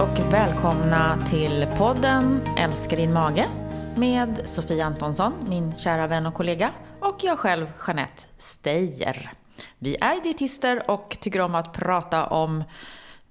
och 0.00 0.32
välkomna 0.32 1.18
till 1.20 1.66
podden 1.78 2.40
Älskar 2.58 2.96
din 2.96 3.12
mage 3.12 3.48
med 3.96 4.40
Sofie 4.44 4.84
Antonsson, 4.84 5.32
min 5.48 5.78
kära 5.78 6.06
vän 6.06 6.26
och 6.26 6.34
kollega, 6.34 6.70
och 7.00 7.16
jag 7.20 7.38
själv, 7.38 7.72
Jeanette 7.86 8.22
Steyer. 8.38 9.30
Vi 9.78 9.96
är 10.00 10.22
dietister 10.22 10.90
och 10.90 11.18
tycker 11.20 11.40
om 11.40 11.54
att 11.54 11.72
prata 11.72 12.26
om 12.26 12.64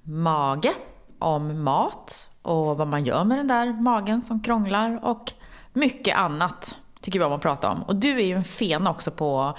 mage, 0.03 0.73
om 1.19 1.63
mat 1.63 2.29
och 2.41 2.77
vad 2.77 2.87
man 2.87 3.03
gör 3.03 3.23
med 3.23 3.37
den 3.37 3.47
där 3.47 3.81
magen 3.81 4.21
som 4.21 4.43
krånglar 4.43 4.99
och 5.05 5.31
mycket 5.73 6.17
annat 6.17 6.75
tycker 7.01 7.19
vi 7.19 7.25
om 7.25 7.33
att 7.33 7.41
prata 7.41 7.69
om. 7.69 7.83
Och 7.83 7.95
du 7.95 8.19
är 8.19 8.25
ju 8.25 8.35
en 8.35 8.43
fena 8.43 8.89
också 8.89 9.11
på 9.11 9.41
att 9.41 9.55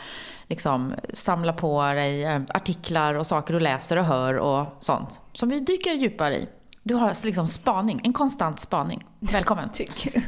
liksom, 0.47 0.95
samla 1.13 1.53
på 1.53 1.83
dig 1.83 2.25
eh, 2.25 2.41
artiklar 2.49 3.15
och 3.15 3.27
saker 3.27 3.55
du 3.55 3.61
läser 3.61 3.97
och 3.97 4.05
hör 4.05 4.35
och 4.35 4.67
sånt 4.81 5.21
som 5.33 5.49
vi 5.49 5.61
dyker 5.61 5.93
djupare 5.93 6.37
i. 6.37 6.49
Du 6.83 6.95
har 6.95 7.25
liksom 7.27 7.49
spaning, 7.49 8.01
en 8.05 8.13
konstant 8.13 8.61
spaning. 8.61 9.07
Välkommen. 9.21 9.69
Tycker 9.73 10.23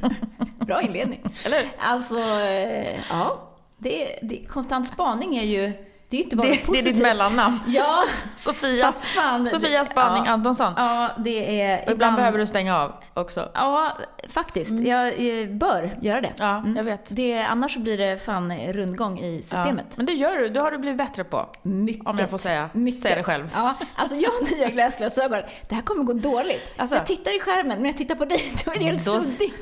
Bra 0.65 0.83
inledning. 0.83 1.21
Eller 1.47 1.73
Alltså, 1.79 2.19
eh, 2.19 3.01
ja. 3.11 3.49
Det, 3.79 4.19
det, 4.23 4.45
konstant 4.49 4.89
spaning 4.89 5.37
är 5.37 5.43
ju, 5.43 5.73
det 6.09 6.17
är 6.17 6.23
inte 6.23 6.37
bara 6.37 6.49
det, 6.49 6.57
positivt. 6.57 6.85
det 6.85 6.91
är 6.91 6.95
ditt 6.95 7.03
mellannamn. 7.03 7.61
Ja, 7.67 8.03
Sofia, 8.37 8.93
fan. 8.93 9.47
Sofia 9.47 9.85
Spanning 9.85 10.25
ja, 10.27 10.33
Antonsson. 10.33 10.73
Ja, 10.77 11.11
det 11.19 11.61
är... 11.63 11.87
Och 11.87 11.93
ibland 11.93 12.17
behöver 12.17 12.39
du 12.39 12.47
stänga 12.47 12.79
av 12.79 12.93
också. 13.15 13.49
Ja, 13.55 13.97
faktiskt. 14.29 14.81
Jag 14.81 15.07
eh, 15.09 15.49
bör 15.49 15.99
göra 16.03 16.21
det. 16.21 16.33
Ja, 16.37 16.57
Mm. 16.59 16.77
jag 16.77 16.85
vet. 16.85 17.17
Det, 17.17 17.39
annars 17.43 17.77
blir 17.77 17.99
det 17.99 18.19
fan 18.25 18.53
rundgång 18.73 19.19
i 19.21 19.43
systemet. 19.43 19.85
Ja. 19.89 19.95
Men 19.97 20.07
det 20.07 20.13
gör 20.13 20.39
du, 20.39 20.49
det 20.49 20.61
har 20.61 20.71
du 20.71 20.79
blivit 20.79 20.99
bättre 20.99 21.25
på. 21.25 21.49
Mycket. 21.63 22.07
Om 22.07 22.19
jag 22.19 22.31
får 22.31 22.39
säga, 22.39 22.71
Mycket. 22.73 23.01
säga 23.01 23.17
det 23.17 23.23
själv. 23.23 23.51
Ja, 23.55 23.75
alltså 23.95 24.17
jag 24.17 24.31
har 24.31 24.57
nya 24.57 24.71
glasglasögon. 24.71 25.43
Det 25.69 25.75
här 25.75 25.83
kommer 25.83 26.05
gå 26.05 26.13
dåligt. 26.13 26.73
Alltså? 26.77 26.97
Jag 26.97 27.07
tittar 27.07 27.37
i 27.37 27.41
skärmen, 27.41 27.77
men 27.79 27.85
jag 27.87 27.97
tittar 27.97 28.15
på 28.15 28.25
dig, 28.25 28.53
då 28.65 28.71
är 28.73 28.79
det 28.79 28.85
helt 28.85 29.05
Då- 29.05 29.21
suddig. 29.21 29.53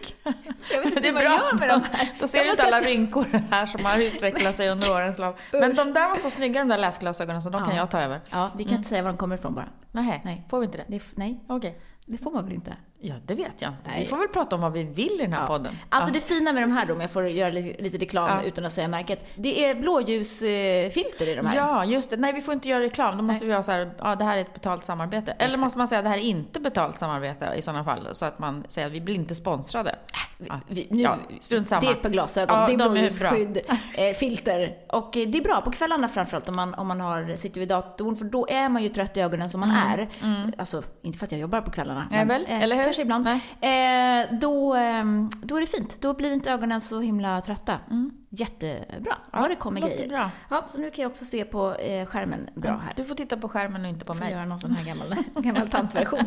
Jag 0.72 0.78
vet 0.78 0.86
inte 0.86 1.00
Det 1.00 1.08
är 1.08 1.12
vad 1.12 1.24
jag 1.24 1.32
gör 1.32 1.58
med 1.58 1.68
de 1.68 1.80
här. 1.92 2.08
då 2.20 2.26
ser 2.26 2.38
Jag 2.38 2.46
du 2.46 2.50
inte 2.50 2.62
alla 2.62 2.80
rynkor 2.80 3.26
här 3.50 3.66
som 3.66 3.84
har 3.84 4.02
utvecklat 4.06 4.54
sig 4.54 4.68
under 4.70 4.90
årens 4.92 5.18
lopp. 5.18 5.38
Men 5.52 5.74
de 5.74 5.92
där 5.92 6.08
var 6.08 6.16
så 6.16 6.30
snygga 6.30 6.60
de 6.60 6.68
där 6.68 6.78
läsglasögonen 6.78 7.42
så 7.42 7.50
de 7.50 7.64
kan 7.64 7.70
Ja. 7.74 7.76
jag 7.76 7.90
ta 7.90 8.00
över. 8.00 8.20
Ja, 8.30 8.50
vi 8.58 8.64
kan 8.64 8.76
inte 8.76 8.88
säga 8.88 9.02
var 9.02 9.10
de 9.10 9.16
kommer 9.18 9.34
ifrån 9.36 9.54
bara. 9.54 9.68
Nej, 9.92 10.20
Nej. 10.24 10.46
får 10.50 10.58
vi 10.60 10.66
inte 10.66 10.78
det? 10.78 10.84
Det 10.88 11.02
nej, 11.14 11.44
Okej. 11.48 11.80
det 12.06 12.18
får 12.18 12.30
man 12.30 12.44
väl 12.44 12.54
inte? 12.54 12.72
Ja, 13.02 13.14
det 13.26 13.34
vet 13.34 13.52
jag 13.62 13.70
inte. 13.70 13.90
Vi 13.90 13.96
Nej. 13.96 14.06
får 14.06 14.16
väl 14.16 14.28
prata 14.28 14.56
om 14.56 14.62
vad 14.62 14.72
vi 14.72 14.82
vill 14.84 15.12
i 15.20 15.22
den 15.22 15.32
här 15.32 15.40
Ja. 15.40 15.46
podden. 15.46 15.78
Alltså 15.88 16.10
ja. 16.10 16.14
det 16.14 16.20
fina 16.20 16.52
med 16.52 16.62
de 16.62 16.72
här 16.72 16.86
då, 16.86 16.94
om 16.94 17.00
jag 17.00 17.10
får 17.10 17.28
göra 17.28 17.50
li- 17.50 17.76
lite 17.78 17.98
reklam 17.98 18.28
Ja. 18.28 18.42
utan 18.42 18.66
att 18.66 18.72
säga 18.72 18.88
märket. 18.88 19.26
Det 19.36 19.64
är 19.64 19.74
blåljusfilter 19.74 21.28
i 21.28 21.34
de 21.34 21.46
här. 21.46 21.56
Ja, 21.56 21.84
just 21.84 22.10
det. 22.10 22.16
Nej, 22.16 22.32
vi 22.32 22.40
får 22.40 22.54
inte 22.54 22.68
göra 22.68 22.80
reklam. 22.82 23.16
Då 23.16 23.22
måste 23.22 23.46
vi 23.46 23.52
ha 23.52 23.62
så 23.62 23.72
här, 23.72 23.90
ja 23.98 24.16
det 24.16 24.24
här 24.24 24.36
är 24.36 24.40
ett 24.40 24.54
betalt 24.54 24.84
samarbete. 24.84 25.32
Eller 25.32 25.44
Exakt. 25.44 25.60
måste 25.60 25.78
man 25.78 25.88
säga 25.88 25.98
att 25.98 26.04
det 26.04 26.08
här 26.08 26.16
är 26.18 26.22
inte 26.22 26.60
betalt 26.60 26.98
samarbete 26.98 27.52
i 27.56 27.62
sådana 27.62 27.84
fall? 27.84 28.08
Så 28.12 28.24
att 28.24 28.38
man 28.38 28.64
säger 28.68 28.86
att 28.86 28.92
vi 28.92 29.00
blir 29.00 29.14
inte 29.14 29.34
sponsrade. 29.34 29.96
Ja. 30.48 30.60
Vi, 30.68 30.86
nu, 30.90 31.02
Ja, 31.02 31.16
strunt 31.40 31.68
samma. 31.68 31.80
Det 31.80 31.86
är 31.86 31.90
ett 31.90 32.02
par 32.02 32.10
glasögon, 32.10 32.56
Ja, 32.60 32.66
det 32.66 32.72
är 32.74 32.76
de 32.78 32.92
blåljusskydd, 32.92 33.58
eh, 33.94 34.14
filter. 34.14 34.76
Och 34.88 35.16
eh, 35.16 35.28
det 35.28 35.38
är 35.38 35.42
bra 35.42 35.60
på 35.60 35.70
kvällarna 35.70 36.08
framförallt 36.08 36.48
om 36.48 36.56
man, 36.56 36.74
om 36.74 36.86
man 36.88 37.00
har, 37.00 37.36
sitter 37.36 37.60
vid 37.60 37.68
datorn, 37.68 38.16
för 38.16 38.24
då 38.24 38.46
är 38.50 38.68
man 38.68 38.82
ju 38.82 38.88
trött 38.88 39.16
i 39.16 39.20
ögonen 39.20 39.50
som 39.50 39.60
man 39.60 39.70
är. 39.70 40.08
Alltså, 40.58 40.82
inte 41.02 41.18
för 41.18 41.26
att 41.26 41.32
jag 41.32 41.40
jobbar 41.40 41.60
på 41.60 41.70
kvällarna, 41.70 42.08
Nej, 42.10 42.24
väl? 42.24 42.46
eh, 42.48 42.62
Eller 42.62 42.76
hur? 42.76 42.89
Kanske 42.90 43.02
ibland. 43.02 43.24
Nej. 43.60 44.22
Eh, 44.22 44.38
då, 44.40 44.74
eh, 44.74 45.04
då 45.42 45.56
är 45.56 45.60
det 45.60 45.66
fint. 45.66 45.96
Då 46.00 46.14
blir 46.14 46.32
inte 46.32 46.50
ögonen 46.50 46.80
så 46.80 47.00
himla 47.00 47.40
trötta. 47.40 47.78
Jättebra. 48.30 49.16
Ja, 49.32 49.48
det 49.48 49.56
kommer 49.56 49.80
grejer. 49.80 50.08
bra. 50.08 50.30
Ja, 50.50 50.64
så 50.68 50.80
nu 50.80 50.90
kan 50.90 51.02
jag 51.02 51.10
också 51.10 51.24
se 51.24 51.44
på 51.44 51.74
eh, 51.74 52.06
skärmen 52.06 52.48
bra 52.54 52.80
här. 52.84 52.92
Du 52.96 53.04
får 53.04 53.14
titta 53.14 53.36
på 53.36 53.48
skärmen 53.48 53.82
och 53.82 53.88
inte 53.88 54.04
på 54.04 54.14
Får 54.14 54.20
mig. 54.20 54.32
göra 54.32 54.44
någon 54.44 54.58
sån 54.60 54.72
här 54.72 54.84
gammal, 54.84 55.14
gammal 55.34 55.68
tantversion. 55.68 56.20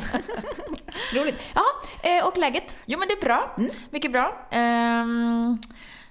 Roligt. 1.14 1.39
Ja, 1.56 1.64
eh, 2.09 2.28
och 2.28 2.38
läget? 2.38 2.75
Jo 2.86 3.00
men 3.00 3.08
det 3.08 3.14
är 3.14 3.22
bra. 3.25 3.56
Mycket 3.89 4.11
bra. 4.11 4.47
Ehm, 4.52 5.57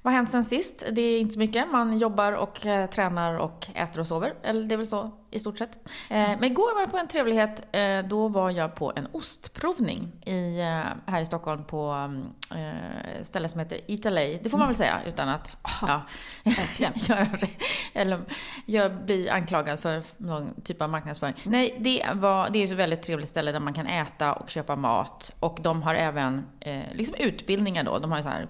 vad 0.02 0.12
har 0.12 0.18
hänt 0.18 0.30
sen 0.30 0.44
sist? 0.44 0.84
Det 0.92 1.02
är 1.02 1.20
inte 1.20 1.32
så 1.32 1.38
mycket. 1.38 1.70
Man 1.70 1.98
jobbar 1.98 2.32
och 2.32 2.66
eh, 2.66 2.90
tränar 2.90 3.38
och 3.38 3.66
äter 3.74 4.00
och 4.00 4.06
sover. 4.06 4.34
Eller 4.42 4.64
det 4.64 4.74
är 4.74 4.76
väl 4.76 4.86
så 4.86 5.10
i 5.32 5.38
stort 5.38 5.58
sett. 5.58 5.78
Eh, 6.10 6.30
men 6.40 6.44
igår 6.44 6.74
var 6.74 6.80
jag 6.80 6.90
på 6.90 6.98
en 6.98 7.08
trevlighet. 7.08 7.64
Eh, 7.72 7.98
då 8.08 8.28
var 8.28 8.50
jag 8.50 8.74
på 8.74 8.92
en 8.96 9.08
ostprovning 9.12 10.12
i, 10.26 10.60
här 11.06 11.20
i 11.20 11.26
Stockholm 11.26 11.64
på 11.64 11.90
mm, 11.90 12.24
eh, 12.50 13.22
ställe 13.22 13.48
som 13.48 13.60
heter 13.60 13.80
Italay. 13.86 14.40
Det 14.42 14.50
får 14.50 14.58
man 14.58 14.68
väl 14.68 14.76
säga 14.76 15.00
utan 15.06 15.28
att 15.28 15.56
ja, 15.82 16.02
det. 16.78 17.48
Eller 17.94 18.20
jag 18.66 19.04
blir 19.04 19.30
anklagad 19.30 19.80
för 19.80 20.02
någon 20.16 20.62
typ 20.62 20.82
av 20.82 20.90
marknadsföring. 20.90 21.34
Nej, 21.44 21.76
det, 21.80 22.06
var, 22.14 22.50
det 22.50 22.58
är 22.58 22.66
ju 22.66 22.72
ett 22.72 22.78
väldigt 22.78 23.02
trevligt 23.02 23.28
ställe 23.28 23.52
där 23.52 23.60
man 23.60 23.74
kan 23.74 23.86
äta 23.86 24.32
och 24.32 24.50
köpa 24.50 24.76
mat. 24.76 25.32
Och 25.40 25.58
de 25.62 25.82
har 25.82 25.94
även 25.94 26.46
liksom 26.92 27.14
utbildningar 27.18 27.84
då. 27.84 27.98
De 27.98 28.10
har 28.10 28.18
ju 28.18 28.22
så 28.22 28.28
här, 28.28 28.48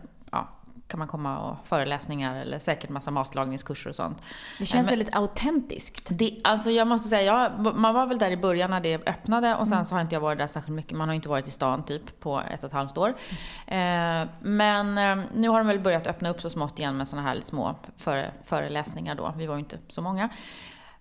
kan 0.86 0.98
man 0.98 1.08
komma 1.08 1.38
och 1.38 1.56
föreläsningar 1.66 2.40
eller 2.40 2.58
säkert 2.58 2.90
massa 2.90 3.10
matlagningskurser 3.10 3.90
och 3.90 3.96
sånt. 3.96 4.22
Det 4.58 4.66
känns 4.66 4.86
men- 4.90 4.98
väldigt 4.98 5.16
autentiskt. 5.16 6.08
Det, 6.10 6.40
alltså 6.44 6.70
jag 6.70 6.86
måste 6.86 7.08
säga, 7.08 7.22
jag, 7.22 7.76
man 7.76 7.94
var 7.94 8.06
väl 8.06 8.18
där 8.18 8.30
i 8.30 8.36
början 8.36 8.70
när 8.70 8.80
det 8.80 9.08
öppnade 9.08 9.54
och 9.56 9.68
sen 9.68 9.74
Mm. 9.74 9.84
så 9.84 9.94
har 9.94 10.00
inte 10.02 10.14
jag 10.14 10.20
varit 10.20 10.38
där 10.38 10.46
särskilt 10.46 10.76
mycket. 10.76 10.98
Man 10.98 11.08
har 11.08 11.14
inte 11.14 11.28
varit 11.28 11.48
i 11.48 11.50
stan 11.50 11.82
typ 11.84 12.20
på 12.20 12.40
ett 12.40 12.60
och 12.64 12.66
ett 12.66 12.72
halvt 12.72 12.98
år. 12.98 13.08
Eh, 13.66 14.26
men 14.40 14.98
eh, 14.98 15.24
nu 15.34 15.48
har 15.48 15.58
de 15.58 15.66
väl 15.66 15.80
börjat 15.80 16.06
öppna 16.06 16.28
upp 16.28 16.40
så 16.40 16.50
smått 16.50 16.78
igen 16.78 16.96
med 16.96 17.08
såna 17.08 17.22
här 17.22 17.40
små 17.40 17.74
före, 17.96 18.32
föreläsningar 18.44 19.14
då. 19.14 19.34
Vi 19.36 19.46
var 19.46 19.54
ju 19.54 19.60
inte 19.60 19.78
så 19.88 20.02
många. 20.02 20.28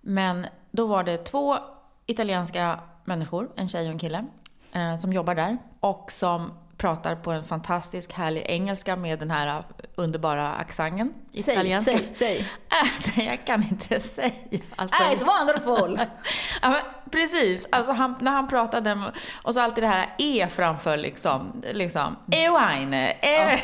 Men 0.01 0.47
då 0.71 0.87
var 0.87 1.03
det 1.03 1.17
två 1.17 1.57
italienska 2.05 2.79
människor, 3.05 3.49
en 3.55 3.67
tjej 3.69 3.85
och 3.85 3.91
en 3.91 3.99
kille, 3.99 4.25
eh, 4.71 4.97
som 4.97 5.13
jobbar 5.13 5.35
där. 5.35 5.57
Och 5.79 6.11
som 6.11 6.51
pratar 6.81 7.15
på 7.15 7.31
en 7.31 7.43
fantastisk 7.43 8.13
härlig 8.13 8.45
engelska 8.47 8.95
med 8.95 9.19
den 9.19 9.31
här 9.31 9.63
underbara 9.95 10.53
accenten. 10.53 11.13
Säg, 11.33 11.53
Italienska. 11.53 11.91
säg, 11.91 12.11
säg. 12.15 12.39
Äh, 12.39 12.87
nej, 13.15 13.25
jag 13.25 13.45
kan 13.45 13.63
inte 13.63 13.99
säga. 13.99 14.31
Alltså, 14.75 15.03
Ah, 15.03 15.13
it's 15.13 15.25
wonderful! 15.25 15.99
ja, 16.61 16.69
men, 16.69 16.81
precis, 17.11 17.67
alltså 17.71 17.93
han, 17.93 18.15
när 18.19 18.31
han 18.31 18.47
pratade 18.47 19.11
och 19.43 19.53
så 19.53 19.61
alltid 19.61 19.83
det 19.83 19.87
här 19.87 20.15
E 20.17 20.47
framför 20.51 20.97
liksom. 20.97 21.63
liksom 21.71 22.15
e 22.31 22.49
wine, 22.49 23.11
e 23.11 23.59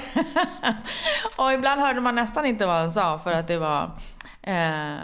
Och 1.37 1.53
ibland 1.53 1.81
hörde 1.81 2.01
man 2.01 2.15
nästan 2.15 2.45
inte 2.45 2.65
vad 2.65 2.75
han 2.75 2.91
sa 2.91 3.19
för 3.19 3.31
att 3.31 3.47
det 3.47 3.57
var 3.57 3.91
Eh, 4.47 4.97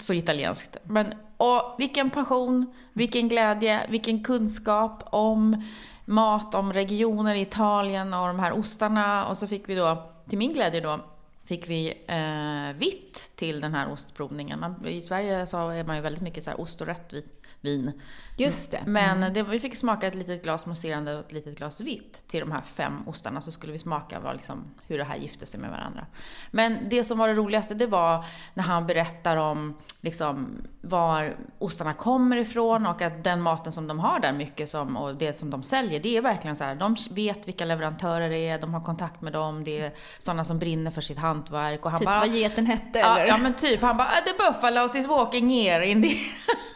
så 0.00 0.14
italienskt. 0.14 0.76
Men, 0.84 1.14
och 1.36 1.74
vilken 1.78 2.10
passion, 2.10 2.74
vilken 2.92 3.28
glädje, 3.28 3.86
vilken 3.88 4.24
kunskap 4.24 5.02
om 5.10 5.64
mat, 6.04 6.54
om 6.54 6.72
regioner 6.72 7.34
i 7.34 7.40
Italien 7.40 8.14
och 8.14 8.26
de 8.26 8.38
här 8.38 8.52
ostarna. 8.52 9.26
Och 9.26 9.36
så 9.36 9.46
fick 9.46 9.68
vi 9.68 9.74
då, 9.74 10.10
till 10.28 10.38
min 10.38 10.52
glädje 10.52 10.80
då, 10.80 11.00
fick 11.44 11.68
vi 11.68 12.04
eh, 12.06 12.78
vitt 12.78 13.32
till 13.36 13.60
den 13.60 13.74
här 13.74 13.92
ostprovningen. 13.92 14.60
Man, 14.60 14.86
I 14.86 15.02
Sverige 15.02 15.46
så 15.46 15.68
är 15.68 15.84
man 15.84 15.96
ju 15.96 16.02
väldigt 16.02 16.22
mycket 16.22 16.44
så 16.44 16.50
här 16.50 16.60
ost 16.60 16.80
och 16.80 16.86
rött 16.86 17.12
vit, 17.12 17.41
vin. 17.62 17.92
Just 18.36 18.70
det. 18.70 18.82
Men 18.86 19.32
det, 19.32 19.42
vi 19.42 19.60
fick 19.60 19.76
smaka 19.76 20.06
ett 20.06 20.14
litet 20.14 20.42
glas 20.42 20.66
mousserande 20.66 21.14
och 21.14 21.20
ett 21.20 21.32
litet 21.32 21.58
glas 21.58 21.80
vitt 21.80 22.24
till 22.28 22.40
de 22.40 22.52
här 22.52 22.62
fem 22.62 23.08
ostarna. 23.08 23.40
Så 23.40 23.52
skulle 23.52 23.72
vi 23.72 23.78
smaka 23.78 24.20
vad, 24.20 24.36
liksom, 24.36 24.64
hur 24.86 24.98
det 24.98 25.04
här 25.04 25.16
gifte 25.16 25.46
sig 25.46 25.60
med 25.60 25.70
varandra. 25.70 26.06
Men 26.50 26.78
det 26.90 27.04
som 27.04 27.18
var 27.18 27.28
det 27.28 27.34
roligaste 27.34 27.74
det 27.74 27.86
var 27.86 28.24
när 28.54 28.64
han 28.64 28.86
berättar 28.86 29.36
om 29.36 29.76
liksom, 30.00 30.62
var 30.80 31.36
ostarna 31.58 31.94
kommer 31.94 32.36
ifrån 32.36 32.86
och 32.86 33.02
att 33.02 33.24
den 33.24 33.40
maten 33.40 33.72
som 33.72 33.86
de 33.86 33.98
har 33.98 34.20
där 34.20 34.32
mycket 34.32 34.70
som, 34.70 34.96
och 34.96 35.14
det 35.14 35.36
som 35.36 35.50
de 35.50 35.62
säljer, 35.62 36.00
det 36.00 36.16
är 36.16 36.22
verkligen 36.22 36.56
så 36.56 36.64
här. 36.64 36.74
De 36.74 36.96
vet 37.10 37.48
vilka 37.48 37.64
leverantörer 37.64 38.30
det 38.30 38.48
är, 38.48 38.58
de 38.58 38.74
har 38.74 38.80
kontakt 38.80 39.20
med 39.20 39.32
dem, 39.32 39.64
det 39.64 39.80
är 39.80 39.92
sådana 40.18 40.44
som 40.44 40.58
brinner 40.58 40.90
för 40.90 41.00
sitt 41.00 41.18
hantverk. 41.18 41.84
Och 41.84 41.90
han 41.90 42.00
Typ 42.00 42.06
bara, 42.06 42.20
vad 42.20 42.28
geten 42.28 42.66
hette, 42.66 43.00
eller? 43.00 43.26
ja 43.26 43.36
men 43.36 43.54
typ, 43.54 43.82
han 43.82 43.96
bara 43.96 44.10
the 44.10 44.32
buffaloes 44.38 44.94
is 44.94 45.06
walking 45.06 45.50
here 45.50 45.86
in 45.86 46.02
the... 46.02 46.08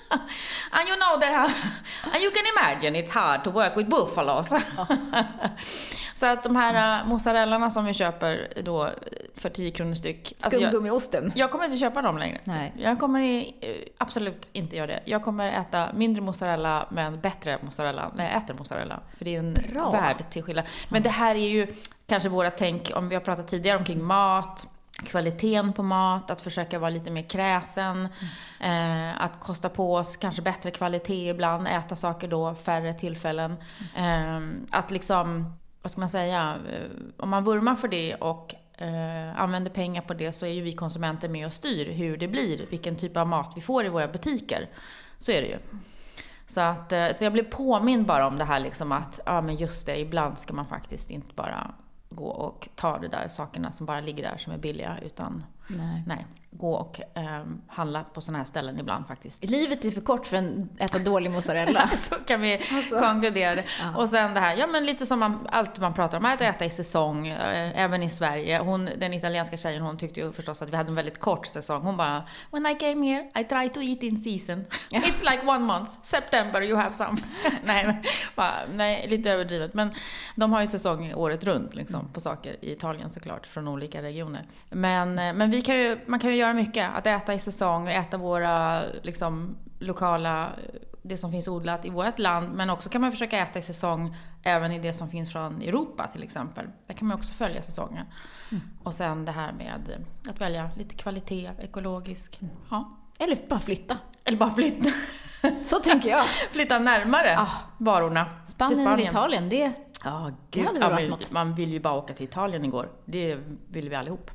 and 0.70 0.88
you 0.88 0.96
know 0.96 1.20
that, 1.20 1.54
and 2.02 2.22
you 2.22 2.30
can 2.30 2.44
imagine 2.56 2.96
it's 2.96 3.10
hard 3.10 3.44
to 3.44 3.50
work 3.50 3.76
with 3.76 3.88
buffalos. 3.88 4.52
Så 6.14 6.26
att 6.26 6.42
de 6.42 6.56
här 6.56 7.00
uh, 7.00 7.08
mozzarellarna 7.08 7.70
som 7.70 7.84
vi 7.84 7.94
köper 7.94 8.52
då 8.62 8.90
för 9.34 9.48
10 9.48 9.70
kronor 9.70 9.94
styck. 9.94 10.32
alltså 10.40 10.60
jag, 10.60 10.70
Skumgummiosten. 10.70 11.32
jag 11.34 11.50
kommer 11.50 11.64
inte 11.64 11.76
köpa 11.76 12.02
dem 12.02 12.18
längre. 12.18 12.40
Nej. 12.44 12.72
Jag 12.78 12.98
kommer 12.98 13.20
i, 13.20 13.54
eh, 13.60 13.92
absolut 13.98 14.50
inte 14.52 14.76
göra 14.76 14.86
det. 14.86 15.02
Jag 15.04 15.22
kommer 15.22 15.52
äta 15.52 15.88
mindre 15.94 16.22
mozzarella 16.22 16.86
men 16.90 17.20
bättre 17.20 17.58
mozzarella 17.62 18.12
när 18.14 18.24
jag 18.24 18.42
äter 18.42 18.54
mozzarella. 18.54 19.00
För 19.16 19.24
det 19.24 19.34
är 19.34 19.38
en 19.38 19.56
Bra. 19.72 19.90
värld 19.90 20.30
till 20.30 20.42
skillnad. 20.42 20.64
Men 20.88 21.02
det 21.02 21.10
här 21.10 21.34
är 21.34 21.48
ju 21.48 21.66
kanske 22.06 22.28
våra 22.28 22.50
tänk, 22.50 22.92
om 22.94 23.08
vi 23.08 23.14
har 23.14 23.22
pratat 23.22 23.48
tidigare 23.48 23.78
omkring 23.78 24.04
mat, 24.04 24.66
kvaliteten 25.04 25.72
på 25.72 25.82
mat, 25.82 26.30
att 26.30 26.40
försöka 26.40 26.78
vara 26.78 26.90
lite 26.90 27.10
mer 27.10 27.22
kräsen, 27.22 28.08
eh, 28.60 29.22
att 29.22 29.40
kosta 29.40 29.68
på 29.68 29.94
oss 29.94 30.16
kanske 30.16 30.42
bättre 30.42 30.70
kvalitet 30.70 31.30
ibland, 31.30 31.68
äta 31.68 31.96
saker 31.96 32.28
då 32.28 32.54
färre 32.54 32.94
tillfällen. 32.94 33.56
Eh, 33.96 34.40
att 34.70 34.90
liksom, 34.90 35.56
vad 35.82 35.90
ska 35.90 36.00
man 36.00 36.10
säga, 36.10 36.58
eh, 36.70 36.90
om 37.16 37.28
man 37.28 37.44
vurmar 37.44 37.74
för 37.74 37.88
det 37.88 38.14
och 38.14 38.54
eh, 38.78 39.40
använder 39.40 39.70
pengar 39.70 40.02
på 40.02 40.14
det 40.14 40.32
så 40.32 40.46
är 40.46 40.50
ju 40.50 40.62
vi 40.62 40.72
konsumenter 40.72 41.28
med 41.28 41.46
och 41.46 41.52
styr 41.52 41.92
hur 41.92 42.16
det 42.16 42.28
blir, 42.28 42.66
vilken 42.70 42.96
typ 42.96 43.16
av 43.16 43.26
mat 43.26 43.52
vi 43.56 43.60
får 43.60 43.84
i 43.84 43.88
våra 43.88 44.08
butiker. 44.08 44.68
Så 45.18 45.32
är 45.32 45.42
det 45.42 45.48
ju. 45.48 45.58
Så, 46.46 46.60
att, 46.60 46.92
eh, 46.92 47.10
så 47.10 47.24
jag 47.24 47.32
blev 47.32 47.44
påmind 47.44 48.06
bara 48.06 48.26
om 48.26 48.38
det 48.38 48.44
här 48.44 48.60
liksom 48.60 48.92
att, 48.92 49.20
ja 49.26 49.40
men 49.40 49.56
just 49.56 49.86
det, 49.86 50.00
ibland 50.00 50.38
ska 50.38 50.54
man 50.54 50.66
faktiskt 50.66 51.10
inte 51.10 51.34
bara 51.34 51.74
gå 52.16 52.28
och 52.28 52.68
ta 52.74 52.98
de 52.98 53.08
där 53.08 53.28
sakerna 53.28 53.72
som 53.72 53.86
bara 53.86 54.00
ligger 54.00 54.22
där 54.22 54.36
som 54.36 54.52
är 54.52 54.58
billiga, 54.58 54.98
utan 55.02 55.44
Nej. 55.68 56.02
nej, 56.06 56.26
gå 56.50 56.74
och 56.74 57.00
eh, 57.14 57.44
handla 57.66 58.04
på 58.04 58.20
sådana 58.20 58.38
här 58.38 58.44
ställen 58.44 58.80
ibland 58.80 59.06
faktiskt. 59.06 59.44
Livet 59.44 59.84
är 59.84 59.90
för 59.90 60.00
kort 60.00 60.26
för 60.26 60.36
att 60.36 60.80
äta 60.80 60.98
dålig 60.98 61.30
mozzarella. 61.30 61.90
Så 61.96 62.14
kan 62.14 62.40
vi 62.40 62.60
Alltså. 62.72 62.98
konkludera 62.98 63.54
det. 63.54 63.64
Ja. 63.80 63.96
Och 63.96 64.08
sen 64.08 64.34
det 64.34 64.40
här, 64.40 64.56
ja 64.56 64.66
men 64.66 64.86
lite 64.86 65.06
som 65.06 65.18
man, 65.18 65.46
allt 65.52 65.78
man 65.78 65.94
pratar 65.94 66.18
om, 66.18 66.24
att 66.24 66.40
äta 66.40 66.64
i 66.64 66.70
säsong, 66.70 67.28
eh, 67.28 67.80
även 67.80 68.02
i 68.02 68.10
Sverige. 68.10 68.58
Hon, 68.58 68.90
den 68.98 69.14
italienska 69.14 69.56
tjejen, 69.56 69.82
hon 69.82 69.98
tyckte 69.98 70.20
ju 70.20 70.32
förstås 70.32 70.62
att 70.62 70.68
vi 70.68 70.76
hade 70.76 70.88
en 70.88 70.94
väldigt 70.94 71.20
kort 71.20 71.46
säsong. 71.46 71.82
Hon 71.82 71.96
bara, 71.96 72.22
when 72.50 72.66
I 72.66 72.74
came 72.74 73.06
here 73.06 73.40
I 73.40 73.44
try 73.44 73.68
to 73.68 73.80
eat 73.82 74.02
in 74.02 74.18
season. 74.18 74.64
It's 74.90 75.30
like 75.30 75.46
one 75.46 75.64
month, 75.64 75.90
September 76.02 76.62
you 76.62 76.76
have 76.76 76.92
some. 76.92 77.16
nej, 77.64 77.86
men, 77.86 77.96
bara, 78.34 78.54
nej, 78.74 79.06
lite 79.08 79.30
överdrivet. 79.30 79.74
Men 79.74 79.94
de 80.34 80.52
har 80.52 80.60
ju 80.60 80.66
säsong 80.66 81.14
året 81.14 81.44
runt 81.44 81.74
liksom, 81.74 82.08
på 82.08 82.20
saker 82.20 82.56
i 82.60 82.72
Italien 82.72 83.10
såklart, 83.10 83.46
från 83.46 83.68
olika 83.68 84.02
regioner. 84.02 84.46
Men, 84.70 85.18
eh, 85.18 85.32
men 85.32 85.50
vi 85.50 85.55
kan 85.62 85.76
ju, 85.76 85.98
man 86.06 86.20
kan 86.20 86.30
ju 86.30 86.36
göra 86.36 86.54
mycket. 86.54 86.90
Att 86.94 87.06
äta 87.06 87.34
i 87.34 87.38
säsong, 87.38 87.88
äta 87.88 88.16
våra 88.16 88.82
liksom, 89.02 89.56
lokala, 89.78 90.52
det 91.02 91.16
som 91.16 91.30
finns 91.30 91.48
odlat 91.48 91.84
i 91.84 91.90
vårt 91.90 92.18
land. 92.18 92.54
Men 92.54 92.70
också 92.70 92.88
kan 92.88 93.00
man 93.00 93.10
försöka 93.12 93.38
äta 93.38 93.58
i 93.58 93.62
säsong 93.62 94.16
även 94.42 94.72
i 94.72 94.78
det 94.78 94.92
som 94.92 95.08
finns 95.10 95.32
från 95.32 95.62
Europa 95.62 96.06
till 96.06 96.22
exempel. 96.22 96.66
Där 96.86 96.94
kan 96.94 97.08
man 97.08 97.16
också 97.18 97.34
följa 97.34 97.62
säsongen. 97.62 98.06
Och 98.82 98.94
sen 98.94 99.24
det 99.24 99.32
här 99.32 99.52
med 99.52 100.00
att 100.28 100.40
välja 100.40 100.70
lite 100.76 100.94
kvalitet, 100.94 101.50
ekologisk. 101.62 102.40
Ja. 102.70 102.96
Eller 103.18 103.38
bara 103.48 103.60
flytta. 103.60 103.98
Eller 104.24 104.38
bara 104.38 104.54
flytta, 104.54 104.88
Så 105.64 105.78
tänker 105.78 106.08
jag. 106.08 106.24
flytta 106.52 106.78
närmare 106.78 107.38
Ah. 107.38 107.48
varorna 107.78 108.26
Spanien, 108.46 108.74
till 108.76 108.84
Spanien. 108.84 109.08
Italien, 109.08 109.48
det... 109.48 109.72
Ja, 110.04 110.30
Det 110.50 110.58
gud. 110.60 110.66
hade 110.66 110.78
väl 110.80 110.88
Ja, 110.88 110.94
varit 110.94 111.10
något. 111.10 111.30
man 111.30 111.54
vill 111.54 111.72
ju 111.72 111.80
bara 111.80 111.94
åka 111.94 112.14
till 112.14 112.24
Italien 112.24 112.64
igår. 112.64 112.88
Det 113.04 113.38
vill 113.70 113.88
vi 113.88 113.94
allihop. 113.96 114.30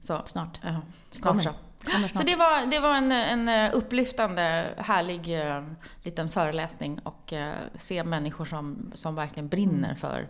Så, 0.00 0.22
Snart. 0.24 0.60
ja, 0.62 0.74
snart 1.10 1.22
Kommer. 1.30 1.42
så. 1.42 1.50
Kommer 1.92 2.08
Så 2.08 2.22
det 2.22 2.36
var, 2.36 2.66
det 2.70 2.78
var 2.78 2.94
en, 2.96 3.12
en 3.12 3.48
eh, 3.48 3.70
upplyftande, 3.76 4.74
härlig 4.78 5.40
eh, 5.56 5.64
liten 6.02 6.28
föreläsning 6.28 6.98
och 6.98 7.32
eh, 7.32 7.54
se 7.74 8.04
människor 8.04 8.44
som, 8.44 8.90
som 8.94 9.14
verkligen 9.14 9.48
brinner 9.48 9.84
Mm. 9.88 9.96
för, 9.96 10.28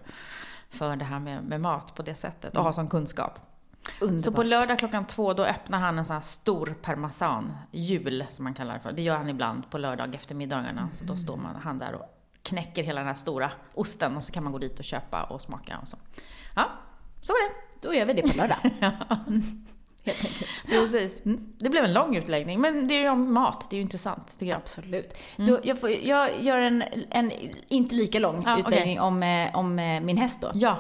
för 0.71 0.97
det 0.97 1.05
här 1.05 1.19
med, 1.19 1.43
med 1.45 1.61
mat 1.61 1.95
på 1.95 2.03
det 2.03 2.15
sättet 2.15 2.57
och 2.57 2.65
har 2.65 2.73
sån 2.73 2.89
kunskap. 2.89 3.39
Underbart. 4.01 4.23
Så 4.25 4.33
på 4.33 4.43
lördag 4.43 4.79
klockan 4.79 5.05
två 5.05 5.33
då 5.35 5.45
öppnar 5.45 5.79
han 5.79 5.99
en 5.99 6.05
sån 6.05 6.15
här 6.15 6.21
stor 6.21 6.75
parmesan, 6.83 7.53
jul 7.71 8.25
som 8.31 8.45
man 8.45 8.55
kallar 8.55 8.75
det 8.75 8.81
för. 8.81 8.93
Det 8.93 9.03
gör 9.03 9.17
han 9.17 9.29
ibland 9.29 9.71
på 9.71 9.79
lördag 9.79 10.15
eftermiddagarna. 10.15 10.89
Så 10.93 11.05
då 11.05 11.17
står 11.17 11.37
man, 11.37 11.57
han 11.57 11.79
där 11.79 11.95
och 11.95 12.16
knäcker 12.47 12.83
hela 12.83 13.01
den 13.01 13.09
här 13.09 13.15
stora 13.15 13.51
osten 13.75 14.17
och 14.17 14.25
så 14.25 14.33
kan 14.33 14.43
man 14.45 14.53
gå 14.53 14.59
dit 14.59 14.79
och 14.79 14.85
köpa 14.85 15.23
och 15.25 15.41
smaka 15.43 15.79
och 15.83 15.89
så. 15.89 15.97
Ja, 16.57 16.65
så 17.23 17.33
var 17.33 17.49
det. 17.49 17.55
Då 17.89 17.95
gör 17.95 18.05
vi 18.07 18.13
det 18.13 18.23
på 18.23 18.37
lördag. 18.37 18.57
Mm. 19.29 19.43
Helt 20.07 20.25
enkelt. 20.25 20.47
Precis. 20.69 21.23
Det 21.59 21.71
blev 21.71 21.85
en 21.85 21.93
lång 21.93 22.17
utläggning, 22.17 22.61
men 22.61 22.89
det 22.89 22.95
är 22.95 23.01
ju 23.01 23.09
om 23.09 23.35
mat. 23.35 23.67
Det 23.71 23.75
är 23.75 23.79
ju 23.79 23.83
intressant, 23.83 24.29
tycker 24.39 24.47
jag. 24.47 24.57
Absolut. 24.57 25.15
Då, 25.37 25.59
jag, 25.63 25.81
får, 25.81 25.91
jag 25.91 26.43
gör 26.43 26.59
en, 26.61 26.85
en 27.11 27.33
inte 27.69 27.95
lika 27.95 28.19
lång 28.19 28.43
Ja, 28.47 28.59
utläggning 28.59 29.01
om, 29.01 29.23
eh, 29.23 29.57
om 29.57 29.79
eh, 29.79 30.01
min 30.01 30.17
häst 30.17 30.41
då. 30.41 30.51
Ja, 30.55 30.79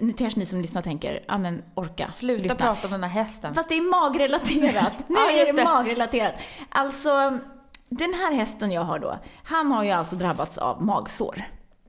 Nu 0.00 0.12
kanske 0.12 0.38
ni 0.40 0.46
som 0.46 0.60
lyssnar 0.60 0.82
tänker, 0.82 1.24
ja 1.28 1.38
men 1.38 1.62
orka. 1.74 2.06
sluta 2.06 2.42
lyssna. 2.42 2.56
prata 2.66 2.86
om 2.86 2.92
den 2.92 3.02
här 3.02 3.10
hästen. 3.10 3.54
Fast 3.54 3.68
det 3.68 3.74
är 3.76 3.90
magrelaterat. 3.90 4.92
nu 5.08 5.16
Ja, 5.18 5.30
är 5.30 5.46
det 5.46 5.52
det. 5.56 5.64
magrelaterat. 5.64 6.34
Alltså, 6.68 7.38
den 7.94 8.14
här 8.14 8.32
hästen 8.32 8.72
jag 8.72 8.82
har 8.84 8.98
då, 8.98 9.18
han 9.44 9.72
har 9.72 9.84
ju 9.84 9.90
alltså 9.90 10.16
drabbats 10.16 10.58
av 10.58 10.84
magsår. 10.84 11.42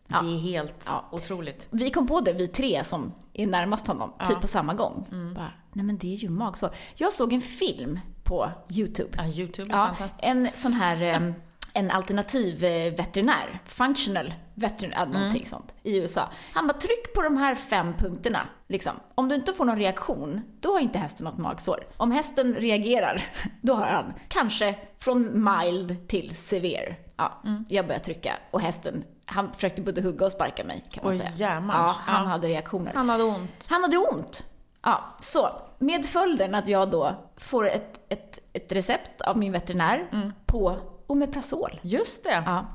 Ja. 0.08 0.22
Det 0.22 0.28
är 0.36 0.40
helt 0.40 0.86
Ja. 0.92 1.06
otroligt. 1.12 1.68
Vi 1.72 1.90
kom 1.90 2.08
på 2.08 2.20
det, 2.22 2.34
vi 2.34 2.48
tre 2.48 2.84
som 2.84 3.14
är 3.34 3.48
närmast 3.48 3.88
honom, 3.88 4.14
Ja. 4.20 4.26
typ 4.26 4.42
på 4.42 4.48
samma 4.48 4.74
gång. 4.74 5.08
Bara, 5.36 5.52
Nej 5.74 5.86
men 5.86 5.98
det 5.98 6.14
är 6.14 6.18
ju 6.18 6.30
magsår. 6.30 6.76
Jag 6.96 7.14
såg 7.14 7.34
en 7.34 7.42
film 7.42 8.00
på 8.24 8.52
YouTube. 8.70 9.10
Ja, 9.18 9.26
Youtube 9.28 9.74
är 9.74 9.78
Ja, 9.78 9.86
fantastiskt. 9.88 10.24
en 10.24 10.48
sån 10.54 10.74
här 10.74 11.34
en 11.76 11.92
alternativ 11.92 12.64
eh, 12.64 12.94
veterinär, 12.94 13.60
functional 13.66 14.34
veterinär, 14.54 14.98
Mm. 15.04 15.10
någonting 15.12 15.46
sånt, 15.46 15.74
i 15.84 15.98
USA. 15.98 16.30
Han 16.54 16.68
bara, 16.68 16.74
tryck 16.78 17.14
på 17.16 17.22
de 17.22 17.38
här 17.38 17.56
fem 17.56 17.94
punkterna. 17.98 18.40
Liksom. 18.74 18.94
Om 19.16 19.30
du 19.30 19.36
inte 19.36 19.54
får 19.54 19.66
någon 19.66 19.78
reaktion, 19.78 20.42
då 20.60 20.72
har 20.74 20.80
inte 20.80 21.00
hästen 21.00 21.26
något 21.26 21.38
magsår. 21.38 21.84
Om 21.98 22.12
hästen 22.12 22.56
reagerar, 22.56 23.22
då 23.62 23.74
har 23.74 23.86
han 23.86 24.14
kanske 24.28 24.76
från 25.00 25.50
mild 25.54 26.08
till 26.08 26.36
severe. 26.36 26.96
Ja, 27.18 27.42
Mm. 27.46 27.66
Jag 27.70 27.86
började 27.88 28.04
trycka 28.06 28.38
och 28.52 28.62
hästen, 28.62 29.04
han 29.26 29.54
försökte 29.54 29.82
både 29.82 30.02
hugga 30.02 30.26
och 30.26 30.32
sparka 30.32 30.64
mig 30.64 30.86
kan 30.92 31.04
man 31.04 31.14
Oj, 31.14 31.20
säga. 31.20 31.50
Ja, 31.68 31.96
han 32.06 32.24
Ja. 32.24 32.30
hade 32.30 32.48
reaktioner. 32.48 32.92
Han 32.96 33.10
hade 33.10 33.24
ont. 33.24 33.66
Han 33.70 33.82
hade 33.84 33.98
ont. 33.98 34.46
Ja, 34.84 35.04
så 35.22 35.50
med 35.80 36.06
följden 36.06 36.56
att 36.56 36.68
jag 36.68 36.92
då 36.92 37.16
får 37.38 37.68
ett, 37.70 38.00
ett, 38.10 38.40
ett 38.54 38.72
recept 38.72 39.22
av 39.22 39.38
min 39.38 39.52
veterinär 39.52 40.08
Mm. 40.12 40.34
på 40.46 40.78
Omeprazol. 41.08 41.80
Just 41.82 42.24
det. 42.24 42.44
Ja. 42.46 42.66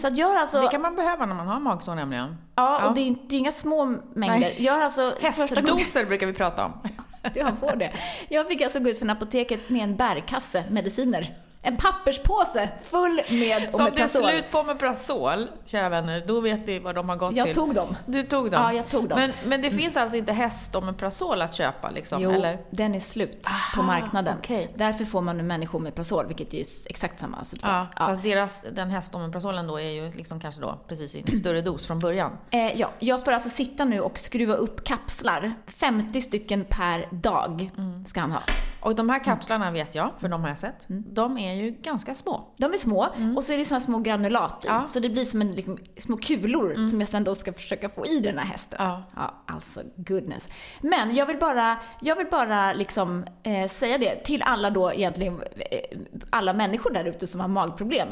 Så 0.00 0.06
att 0.06 0.18
har 0.28 0.36
alltså... 0.36 0.60
Det 0.60 0.68
kan 0.68 0.82
man 0.82 0.96
behöva 0.96 1.26
när 1.26 1.34
man 1.34 1.48
har 1.48 1.60
magsår 1.60 1.94
nämligen. 1.94 2.36
Ja, 2.54 2.78
Ja. 2.80 2.88
och 2.88 2.94
det 2.94 3.00
är, 3.00 3.16
det 3.28 3.34
är 3.36 3.38
inga 3.38 3.52
små 3.52 3.84
mängder. 4.14 4.38
Nej. 4.38 4.66
Har 4.66 4.80
alltså... 4.80 5.14
Hästdoser 5.20 6.04
brukar 6.04 6.26
vi 6.26 6.32
prata 6.32 6.64
om. 6.64 6.72
jag 7.34 7.58
får 7.58 7.76
det. 7.76 7.92
Jag 8.28 8.48
fick 8.48 8.62
alltså 8.62 8.80
gå 8.80 8.90
ut 8.90 8.98
från 8.98 9.10
apoteket 9.10 9.70
med 9.70 9.82
en 9.84 9.96
bärkasse 9.96 10.64
mediciner. 10.70 11.43
En 11.66 11.76
papperspåse 11.76 12.68
full 12.82 13.20
med 13.30 13.74
Så 13.74 13.84
om 13.84 13.90
det 13.94 14.00
är 14.00 14.04
Omeprazol. 14.04 14.28
slut 14.30 14.50
på 14.50 14.58
Omeprazol, 14.58 15.48
kära 15.66 15.88
vänner, 15.88 16.22
då 16.26 16.40
vet 16.40 16.66
ni 16.66 16.78
vad 16.78 16.94
de 16.94 17.08
har 17.08 17.16
gått 17.16 17.34
Jag 17.36 17.46
till. 17.46 17.54
tog 17.54 17.74
dem. 17.74 17.96
Du 18.06 18.22
tog 18.22 18.50
dem? 18.50 18.62
Ja, 18.62 18.72
jag 18.72 18.88
tog 18.88 19.08
dem. 19.08 19.18
Men, 19.18 19.32
men 19.46 19.62
det 19.62 19.70
finns 19.70 19.96
alltså 19.96 20.16
inte 20.16 20.32
häst-Omeprazol 20.32 21.42
att 21.42 21.54
köpa 21.54 21.90
liksom, 21.90 22.22
Jo, 22.22 22.30
eller? 22.30 22.58
den 22.70 22.94
är 22.94 23.00
slut 23.00 23.42
på 23.42 23.50
Aha, 23.50 23.82
marknaden. 23.86 24.34
okej. 24.38 24.70
Därför 24.74 25.04
får 25.04 25.20
man 25.20 25.36
nu 25.36 25.42
människor 25.42 25.78
med 25.78 25.86
Omeprazol, 25.88 26.26
vilket 26.26 26.54
är 26.54 26.64
exakt 26.86 27.20
samma 27.20 27.36
Ja, 27.38 27.44
substans. 27.44 27.90
fast 27.96 28.22
deras, 28.22 28.62
den 28.72 28.90
häst-Omeprazolen 28.90 29.66
då 29.66 29.80
är 29.80 29.90
ju 29.90 30.12
liksom 30.12 30.40
kanske 30.40 30.60
då 30.60 30.78
precis 30.88 31.14
i 31.14 31.24
en 31.30 31.36
större 31.36 31.60
dos 31.60 31.86
från 31.86 31.98
början. 31.98 32.32
Eh, 32.50 32.72
ja, 32.80 32.90
jag 32.98 33.24
får 33.24 33.32
alltså 33.32 33.48
sitta 33.48 33.84
nu 33.84 34.00
och 34.00 34.18
skruva 34.18 34.54
upp 34.54 34.84
kapslar. 34.84 35.52
50 35.66 36.20
stycken 36.20 36.64
per 36.68 37.08
dag 37.10 37.70
Mm. 37.78 38.06
ska 38.06 38.20
han 38.20 38.32
ha. 38.32 38.42
Och 38.84 38.94
de 38.94 39.08
här 39.08 39.24
kapslarna 39.24 39.70
vet 39.70 39.94
jag, 39.94 40.10
för 40.20 40.28
de 40.28 40.42
har 40.42 40.48
jag 40.48 40.58
sett, 40.58 40.88
Mm. 40.90 41.04
de 41.06 41.38
är 41.38 41.54
ju 41.54 41.70
ganska 41.70 42.14
små. 42.14 42.44
De 42.56 42.72
är 42.72 42.76
små 42.76 43.08
och 43.36 43.44
så 43.44 43.52
är 43.52 43.58
det 43.58 43.64
såna 43.64 43.80
små 43.80 43.98
granulat 43.98 44.64
i. 44.64 44.68
Mm. 44.68 44.74
Ja. 44.74 44.78
Mm. 44.78 44.88
Så 44.88 45.00
det 45.00 45.08
blir 45.08 45.24
som 45.24 45.40
en, 45.40 45.52
liksom, 45.52 45.78
små 45.96 46.16
kulor 46.16 46.84
som 46.90 47.00
jag 47.00 47.08
sen 47.08 47.24
då 47.24 47.34
ska 47.34 47.52
försöka 47.52 47.88
få 47.88 48.06
i 48.06 48.20
den 48.20 48.38
här 48.38 48.46
hästen. 48.46 48.78
Ja. 48.82 49.02
Ja, 49.16 49.34
alltså 49.46 49.80
goodness. 49.96 50.48
Men 50.80 51.14
jag 51.14 51.26
vill 51.26 51.38
bara, 51.38 51.76
jag 52.00 52.16
vill 52.16 52.26
bara 52.30 52.72
liksom 52.72 53.24
eh, 53.42 53.68
säga 53.68 53.98
det 53.98 54.24
till 54.24 54.42
alla 54.42 54.70
då 54.70 54.92
egentligen, 54.92 55.40
eh, 55.56 55.98
alla 56.30 56.52
människor 56.52 56.90
där 56.90 57.04
ute 57.04 57.26
som 57.26 57.40
har 57.40 57.48
magproblem. 57.48 58.08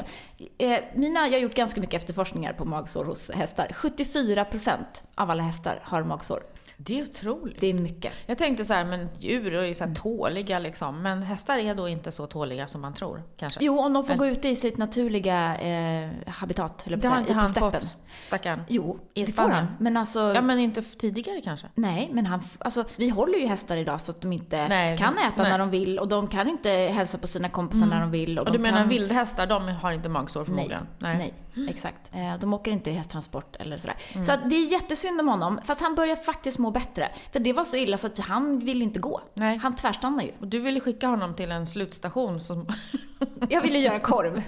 Eh, 0.57 0.79
mina, 0.95 1.19
jag 1.27 1.33
har 1.33 1.39
gjort 1.39 1.55
ganska 1.55 1.81
mycket 1.81 2.01
efterforskningar 2.01 2.53
på 2.53 2.65
magsår 2.65 3.05
hos 3.05 3.31
hästar. 3.31 3.67
74% 3.73 4.77
av 5.15 5.29
alla 5.31 5.43
hästar 5.43 5.79
har 5.83 6.03
magsår. 6.03 6.43
Det 6.77 6.99
är 6.99 7.03
otroligt. 7.03 7.59
Det 7.59 7.67
är 7.67 7.73
mycket. 7.73 8.13
Jag 8.25 8.37
tänkte 8.37 8.65
så 8.65 8.73
här, 8.73 8.85
men 8.85 9.09
djur 9.19 9.53
är 9.53 9.63
ju 9.65 9.73
så 9.73 9.83
Mm. 9.83 9.95
tåliga 9.95 10.59
liksom. 10.59 11.01
Men 11.01 11.23
hästar 11.23 11.57
är 11.57 11.75
då 11.75 11.87
inte 11.89 12.11
så 12.11 12.27
tåliga 12.27 12.67
som 12.67 12.81
man 12.81 12.93
tror, 12.93 13.23
kanske. 13.37 13.59
Jo, 13.63 13.79
om 13.79 13.93
de 13.93 14.03
får 14.03 14.09
Men- 14.09 14.17
gå 14.17 14.25
ute 14.27 14.49
i 14.49 14.55
sitt 14.55 14.77
naturliga 14.77 15.57
eh, 15.57 16.09
habitat, 16.27 16.81
höll 16.85 16.91
jag 16.91 16.99
det 17.01 17.07
på 17.07 17.13
har 17.13 17.21
att 17.21 17.27
säga, 17.27 17.29
inte 17.29 17.31
i- 17.31 17.33
på 17.33 17.39
han 17.39 17.47
steppen. 17.47 17.71
fått, 17.71 17.95
stackarn. 18.27 18.63
Jo, 18.67 18.99
I 19.13 19.23
det 19.25 19.31
får 19.33 19.43
han. 19.49 19.67
Men 19.79 19.97
alltså, 19.97 20.19
Ja, 20.35 20.41
men 20.41 20.59
inte 20.59 20.81
tidigare 20.81 21.41
kanske? 21.41 21.67
nej, 21.75 22.09
men 22.13 22.25
han, 22.25 22.41
alltså, 22.59 22.83
vi 22.95 23.09
håller 23.09 23.37
ju 23.39 23.47
hästar 23.47 23.77
idag 23.77 24.01
så 24.01 24.11
att 24.11 24.21
de 24.21 24.33
inte 24.33 24.67
Nej, 24.67 24.97
kan 24.97 25.17
äta 25.17 25.41
nej. 25.41 25.51
när 25.51 25.59
de 25.59 25.69
vill 25.69 25.99
och 25.99 26.07
de 26.07 26.27
kan 26.27 26.49
inte 26.49 26.69
hälsa 26.69 27.17
på 27.17 27.27
sina 27.27 27.49
kompisar 27.49 27.85
när 27.85 28.01
de 28.01 28.11
vill. 28.11 28.39
Och, 28.39 28.47
Och 28.47 28.53
du 28.53 28.59
menar 28.59 28.77
kan... 28.77 28.89
vildhästar, 28.89 29.45
de 29.47 29.67
har 29.67 29.91
inte 29.91 30.09
magsår 30.09 30.39
Nej, 30.39 30.45
förmodligen? 30.45 30.87
nej, 30.99 31.33
exakt. 31.69 32.11
Eh, 32.13 32.39
De 32.39 32.53
åker 32.53 32.71
inte 32.71 32.89
i 32.89 32.93
hästtransport 32.93 33.55
eller 33.59 33.77
sådär. 33.77 33.95
Mm. 34.13 34.25
Så 34.25 34.31
det 34.45 34.55
är 34.55 34.71
jättesynd 34.71 35.19
om 35.19 35.27
honom, 35.27 35.59
fast 35.65 35.81
han 35.81 35.95
börjar 35.95 36.15
faktiskt 36.15 36.57
må 36.57 36.71
bättre. 36.71 37.11
För 37.31 37.39
det 37.39 37.53
var 37.53 37.65
så 37.65 37.77
illa 37.77 37.97
så 37.97 38.07
att 38.07 38.19
han 38.19 38.59
vill 38.59 38.81
inte 38.81 38.99
gå. 38.99 39.21
Nej. 39.33 39.57
Han 39.57 39.75
tvärstannar 39.75 40.23
ju. 40.23 40.31
Och 40.39 40.47
du 40.47 40.59
ville 40.59 40.79
skicka 40.79 41.07
honom 41.07 41.33
till 41.33 41.51
en 41.51 41.67
slutstation 41.67 42.39
som... 42.39 42.67
Jag 43.49 43.61
ville 43.61 43.79
göra 43.79 43.99
korv. 43.99 44.41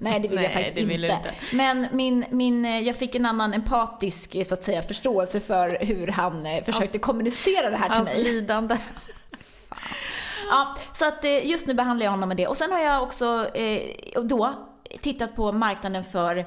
Nej, 0.00 0.20
det 0.20 0.28
ville 0.28 0.42
jag 0.42 0.52
faktiskt 0.52 0.76
det 0.76 0.84
ville 0.84 1.08
du 1.08 1.14
inte. 1.14 1.30
Men 1.52 1.86
min, 1.92 2.24
min, 2.30 2.64
eh, 2.64 2.80
jag 2.80 2.96
fick 2.96 3.14
en 3.14 3.26
annan 3.26 3.54
empatisk 3.54 4.34
eh, 4.34 4.44
så 4.44 4.54
att 4.54 4.64
säga, 4.64 4.82
förståelse 4.82 5.40
för 5.40 5.78
hur 5.80 6.06
han 6.08 6.42
försökte 6.64 6.98
Hans- 6.98 7.00
kommunicera 7.00 7.70
det 7.70 7.76
här 7.76 7.88
till 7.88 7.96
Hans 7.96 8.14
mig. 8.14 8.24
lidande. 8.24 8.76
Ja, 10.50 10.76
så 10.92 11.08
att 11.08 11.24
just 11.44 11.66
nu 11.66 11.74
behandlar 11.74 12.04
jag 12.04 12.10
honom 12.10 12.28
med 12.28 12.36
det. 12.36 12.46
Och 12.46 12.56
sen 12.56 12.72
har 12.72 12.78
jag 12.80 13.02
också 13.02 13.46
eh, 13.54 14.22
då 14.22 14.54
tittat 15.00 15.36
på 15.36 15.52
marknaden 15.52 16.04
för 16.04 16.46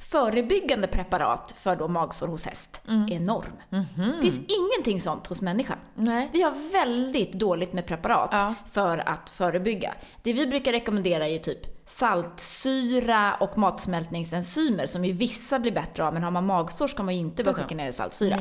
förebyggande 0.00 0.86
preparat 0.86 1.52
för 1.52 1.76
då 1.76 1.88
magsår 1.88 2.26
hos 2.28 2.46
häst. 2.46 2.80
Mm. 2.88 3.12
Enorm. 3.12 3.52
Det 3.96 4.20
finns 4.22 4.38
ingenting 4.38 5.00
sånt 5.00 5.26
hos 5.26 5.42
människa. 5.42 5.78
Nej. 5.94 6.30
Vi 6.32 6.42
har 6.42 6.72
väldigt 6.72 7.32
dåligt 7.32 7.72
med 7.72 7.86
preparat 7.86 8.28
Ja. 8.32 8.54
för 8.70 8.98
att 8.98 9.30
förebygga. 9.30 9.94
Det 10.22 10.32
vi 10.32 10.46
brukar 10.46 10.72
rekommendera 10.72 11.26
är 11.26 11.30
ju 11.32 11.38
typ 11.38 11.75
saltsyra 11.88 13.34
och 13.34 13.58
matsmältningsenzymer 13.58 14.86
som 14.86 15.04
ju 15.04 15.12
vissa 15.12 15.58
blir 15.58 15.72
bättre 15.72 16.04
av, 16.04 16.14
men 16.14 16.22
har 16.22 16.30
man 16.30 16.46
magsår 16.46 16.86
ska 16.86 17.02
man 17.02 17.14
ju 17.14 17.20
inte 17.20 17.44
börja 17.44 17.56
skicka 17.56 17.74
ner 17.74 17.92
saltsyra. 17.92 18.36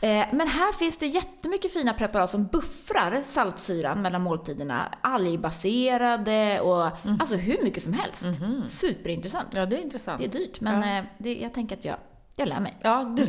Eh, 0.00 0.26
men 0.32 0.48
här 0.48 0.78
finns 0.78 0.98
det 0.98 1.06
jättemycket 1.06 1.72
fina 1.72 1.94
preparat 1.94 2.30
som 2.30 2.46
buffrar 2.46 3.22
saltsyran 3.22 4.02
mellan 4.02 4.22
måltiderna. 4.22 4.94
Algbaserade 5.00 6.60
och 6.60 7.04
mm. 7.04 7.20
alltså 7.20 7.36
hur 7.36 7.64
mycket 7.64 7.82
som 7.82 7.92
helst. 7.92 8.24
Mm 8.24 8.36
-hmm. 8.36 8.64
Superintressant. 8.64 9.48
Ja, 9.52 9.66
det 9.66 9.76
är 9.76 9.82
intressant. 9.82 10.20
Det 10.20 10.26
är 10.26 10.40
dyrt, 10.40 10.60
men 10.60 10.82
ja. 10.82 10.98
Eh, 10.98 11.04
det, 11.18 11.34
jag 11.34 11.54
tänker 11.54 11.76
att 11.76 11.84
jag, 11.84 11.96
jag 12.36 12.48
lär 12.48 12.60
mig. 12.60 12.76
Ja, 12.82 13.16
du. 13.16 13.26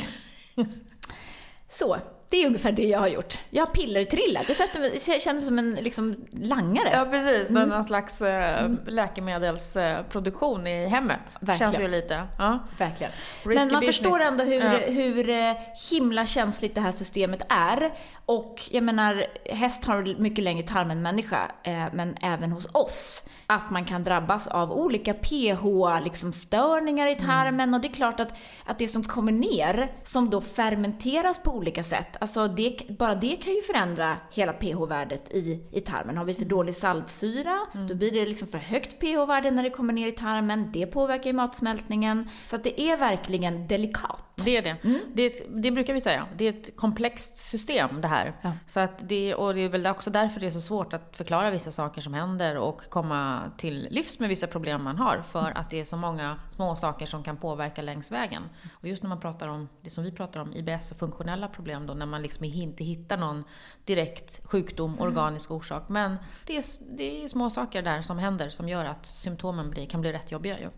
Så, 1.70 1.98
det 2.32 2.44
är 2.44 2.48
ungefär 2.48 2.72
det 2.72 2.84
jag 2.84 3.00
har 3.00 3.08
gjort. 3.08 3.38
Jag 3.50 3.66
har 3.66 3.74
pillertrillat. 3.74 4.50
Jag, 4.50 4.82
mig, 4.82 5.00
jag 5.08 5.22
känner 5.22 5.34
mig 5.34 5.44
som 5.44 5.60
en 5.60 5.74
liksom, 5.74 6.16
langare. 6.32 6.90
Ja, 6.94 7.06
precis. 7.06 7.50
Mm. 7.50 7.70
Någon 7.70 7.84
slags 7.84 8.22
äh, 8.22 8.72
läkemedelsproduktion 8.88 10.68
i 10.68 10.88
hemmet. 10.88 11.38
Verkligen. 11.40 11.72
Känns 11.72 11.80
ju 11.80 11.88
lite. 11.88 12.24
Ja. 12.38 12.64
Verkligen. 12.78 13.12
Risky 13.44 13.66
Men 13.66 13.72
man 13.72 13.80
business. 13.80 13.98
förstår 13.98 14.22
ändå 14.22 14.44
hur, 14.44 14.62
ja. 14.62 14.78
hur 14.78 15.30
eh, 15.30 15.54
himla 15.92 16.26
känsligt 16.26 16.76
det 16.76 16.82
här 16.82 16.92
systemet 16.92 17.42
är. 17.50 17.92
Och 18.26 18.62
jag 18.72 18.84
menar, 18.84 19.26
häst 19.46 19.86
har 19.86 20.22
mycket 20.22 20.44
längre 20.44 20.68
tarm 20.68 20.92
än 20.92 21.02
människa, 21.02 21.52
eh, 21.64 21.86
men 21.94 22.18
även 22.22 22.52
hos 22.52 22.68
oss 22.72 23.24
att 23.48 23.70
man 23.70 23.86
kan 23.86 24.04
drabbas 24.04 24.48
av 24.48 24.72
olika 24.72 25.14
pH-störningar 25.14 26.02
liksom, 26.04 26.30
i 27.10 27.16
tarmen. 27.16 27.60
Mm. 27.60 27.74
Och 27.74 27.82
det 27.82 27.88
är 27.88 27.94
klart 27.94 28.20
att, 28.20 28.38
att 28.66 28.80
det 28.80 28.88
som 28.88 29.04
kommer 29.04 29.32
ner, 29.32 29.92
som 30.04 30.30
då 30.30 30.42
fermenteras 30.42 31.44
på 31.44 31.52
olika 31.52 31.84
sätt, 31.84 32.18
alltså 32.22 32.48
det, 32.48 32.78
bara 32.90 33.16
det 33.16 33.36
kan 33.36 33.54
ju 33.54 33.62
förändra 33.62 34.18
hela 34.32 34.54
pH-värdet 34.54 35.32
i, 35.32 35.68
i 35.72 35.80
tarmen. 35.80 36.18
Har 36.18 36.26
vi 36.26 36.34
för 36.34 36.42
mm. 36.42 36.50
dålig 36.50 36.76
saltsyra, 36.76 37.60
mm. 37.74 37.88
då 37.88 37.96
blir 37.96 38.12
det 38.12 38.26
liksom 38.26 38.48
för 38.48 38.58
högt 38.58 39.00
pH-värde 39.00 39.52
när 39.52 39.64
det 39.64 39.70
kommer 39.70 39.94
ner 39.94 40.08
i 40.08 40.12
tarmen. 40.12 40.72
Det 40.72 40.86
påverkar 40.86 41.26
ju 41.26 41.34
matsmältningen. 41.34 42.30
Så 42.48 42.56
att 42.56 42.64
det 42.64 42.82
är 42.82 42.98
verkligen 42.98 43.68
delikat. 43.68 44.32
Det 44.46 44.58
är 44.58 44.62
det. 44.62 44.78
Mm. 44.84 45.00
det. 45.14 45.46
Det 45.50 45.72
brukar 45.72 45.94
vi 45.94 46.02
säga. 46.02 46.28
Det 46.38 46.46
är 46.46 46.50
ett 46.50 46.76
komplext 46.76 47.38
system 47.38 48.02
det 48.02 48.08
här. 48.08 48.34
Ja. 48.42 48.52
Så 48.68 48.80
att 48.80 49.10
det, 49.10 49.36
och 49.36 49.54
det 49.54 49.62
är 49.62 49.70
väl 49.70 49.88
också 49.88 50.10
därför 50.10 50.40
det 50.40 50.46
är 50.46 50.52
så 50.52 50.62
svårt 50.62 50.94
att 50.94 51.18
förklara 51.18 51.50
vissa 51.50 51.72
saker 51.72 52.02
som 52.02 52.14
händer 52.14 52.58
och 52.58 52.82
komma 52.90 53.42
till 53.58 53.88
livs 53.92 54.20
med 54.20 54.30
vissa 54.30 54.48
problem 54.48 54.84
man 54.84 54.98
har. 54.98 55.22
För 55.22 55.58
att 55.58 55.70
det 55.70 55.80
är 55.80 55.84
så 55.84 55.98
många 55.98 56.40
små 56.50 56.76
saker 56.76 57.06
som 57.06 57.24
kan 57.24 57.38
påverka 57.38 57.82
längs 57.82 58.12
vägen. 58.12 58.44
Och 58.72 58.88
just 58.88 59.04
när 59.04 59.10
man 59.10 59.20
pratar 59.20 59.48
om 59.48 59.70
det 59.82 59.90
som 59.90 60.04
vi 60.04 60.12
pratar 60.12 60.40
om, 60.40 60.54
IBS 60.54 60.92
och 60.92 60.98
funktionella 60.98 61.48
problem 61.48 61.88
då, 61.88 61.94
man 62.12 62.22
liksom 62.22 62.46
inte 62.46 62.84
hittar 62.84 63.18
någon 63.18 63.44
direkt 63.86 64.42
sjukdom, 64.46 64.94
mm. 64.94 65.04
organisk 65.04 65.52
orsak. 65.52 65.90
Men 65.90 66.18
det 66.46 66.58
är, 66.58 66.64
det 66.98 67.24
är 67.24 67.28
små 67.28 67.50
saker 67.50 67.82
där 67.82 68.02
som 68.02 68.20
händer 68.20 68.50
som 68.50 68.70
gör 68.70 68.86
att 68.86 69.06
symptomen 69.06 69.70
blir, 69.70 69.86
kan 69.86 70.02
bli 70.02 70.12
rätt 70.12 70.32
jobbiga. 70.32 70.60
Ju. 70.60 70.70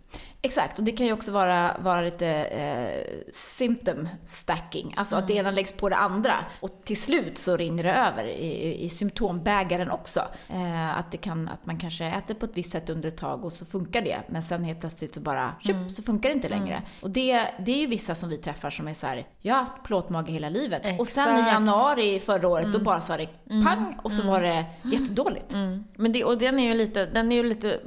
Exakt, 0.41 0.79
och 0.79 0.83
det 0.83 0.91
kan 0.91 1.05
ju 1.05 1.13
också 1.13 1.31
vara, 1.31 1.77
vara 1.79 2.01
lite 2.01 2.27
eh, 2.27 3.31
symptom 3.31 4.09
stacking. 4.23 4.93
Alltså 4.97 5.15
mm. 5.15 5.23
att 5.23 5.27
det 5.27 5.33
ena 5.33 5.51
läggs 5.51 5.71
på 5.71 5.89
det 5.89 5.95
andra. 5.95 6.45
Och 6.59 6.81
till 6.83 7.01
slut 7.01 7.37
så 7.37 7.57
rinner 7.57 7.83
det 7.83 7.93
över 7.93 8.25
i, 8.25 8.83
i 8.83 8.89
symptombägaren 8.89 9.91
också. 9.91 10.19
Eh, 10.49 10.97
att, 10.97 11.11
det 11.11 11.17
kan, 11.17 11.49
att 11.49 11.65
man 11.65 11.79
kanske 11.79 12.05
äter 12.05 12.33
på 12.33 12.45
ett 12.45 12.51
visst 12.57 12.71
sätt 12.71 12.89
under 12.89 13.07
ett 13.09 13.17
tag 13.17 13.45
och 13.45 13.53
så 13.53 13.65
funkar 13.65 14.01
det. 14.01 14.21
Men 14.27 14.43
sen 14.43 14.63
helt 14.63 14.79
plötsligt 14.79 15.13
så 15.13 15.19
bara, 15.19 15.55
tjup, 15.61 15.75
mm. 15.75 15.89
så 15.89 16.03
funkar 16.03 16.29
det 16.29 16.35
inte 16.35 16.49
längre. 16.49 16.75
Mm. 16.75 16.89
Och 17.01 17.09
det, 17.09 17.47
det 17.59 17.71
är 17.71 17.77
ju 17.77 17.87
vissa 17.87 18.15
som 18.15 18.29
vi 18.29 18.37
träffar 18.37 18.69
som 18.69 18.87
är 18.87 18.93
så 18.93 19.07
här, 19.07 19.27
jag 19.39 19.55
har 19.55 19.59
haft 19.59 19.83
plåtmage 19.83 20.29
hela 20.29 20.49
livet. 20.49 20.81
Exakt. 20.83 21.01
Och 21.01 21.07
sen 21.13 21.37
i 21.37 21.41
januari 21.41 22.19
förra 22.19 22.47
året, 22.47 22.65
då 22.65 22.69
mm. 22.69 22.83
bara 22.83 23.01
sa 23.01 23.17
det 23.17 23.27
mm. 23.49 23.65
pang 23.65 23.99
och 24.03 24.11
så 24.11 24.21
mm. 24.21 24.33
var 24.33 24.41
det 24.41 24.65
jättedåligt. 24.83 25.55
Men 25.95 26.11
det, 26.11 26.23
och 26.23 26.37
den 26.37 26.59
är 26.59 26.67
ju 26.67 26.73
lite, 26.73 27.05
den 27.05 27.31
är 27.31 27.35
ju 27.35 27.43
lite, 27.43 27.79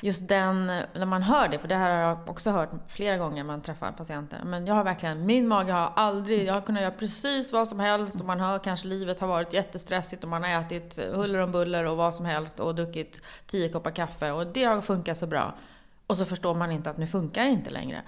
just 0.00 0.28
den, 0.28 0.66
när 0.66 1.06
man 1.06 1.22
hör 1.22 1.48
det, 1.48 1.58
för 1.58 1.68
det 1.68 1.74
här 1.74 1.90
har 1.90 1.98
jag 1.98 2.30
också 2.30 2.50
hört 2.50 2.70
flera 2.88 3.16
gånger 3.16 3.36
när 3.36 3.44
man 3.44 3.60
träffar 3.60 3.92
patienter. 3.92 4.40
Men 4.44 4.66
jag 4.66 4.74
har 4.74 4.84
verkligen, 4.84 5.26
min 5.26 5.48
mage 5.48 5.72
har 5.72 5.92
aldrig, 5.96 6.46
jag 6.46 6.54
har 6.54 6.60
kunnat 6.60 6.82
göra 6.82 6.92
precis 6.92 7.52
vad 7.52 7.68
som 7.68 7.80
helst 7.80 8.20
och 8.20 8.26
man 8.26 8.40
hör 8.40 8.58
kanske 8.58 8.86
livet 8.86 9.20
har 9.20 9.28
varit 9.28 9.52
jättestressigt 9.52 10.24
och 10.24 10.30
man 10.30 10.42
har 10.42 10.50
ätit 10.50 10.98
huller 11.12 11.40
om 11.40 11.52
buller 11.52 11.86
och 11.86 11.96
vad 11.96 12.14
som 12.14 12.26
helst 12.26 12.60
och 12.60 12.74
druckit 12.74 13.20
tio 13.46 13.68
koppar 13.68 13.90
kaffe 13.90 14.30
och 14.30 14.46
det 14.46 14.64
har 14.64 14.80
funkat 14.80 15.18
så 15.18 15.26
bra. 15.26 15.54
Och 16.06 16.16
så 16.16 16.24
förstår 16.24 16.54
man 16.54 16.72
inte 16.72 16.90
att 16.90 16.96
nu 16.96 17.06
funkar 17.06 17.44
det 17.44 17.50
inte 17.50 17.70
längre. 17.70 18.02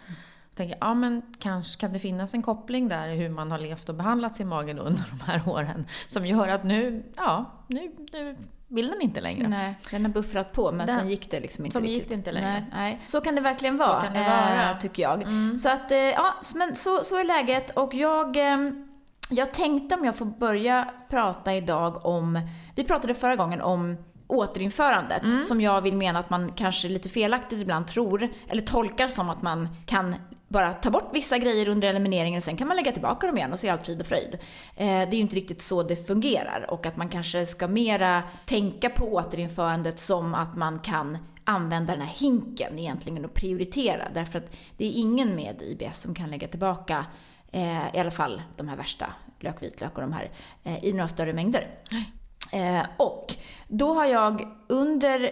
Tänker, 0.57 0.79
ja 0.81 0.95
men 0.95 1.23
kanske 1.39 1.81
kan 1.81 1.93
det 1.93 1.99
finnas 1.99 2.35
en 2.35 2.43
koppling 2.43 2.89
där 2.89 3.09
hur 3.09 3.29
man 3.29 3.51
har 3.51 3.59
levt 3.59 3.89
och 3.89 3.95
behandlat 3.95 4.35
sin 4.35 4.49
mage 4.49 4.71
under 4.71 5.05
de 5.11 5.21
här 5.25 5.49
åren. 5.49 5.87
Som 6.09 6.27
gör 6.27 6.49
att 6.49 6.65
nu, 6.65 7.05
ja, 7.17 7.45
nu, 7.67 7.91
nu 8.13 8.37
vill 8.69 8.89
den 8.89 9.01
inte 9.01 9.21
längre. 9.21 9.49
Nej, 9.49 9.75
den 9.91 10.05
har 10.05 10.13
buffrat 10.13 10.53
på 10.53 10.73
men 10.73 10.87
den, 10.87 10.99
sen 10.99 11.09
gick 11.09 11.31
det 11.31 11.41
liksom 11.41 11.65
inte 11.65 11.81
riktigt. 11.81 12.03
gick 12.03 12.13
inte 12.13 12.33
längre. 12.33 12.53
Nej, 12.53 12.65
nej. 12.73 13.01
Så 13.07 13.21
kan 13.21 13.35
det 13.35 13.41
verkligen 13.41 13.77
vara, 13.77 14.01
så 14.01 14.07
kan 14.07 14.15
det 14.15 14.21
vara. 14.21 14.71
Äh, 14.71 14.79
tycker 14.79 15.03
jag. 15.03 15.23
Mm. 15.23 15.59
Så 15.59 15.69
att, 15.69 15.91
eh, 15.91 15.99
ja, 15.99 16.35
men 16.55 16.77
så, 16.77 17.05
så 17.05 17.17
är 17.17 17.25
läget 17.25 17.71
och 17.71 17.95
jag, 17.95 18.37
eh, 18.37 18.71
jag 19.31 19.55
tänkte 19.55 19.95
om 19.95 20.05
jag 20.05 20.17
får 20.17 20.27
börja 20.27 20.91
prata 21.09 21.55
idag 21.55 22.07
om, 22.07 22.41
vi 22.75 22.85
pratade 22.85 23.15
förra 23.15 23.37
gången 23.37 23.61
om 23.61 23.97
återinförandet, 24.27 25.23
mm. 25.23 25.43
som 25.43 25.61
jag 25.61 25.81
vill 25.81 25.97
mena 25.97 26.19
att 26.19 26.31
man 26.31 26.53
kanske 26.53 26.89
lite 26.89 27.09
felaktigt 27.09 27.61
ibland 27.61 27.87
tror, 27.87 28.29
eller 28.49 28.63
tolkar 28.63 29.09
som 29.09 29.31
att 29.31 29.43
man 29.43 29.69
kan 29.87 30.15
bara 30.49 30.75
ta 30.75 30.91
bort 30.91 31.11
vissa 31.13 31.39
grejer 31.39 31.69
under 31.69 31.89
elimineringen 31.89 32.37
och 32.37 32.43
sen 32.43 32.57
kan 32.57 32.69
man 32.69 32.77
lägga 32.77 32.93
tillbaka 32.93 33.27
dem 33.27 33.37
igen 33.37 33.53
och 33.53 33.59
se 33.59 33.69
allt 33.69 33.87
frid 33.87 34.01
och 34.01 34.07
fröjd. 34.07 34.35
Eh, 34.77 34.87
det 34.87 34.87
är 34.87 35.15
ju 35.15 35.21
inte 35.21 35.37
riktigt 35.37 35.63
så 35.63 35.83
det 35.83 35.97
fungerar 35.97 36.71
och 36.71 36.87
att 36.87 36.97
man 36.97 37.09
kanske 37.09 37.47
ska 37.47 37.69
mera 37.69 38.23
tänka 38.45 38.91
på 38.91 39.15
återinförandet 39.15 39.99
som 39.99 40.35
att 40.35 40.57
man 40.57 40.79
kan 40.79 41.19
använda 41.45 41.93
den 41.93 42.03
här 42.03 42.15
hinken 42.15 42.79
egentligen 42.79 43.25
och 43.25 43.35
prioritera. 43.35 44.09
Därför 44.15 44.39
att 44.39 44.57
det 44.77 44.87
är 44.87 44.93
ingen 44.93 45.37
med 45.37 45.63
IBS 45.63 46.01
som 46.01 46.15
kan 46.15 46.31
lägga 46.31 46.49
tillbaka 46.49 47.07
eh, 47.53 47.95
i 47.95 47.99
alla 47.99 48.11
fall 48.11 48.43
de 48.57 48.69
här 48.69 48.77
värsta 48.77 49.13
lök, 49.41 49.63
vitlök 49.63 49.95
och 49.95 50.01
de 50.01 50.13
här 50.13 50.31
eh, 50.65 50.85
i 50.85 50.93
några 50.93 51.09
större 51.09 51.33
mängder. 51.33 51.67
och 52.97 53.35
då 53.69 53.95
har 53.95 54.05
jag 54.05 54.49
under 54.69 55.31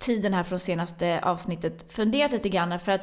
tiden 0.00 0.34
här 0.34 0.42
från 0.42 0.58
senaste 0.58 1.20
avsnittet 1.22 1.92
funderat 1.92 2.32
lite 2.32 2.48
grann 2.48 2.80
för 2.80 2.92
att 2.92 3.02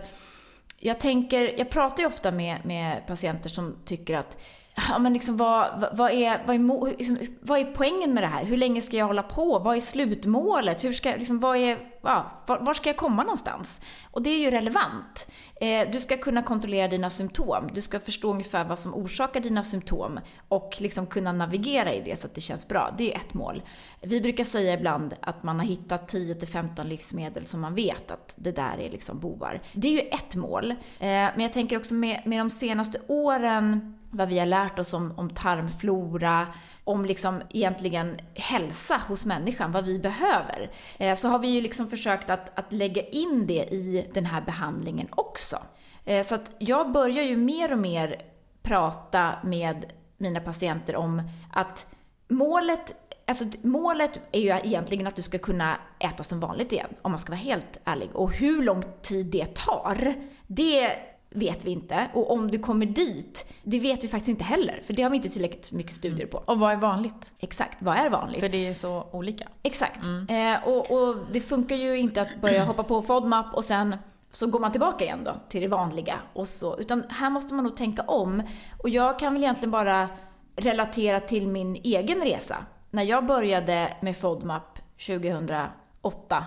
jag 0.79 0.99
tänker, 0.99 1.57
jag 1.57 1.69
pratar 1.69 2.03
ju 2.03 2.07
ofta 2.07 2.31
med, 2.31 2.65
med 2.65 3.07
patienter 3.07 3.49
som 3.49 3.75
tycker 3.85 4.17
att 4.17 4.37
Ja, 4.75 4.99
men 4.99 5.13
liksom 5.13 5.37
vad, 5.37 5.85
vad, 5.93 6.11
är, 6.11 6.41
vad, 6.45 6.55
är, 6.55 6.97
liksom, 6.97 7.17
vad 7.41 7.59
är 7.59 7.65
poängen 7.65 8.13
med 8.13 8.23
det 8.23 8.27
här? 8.27 8.45
Hur 8.45 8.57
länge 8.57 8.81
ska 8.81 8.97
jag 8.97 9.05
hålla 9.05 9.23
på? 9.23 9.59
Vad 9.59 9.75
är 9.75 9.79
slutmålet? 9.79 10.83
Hur 10.83 10.93
ska, 10.93 11.09
liksom, 11.09 11.39
vad 11.39 11.57
är, 11.57 11.77
ja, 12.01 12.31
var, 12.45 12.59
var, 12.59 12.73
ska 12.73 12.89
jag 12.89 12.97
komma 12.97 13.23
någonstans? 13.23 13.81
Och 14.11 14.21
det 14.21 14.29
är 14.29 14.39
ju 14.39 14.51
relevant. 14.51 15.27
Eh, 15.61 15.91
du 15.91 15.99
ska 15.99 16.17
kunna 16.17 16.43
kontrollera 16.43 16.87
dina 16.87 17.09
symptom. 17.09 17.69
Du 17.73 17.81
ska 17.81 17.99
förstå 17.99 18.31
ungefär 18.31 18.63
vad 18.65 18.79
som 18.79 18.93
orsakar 18.93 19.39
dina 19.39 19.63
symptom 19.63 20.19
och 20.47 20.77
liksom 20.79 21.07
kunna 21.07 21.31
navigera 21.31 21.93
i 21.93 22.01
det 22.01 22.19
så 22.19 22.27
att 22.27 22.35
det 22.35 22.41
känns 22.41 22.67
bra. 22.67 22.95
Det 22.97 23.13
är 23.13 23.17
ett 23.17 23.33
mål. 23.33 23.61
Vi 24.01 24.21
brukar 24.21 24.43
säga 24.43 24.73
ibland 24.73 25.13
att 25.21 25.43
man 25.43 25.59
har 25.59 25.65
hittat 25.65 26.13
10-15 26.13 26.83
livsmedel 26.83 27.45
som 27.45 27.61
man 27.61 27.75
vet 27.75 28.11
att 28.11 28.35
det 28.37 28.51
där 28.51 28.79
är 28.79 28.89
liksom 28.89 29.19
bovar. 29.19 29.61
Det 29.73 29.87
är 29.87 29.91
ju 29.91 30.09
ett 30.09 30.35
mål. 30.35 30.71
Eh, 30.71 30.75
men 30.99 31.39
jag 31.39 31.53
tänker 31.53 31.77
också 31.77 31.93
med, 31.93 32.21
med 32.25 32.39
de 32.39 32.49
senaste 32.49 32.99
åren 33.07 33.97
vad 34.13 34.29
vi 34.29 34.39
har 34.39 34.45
lärt 34.45 34.79
oss 34.79 34.93
om, 34.93 35.13
om 35.17 35.29
tarmflora, 35.29 36.47
om 36.83 37.05
liksom 37.05 37.41
egentligen 37.49 38.19
hälsa 38.35 39.01
hos 39.07 39.25
människan, 39.25 39.71
vad 39.71 39.85
vi 39.85 39.99
behöver, 39.99 40.71
eh, 40.97 41.15
så 41.15 41.27
har 41.27 41.39
vi 41.39 41.47
ju 41.47 41.61
liksom 41.61 41.89
försökt 41.89 42.29
att, 42.29 42.59
att 42.59 42.73
lägga 42.73 43.01
in 43.01 43.47
det 43.47 43.73
i 43.73 44.09
den 44.13 44.25
här 44.25 44.41
behandlingen 44.41 45.07
också. 45.11 45.57
Eh, 46.05 46.23
så 46.23 46.35
att 46.35 46.51
jag 46.59 46.91
börjar 46.91 47.23
ju 47.23 47.37
mer 47.37 47.71
och 47.71 47.79
mer 47.79 48.21
prata 48.61 49.33
med 49.43 49.85
mina 50.17 50.39
patienter 50.39 50.95
om 50.95 51.21
att 51.53 51.95
målet 52.27 52.99
Alltså, 53.25 53.45
målet 53.61 54.19
är 54.31 54.39
ju 54.39 54.47
egentligen 54.49 55.07
att 55.07 55.15
du 55.15 55.21
ska 55.21 55.37
kunna 55.37 55.77
äta 55.99 56.23
som 56.23 56.39
vanligt 56.39 56.71
igen, 56.71 56.89
om 57.01 57.11
man 57.11 57.19
ska 57.19 57.31
vara 57.31 57.39
helt 57.39 57.79
ärlig. 57.83 58.09
Och 58.13 58.33
hur 58.33 58.63
lång 58.63 58.83
tid 59.01 59.25
det 59.25 59.55
tar, 59.55 60.13
det 60.47 60.91
vet 61.33 61.65
vi 61.65 61.71
inte. 61.71 62.07
Och 62.13 62.31
om 62.31 62.51
du 62.51 62.59
kommer 62.59 62.85
dit, 62.85 63.53
det 63.63 63.79
vet 63.79 64.03
vi 64.03 64.07
faktiskt 64.07 64.29
inte 64.29 64.43
heller. 64.43 64.81
För 64.85 64.93
det 64.93 65.03
har 65.03 65.09
vi 65.09 65.15
inte 65.15 65.29
tillräckligt 65.29 65.71
mycket 65.71 65.93
studier 65.93 66.27
på. 66.27 66.37
Och 66.37 66.59
vad 66.59 66.71
är 66.71 66.75
vanligt? 66.75 67.31
Exakt, 67.39 67.77
vad 67.79 67.97
är 67.97 68.09
vanligt? 68.09 68.39
För 68.39 68.49
det 68.49 68.67
är 68.67 68.73
så 68.73 69.07
olika. 69.11 69.47
Exakt. 69.63 70.05
Mm. 70.05 70.55
Eh, 70.55 70.67
och, 70.67 70.91
och, 70.91 71.15
det 71.31 71.41
funkar 71.41 71.75
ju 71.75 71.97
inte 71.97 72.21
att 72.21 72.41
börja 72.41 72.63
hoppa 72.65 72.83
på 72.83 73.01
FODMAP 73.01 73.53
och 73.53 73.63
sen 73.63 73.95
så 74.29 74.47
går 74.47 74.59
man 74.59 74.71
tillbaka 74.71 75.05
igen 75.05 75.23
då 75.23 75.35
till 75.49 75.61
det 75.61 75.67
vanliga. 75.67 76.19
Och 76.33 76.47
så. 76.47 76.77
Utan 76.77 77.03
här 77.09 77.29
måste 77.29 77.53
man 77.53 77.63
nog 77.63 77.75
tänka 77.75 78.01
om. 78.01 78.43
Och 78.83 78.89
jag 78.89 79.19
kan 79.19 79.33
väl 79.33 79.43
egentligen 79.43 79.71
bara 79.71 80.09
relatera 80.55 81.19
till 81.19 81.47
min 81.47 81.75
egen 81.75 82.21
resa. 82.21 82.57
När 82.91 83.03
jag 83.03 83.25
började 83.25 83.97
med 84.01 84.17
FODMAP 84.17 84.79
2008. 85.07 86.45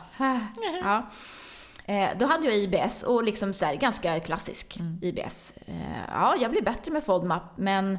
ja. 0.82 1.02
Eh, 1.88 2.08
då 2.18 2.26
hade 2.26 2.46
jag 2.46 2.56
IBS 2.56 3.02
och 3.02 3.24
liksom 3.24 3.54
så 3.54 3.64
här, 3.64 3.74
ganska 3.74 4.20
klassisk 4.20 4.76
mm. 4.80 4.98
IBS. 5.02 5.52
Eh, 5.66 5.74
ja, 6.08 6.36
jag 6.40 6.50
blev 6.50 6.64
bättre 6.64 6.92
med 6.92 7.04
FODMAP, 7.04 7.42
men 7.56 7.98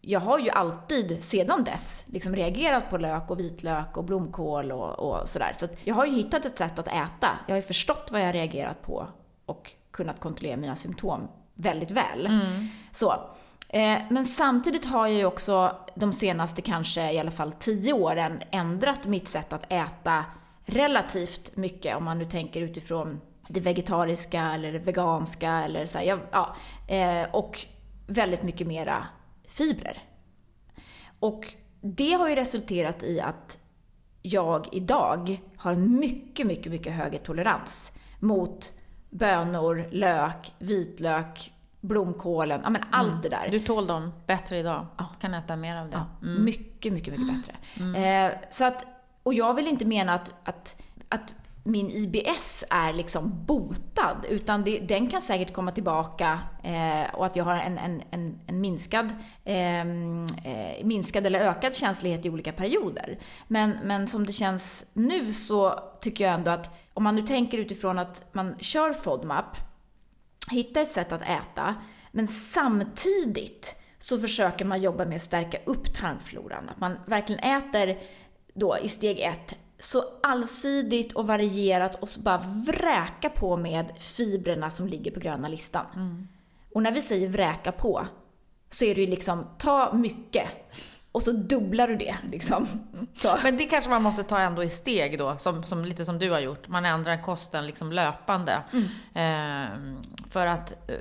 jag 0.00 0.20
har 0.20 0.38
ju 0.38 0.50
alltid 0.50 1.24
sedan 1.24 1.64
dess 1.64 2.04
liksom 2.06 2.36
reagerat 2.36 2.90
på 2.90 2.98
lök 2.98 3.30
och 3.30 3.38
vitlök 3.38 3.96
och 3.96 4.04
blomkål 4.04 4.72
och, 4.72 4.98
och 4.98 5.28
sådär. 5.28 5.52
Så 5.58 5.68
jag 5.84 5.94
har 5.94 6.06
ju 6.06 6.12
hittat 6.12 6.44
ett 6.44 6.58
sätt 6.58 6.78
att 6.78 6.88
äta. 6.88 7.38
Jag 7.46 7.54
har 7.54 7.56
ju 7.56 7.62
förstått 7.62 8.08
vad 8.12 8.20
jag 8.20 8.26
har 8.26 8.32
reagerat 8.32 8.82
på 8.82 9.08
och 9.46 9.72
kunnat 9.90 10.20
kontrollera 10.20 10.56
mina 10.56 10.76
symptom 10.76 11.28
väldigt 11.54 11.90
väl. 11.90 12.26
Mm. 12.26 12.68
Så. 12.92 13.12
Eh, 13.68 13.98
men 14.10 14.26
samtidigt 14.26 14.84
har 14.84 15.06
jag 15.06 15.16
ju 15.16 15.24
också 15.24 15.76
de 15.94 16.12
senaste 16.12 16.62
kanske 16.62 17.12
i 17.12 17.18
alla 17.18 17.30
fall 17.30 17.52
tio 17.52 17.92
åren 17.92 18.42
ändrat 18.50 19.06
mitt 19.06 19.28
sätt 19.28 19.52
att 19.52 19.72
äta 19.72 20.24
relativt 20.68 21.56
mycket 21.56 21.96
om 21.96 22.04
man 22.04 22.18
nu 22.18 22.24
tänker 22.24 22.62
utifrån 22.62 23.20
det 23.48 23.60
vegetariska 23.60 24.52
eller 24.54 24.72
det 24.72 24.78
veganska 24.78 25.52
eller 25.52 25.86
så 25.86 25.98
här, 25.98 26.20
ja, 26.32 26.56
eh, 26.88 27.34
och 27.34 27.66
väldigt 28.06 28.42
mycket 28.42 28.66
mera 28.66 29.06
fibrer. 29.48 29.98
Och 31.18 31.54
det 31.80 32.12
har 32.12 32.28
ju 32.28 32.34
resulterat 32.34 33.02
i 33.02 33.20
att 33.20 33.58
jag 34.22 34.68
idag 34.72 35.40
har 35.56 35.72
en 35.72 35.98
mycket, 35.98 36.46
mycket, 36.46 36.72
mycket 36.72 36.92
högre 36.92 37.18
tolerans 37.18 37.92
mot 38.18 38.72
bönor, 39.10 39.88
lök, 39.90 40.52
vitlök, 40.58 41.52
blomkålen, 41.80 42.60
ja 42.64 42.70
men 42.70 42.82
allt 42.90 43.08
mm. 43.08 43.22
det 43.22 43.28
där. 43.28 43.46
Du 43.50 43.60
tål 43.60 43.86
dem 43.86 44.12
bättre 44.26 44.58
idag? 44.58 44.86
Ja. 44.98 45.08
Kan 45.20 45.34
äta 45.34 45.56
mer 45.56 45.76
av 45.76 45.90
det? 45.90 45.96
Ja, 45.96 46.26
mm. 46.28 46.44
Mycket, 46.44 46.92
mycket, 46.92 47.18
mycket 47.18 47.36
bättre. 47.36 47.56
Mm. 47.76 48.32
Eh, 48.32 48.38
så 48.50 48.64
att, 48.64 48.86
och 49.28 49.34
jag 49.34 49.54
vill 49.54 49.68
inte 49.68 49.86
mena 49.86 50.14
att, 50.14 50.34
att, 50.44 50.82
att 51.08 51.34
min 51.62 51.90
IBS 51.90 52.64
är 52.70 52.92
liksom 52.92 53.44
botad, 53.46 54.24
utan 54.28 54.64
det, 54.64 54.78
den 54.78 55.06
kan 55.06 55.22
säkert 55.22 55.52
komma 55.52 55.72
tillbaka 55.72 56.40
eh, 56.62 57.14
och 57.14 57.26
att 57.26 57.36
jag 57.36 57.44
har 57.44 57.54
en, 57.54 57.78
en, 57.78 58.02
en, 58.10 58.40
en 58.46 58.60
minskad, 58.60 59.14
ehm, 59.44 60.26
eh, 60.44 60.84
minskad 60.84 61.26
eller 61.26 61.40
ökad 61.40 61.74
känslighet 61.74 62.26
i 62.26 62.30
olika 62.30 62.52
perioder. 62.52 63.18
Men, 63.48 63.76
men 63.84 64.08
som 64.08 64.26
det 64.26 64.32
känns 64.32 64.86
nu 64.92 65.32
så 65.32 65.80
tycker 66.00 66.24
jag 66.24 66.34
ändå 66.34 66.50
att 66.50 66.90
om 66.94 67.04
man 67.04 67.16
nu 67.16 67.22
tänker 67.22 67.58
utifrån 67.58 67.98
att 67.98 68.34
man 68.34 68.54
kör 68.58 68.92
FODMAP, 68.92 69.56
hittar 70.50 70.80
ett 70.80 70.92
sätt 70.92 71.12
att 71.12 71.22
äta, 71.22 71.74
men 72.12 72.28
samtidigt 72.28 73.78
så 73.98 74.18
försöker 74.18 74.64
man 74.64 74.82
jobba 74.82 75.04
med 75.04 75.16
att 75.16 75.22
stärka 75.22 75.58
upp 75.64 75.94
tarmfloran. 75.94 76.68
Att 76.68 76.80
man 76.80 76.98
verkligen 77.06 77.44
äter 77.44 77.98
då 78.58 78.78
i 78.78 78.88
steg 78.88 79.20
ett 79.20 79.54
så 79.78 80.04
allsidigt 80.22 81.12
och 81.12 81.26
varierat 81.26 81.94
och 81.94 82.08
så 82.08 82.20
bara 82.20 82.42
vräka 82.66 83.30
på 83.30 83.56
med 83.56 83.92
fibrerna 83.98 84.70
som 84.70 84.86
ligger 84.86 85.10
på 85.10 85.20
gröna 85.20 85.48
listan. 85.48 85.86
Mm. 85.94 86.28
Och 86.74 86.82
när 86.82 86.92
vi 86.92 87.02
säger 87.02 87.28
vräka 87.28 87.72
på, 87.72 88.06
så 88.70 88.84
är 88.84 88.94
det 88.94 89.00
ju 89.00 89.06
liksom 89.06 89.46
ta 89.58 89.92
mycket 89.92 90.48
och 91.12 91.22
så 91.22 91.32
dubblar 91.32 91.88
du 91.88 91.96
det. 91.96 92.16
Liksom. 92.30 92.66
Så. 93.14 93.38
Men 93.42 93.56
det 93.56 93.64
kanske 93.64 93.90
man 93.90 94.02
måste 94.02 94.22
ta 94.22 94.38
ändå 94.38 94.64
i 94.64 94.68
steg 94.68 95.18
då, 95.18 95.36
som, 95.38 95.62
som, 95.62 95.84
lite 95.84 96.04
som 96.04 96.18
du 96.18 96.30
har 96.30 96.40
gjort. 96.40 96.68
Man 96.68 96.84
ändrar 96.84 97.22
kosten 97.22 97.66
liksom 97.66 97.92
löpande. 97.92 98.62
Mm. 98.72 98.86
Eh, 99.14 100.02
för 100.30 100.46
att, 100.46 100.90
eh, 100.90 100.96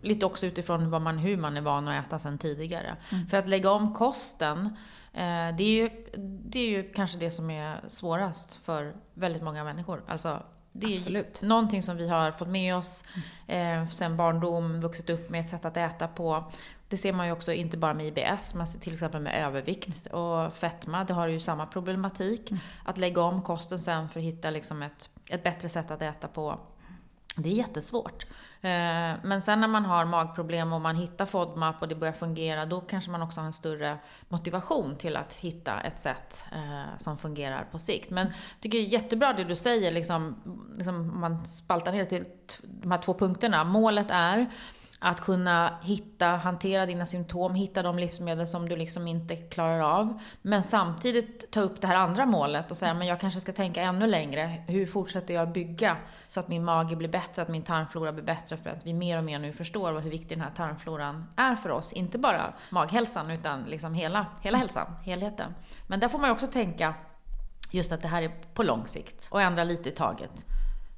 lite 0.00 0.26
också 0.26 0.46
utifrån 0.46 0.90
vad 0.90 1.02
man, 1.02 1.18
hur 1.18 1.36
man 1.36 1.56
är 1.56 1.60
van 1.60 1.88
att 1.88 2.06
äta 2.06 2.18
sedan 2.18 2.38
tidigare. 2.38 2.96
Mm. 3.12 3.26
För 3.26 3.36
att 3.36 3.48
lägga 3.48 3.70
om 3.70 3.94
kosten 3.94 4.76
det 5.56 5.64
är, 5.64 5.82
ju, 5.82 5.90
det 6.44 6.58
är 6.58 6.68
ju 6.68 6.92
kanske 6.92 7.18
det 7.18 7.30
som 7.30 7.50
är 7.50 7.80
svårast 7.88 8.56
för 8.56 8.94
väldigt 9.14 9.42
många 9.42 9.64
människor. 9.64 10.02
Alltså, 10.06 10.42
det 10.72 10.86
är 10.86 10.96
Absolut. 10.96 11.42
någonting 11.42 11.82
som 11.82 11.96
vi 11.96 12.08
har 12.08 12.32
fått 12.32 12.48
med 12.48 12.76
oss 12.76 13.04
eh, 13.46 13.88
sen 13.88 14.16
barndom, 14.16 14.80
vuxit 14.80 15.10
upp 15.10 15.30
med 15.30 15.40
ett 15.40 15.48
sätt 15.48 15.64
att 15.64 15.76
äta 15.76 16.08
på. 16.08 16.52
Det 16.88 16.96
ser 16.96 17.12
man 17.12 17.26
ju 17.26 17.32
också 17.32 17.52
inte 17.52 17.76
bara 17.76 17.94
med 17.94 18.06
IBS, 18.06 18.54
man 18.54 18.66
ser 18.66 18.78
till 18.80 18.94
exempel 18.94 19.22
med 19.22 19.46
övervikt 19.46 20.06
och 20.06 20.52
fetma. 20.52 21.04
Det 21.04 21.14
har 21.14 21.28
ju 21.28 21.40
samma 21.40 21.66
problematik. 21.66 22.50
Mm. 22.50 22.60
Att 22.84 22.98
lägga 22.98 23.22
om 23.22 23.42
kosten 23.42 23.78
sen 23.78 24.08
för 24.08 24.20
att 24.20 24.26
hitta 24.26 24.50
liksom 24.50 24.82
ett, 24.82 25.10
ett 25.30 25.42
bättre 25.42 25.68
sätt 25.68 25.90
att 25.90 26.02
äta 26.02 26.28
på. 26.28 26.58
Det 27.36 27.48
är 27.48 27.54
jättesvårt. 27.54 28.26
Eh, 28.60 29.16
men 29.22 29.42
sen 29.42 29.60
när 29.60 29.68
man 29.68 29.84
har 29.84 30.04
magproblem 30.04 30.72
och 30.72 30.80
man 30.80 30.96
hittar 30.96 31.26
FODMAP 31.26 31.82
och 31.82 31.88
det 31.88 31.94
börjar 31.94 32.12
fungera, 32.12 32.66
då 32.66 32.80
kanske 32.80 33.10
man 33.10 33.22
också 33.22 33.40
har 33.40 33.46
en 33.46 33.52
större 33.52 33.98
motivation 34.28 34.96
till 34.96 35.16
att 35.16 35.34
hitta 35.34 35.80
ett 35.80 35.98
sätt 35.98 36.44
eh, 36.52 36.98
som 36.98 37.18
fungerar 37.18 37.64
på 37.72 37.78
sikt. 37.78 38.10
Men 38.10 38.26
jag 38.26 38.60
tycker 38.60 38.78
det 38.78 38.84
är 38.84 38.88
jättebra 38.88 39.32
det 39.32 39.44
du 39.44 39.56
säger, 39.56 39.92
liksom, 39.92 40.36
liksom 40.78 41.20
man 41.20 41.46
spaltar 41.46 41.92
ner 41.92 41.98
det 41.98 42.06
till 42.06 42.24
de 42.62 42.90
här 42.90 42.98
två 42.98 43.14
punkterna. 43.14 43.64
Målet 43.64 44.10
är 44.10 44.46
att 44.98 45.20
kunna 45.20 45.78
hitta, 45.82 46.26
hantera 46.26 46.86
dina 46.86 47.06
symptom, 47.06 47.54
hitta 47.54 47.82
de 47.82 47.98
livsmedel 47.98 48.46
som 48.46 48.68
du 48.68 48.76
liksom 48.76 49.06
inte 49.06 49.36
klarar 49.36 49.80
av. 49.80 50.20
Men 50.42 50.62
samtidigt 50.62 51.50
ta 51.50 51.60
upp 51.60 51.80
det 51.80 51.86
här 51.86 51.96
andra 51.96 52.26
målet 52.26 52.70
och 52.70 52.76
säga, 52.76 52.94
men 52.94 53.06
jag 53.06 53.20
kanske 53.20 53.40
ska 53.40 53.52
tänka 53.52 53.82
ännu 53.82 54.06
längre. 54.06 54.64
Hur 54.66 54.86
fortsätter 54.86 55.34
jag 55.34 55.52
bygga 55.52 55.96
så 56.28 56.40
att 56.40 56.48
min 56.48 56.64
mage 56.64 56.96
blir 56.96 57.08
bättre, 57.08 57.42
att 57.42 57.48
min 57.48 57.62
tarmflora 57.62 58.12
blir 58.12 58.24
bättre? 58.24 58.56
För 58.56 58.70
att 58.70 58.86
vi 58.86 58.92
mer 58.92 59.18
och 59.18 59.24
mer 59.24 59.38
nu 59.38 59.52
förstår 59.52 60.00
hur 60.00 60.10
viktig 60.10 60.38
den 60.38 60.44
här 60.44 60.54
tarmfloran 60.54 61.24
är 61.36 61.54
för 61.54 61.70
oss. 61.70 61.92
Inte 61.92 62.18
bara 62.18 62.52
maghälsan, 62.70 63.30
utan 63.30 63.62
liksom 63.62 63.94
hela, 63.94 64.26
hela 64.42 64.58
hälsan, 64.58 64.86
helheten. 65.04 65.54
Men 65.86 66.00
där 66.00 66.08
får 66.08 66.18
man 66.18 66.28
ju 66.28 66.32
också 66.32 66.46
tänka 66.46 66.94
just 67.70 67.92
att 67.92 68.02
det 68.02 68.08
här 68.08 68.22
är 68.22 68.30
på 68.54 68.62
lång 68.62 68.86
sikt 68.86 69.28
och 69.30 69.42
ändra 69.42 69.64
lite 69.64 69.88
i 69.88 69.92
taget. 69.92 70.46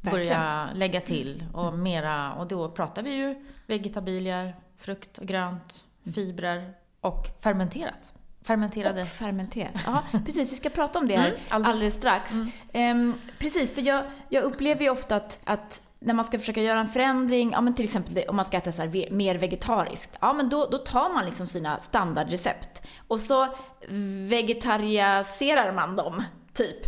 Verkligen. 0.01 0.27
Börja 0.29 0.69
lägga 0.75 1.01
till 1.01 1.45
och 1.53 1.79
mera, 1.79 2.33
och 2.33 2.47
då 2.47 2.71
pratar 2.71 3.03
vi 3.03 3.15
ju 3.15 3.47
vegetabilier, 3.71 4.57
frukt 4.79 5.19
och 5.19 5.27
grönt, 5.27 5.85
fibrer 6.15 6.75
och 7.01 7.27
fermenterat. 7.41 8.13
Fermenterade. 8.43 9.03
Och 9.03 9.09
fermenterat. 9.09 9.83
Ja, 9.87 10.03
precis. 10.27 10.53
Vi 10.53 10.57
ska 10.57 10.71
prata 10.71 10.99
om 10.99 11.09
det 11.09 11.17
här 11.17 11.29
mm, 11.29 11.41
alldeles. 11.49 11.75
alldeles. 11.75 11.95
strax. 11.95 12.33
Mm. 12.73 13.01
Um, 13.01 13.21
precis, 13.39 13.75
för 13.75 13.83
jag, 13.83 14.05
jag 14.29 14.45
upplever 14.45 14.83
ju 14.83 14.91
ofta 14.91 15.17
att, 15.17 15.41
att 15.45 15.83
när 15.99 16.15
man 16.15 16.25
ska 16.25 16.39
försöka 16.39 16.63
göra 16.63 16.81
en 16.81 16.89
förändring, 16.89 17.53
ja 17.53 17.61
men 17.61 17.75
till 17.75 17.85
exempel 17.85 18.25
om 18.29 18.37
man 18.37 18.45
ska 18.45 18.57
äta 18.57 18.73
så 18.73 18.83
här, 18.83 19.13
mer 19.13 19.35
vegetariskt, 19.35 20.19
ja 20.21 20.33
men 20.33 20.49
då, 20.49 20.69
då 20.71 20.79
tar 20.79 21.15
man 21.15 21.25
liksom 21.25 21.47
sina 21.47 21.81
standardrecept 21.81 22.83
och 23.09 23.21
så 23.21 23.47
vegetariserar 24.29 25.73
man 25.73 25.97
dem, 25.97 26.23
typ. 26.53 26.87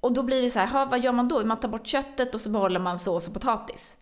Och 0.00 0.12
då 0.12 0.22
blir 0.22 0.42
det 0.42 0.50
så 0.50 0.58
här, 0.58 0.86
vad 0.86 1.04
gör 1.04 1.12
man 1.12 1.28
då? 1.28 1.44
Man 1.44 1.60
tar 1.60 1.68
bort 1.68 1.86
köttet 1.86 2.34
och 2.34 2.40
så 2.40 2.50
behåller 2.50 2.80
man 2.80 2.98
sås 2.98 3.28
och 3.28 3.34
potatis. 3.34 3.96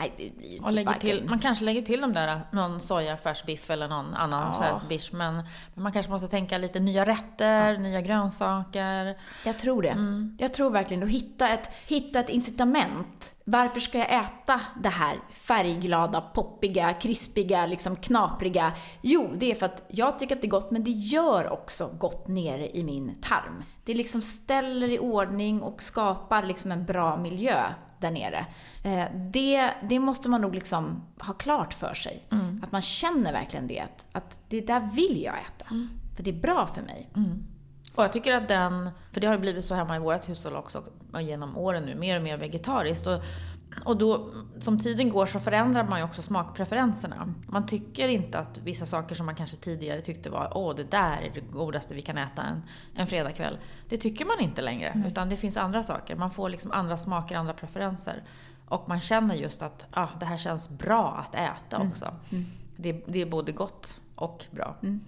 Nej, 0.00 0.12
det 0.16 0.36
blir 0.36 0.52
ju 0.54 0.60
och 0.60 0.72
lägger 0.72 0.94
till, 0.94 1.24
Man 1.28 1.38
kanske 1.38 1.64
lägger 1.64 1.82
till 1.82 2.00
de 2.00 2.12
där, 2.12 2.40
någon 2.52 2.80
sojafärsbiff 2.80 3.70
eller 3.70 3.88
någon 3.88 4.14
annan 4.14 4.56
ja. 4.60 4.80
biff. 4.88 5.12
Men, 5.12 5.34
men, 5.74 5.82
man 5.82 5.92
kanske 5.92 6.12
måste 6.12 6.28
tänka 6.28 6.58
lite 6.58 6.80
nya 6.80 7.04
rätter, 7.04 7.72
ja. 7.72 7.78
nya 7.78 8.00
grönsaker. 8.00 9.16
Jag 9.44 9.58
tror 9.58 9.82
det. 9.82 9.88
Mm. 9.88 10.36
Jag 10.40 10.54
tror 10.54 10.70
verkligen 10.70 11.02
att 11.02 11.08
hitta 11.08 11.48
ett, 11.48 11.70
hitta 11.86 12.20
ett 12.20 12.28
incitament. 12.28 13.34
Varför 13.44 13.80
ska 13.80 13.98
jag 13.98 14.24
äta 14.24 14.60
det 14.82 14.88
här 14.88 15.16
färgglada, 15.30 16.20
poppiga, 16.20 16.92
krispiga, 16.92 17.66
liksom 17.66 17.96
knapriga? 17.96 18.72
Jo, 19.02 19.30
det 19.34 19.50
är 19.50 19.54
för 19.54 19.66
att 19.66 19.84
jag 19.88 20.18
tycker 20.18 20.36
att 20.36 20.42
det 20.42 20.46
är 20.46 20.50
gott, 20.50 20.70
men 20.70 20.84
det 20.84 20.90
gör 20.90 21.52
också 21.52 21.90
gott 21.98 22.28
nere 22.28 22.76
i 22.76 22.84
min 22.84 23.20
tarm. 23.20 23.64
Det 23.84 23.94
liksom 23.94 24.22
ställer 24.22 24.88
i 24.88 24.98
ordning 24.98 25.62
och 25.62 25.82
skapar 25.82 26.42
liksom 26.42 26.72
en 26.72 26.84
bra 26.84 27.16
miljö 27.16 27.64
där 28.00 28.10
nere. 28.10 28.46
Eh, 28.82 29.04
det, 29.14 29.70
det 29.82 29.98
måste 29.98 30.28
man 30.28 30.40
nog 30.40 30.54
liksom 30.54 31.06
ha 31.20 31.34
klart 31.34 31.74
för 31.74 31.94
sig. 31.94 32.26
Mm. 32.30 32.60
Att 32.64 32.72
man 32.72 32.82
känner 32.82 33.32
verkligen 33.32 33.66
det. 33.66 33.80
Att, 33.80 34.06
att 34.12 34.38
det 34.48 34.60
där 34.60 34.80
vill 34.80 35.22
jag 35.22 35.34
äta. 35.34 35.66
Mm. 35.70 35.88
För 36.16 36.22
det 36.22 36.30
är 36.30 36.40
bra 36.40 36.66
för 36.66 36.82
mig. 36.82 37.08
Mm. 37.16 37.46
Och 37.94 38.04
jag 38.04 38.12
tycker 38.12 38.32
att 38.32 38.48
den, 38.48 38.90
för 39.12 39.20
det 39.20 39.26
har 39.26 39.34
ju 39.34 39.40
blivit 39.40 39.64
så 39.64 39.74
hemma 39.74 39.96
i 39.96 39.98
vårt 39.98 40.28
hushåll 40.28 40.56
också 40.56 40.82
genom 41.20 41.56
åren 41.56 41.82
nu, 41.82 41.94
mer 41.94 42.16
och 42.16 42.22
mer 42.22 42.36
vegetariskt. 42.36 43.06
Och 43.06 43.22
och 43.84 43.96
då, 43.96 44.30
som 44.60 44.78
tiden 44.78 45.08
går 45.08 45.26
så 45.26 45.40
förändrar 45.40 45.84
man 45.84 45.98
ju 45.98 46.04
också 46.04 46.22
smakpreferenserna. 46.22 47.34
Man 47.48 47.66
tycker 47.66 48.08
inte 48.08 48.38
att 48.38 48.58
vissa 48.58 48.86
saker 48.86 49.14
som 49.14 49.26
man 49.26 49.34
kanske 49.34 49.56
tidigare 49.56 50.00
tyckte 50.00 50.30
var 50.30 50.52
åh, 50.54 50.74
det 50.76 50.84
där 50.84 51.20
är 51.22 51.30
det 51.34 51.40
godaste 51.40 51.94
vi 51.94 52.02
kan 52.02 52.18
äta 52.18 52.42
en, 52.42 52.62
en 52.94 53.06
fredagkväll. 53.06 53.58
Det 53.88 53.96
tycker 53.96 54.24
man 54.24 54.40
inte 54.40 54.62
längre, 54.62 54.88
mm. 54.88 55.06
utan 55.06 55.28
det 55.28 55.36
finns 55.36 55.56
andra 55.56 55.82
saker. 55.82 56.16
Man 56.16 56.30
får 56.30 56.48
liksom 56.48 56.72
andra 56.72 56.98
smaker, 56.98 57.36
andra 57.36 57.52
preferenser. 57.52 58.22
Och 58.68 58.88
man 58.88 59.00
känner 59.00 59.34
just 59.34 59.62
att 59.62 59.86
ah, 59.90 60.08
det 60.20 60.26
här 60.26 60.36
känns 60.36 60.78
bra 60.78 61.24
att 61.26 61.34
äta 61.34 61.76
mm. 61.76 61.88
också. 61.88 62.14
Mm. 62.30 62.46
Det, 62.76 62.92
det, 62.92 63.22
är 63.22 63.26
både 63.26 63.52
gott 63.52 64.00
och 64.14 64.44
bra. 64.50 64.76
Mm. 64.82 65.00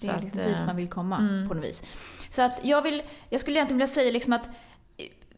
Det 0.00 0.06
är 0.06 0.18
så 0.18 0.20
liksom 0.20 0.40
att, 0.40 0.46
dit 0.46 0.58
man 0.66 0.76
vill 0.76 0.88
komma 0.88 1.18
mm. 1.18 1.48
på 1.48 1.54
något 1.54 1.64
vis. 1.64 1.82
Så 2.30 2.42
att 2.42 2.60
jag, 2.62 2.82
vill, 2.82 3.02
jag 3.28 3.40
skulle 3.40 3.56
egentligen 3.56 3.78
vilja 3.78 3.94
säga 3.94 4.12
liksom 4.12 4.32
att 4.32 4.48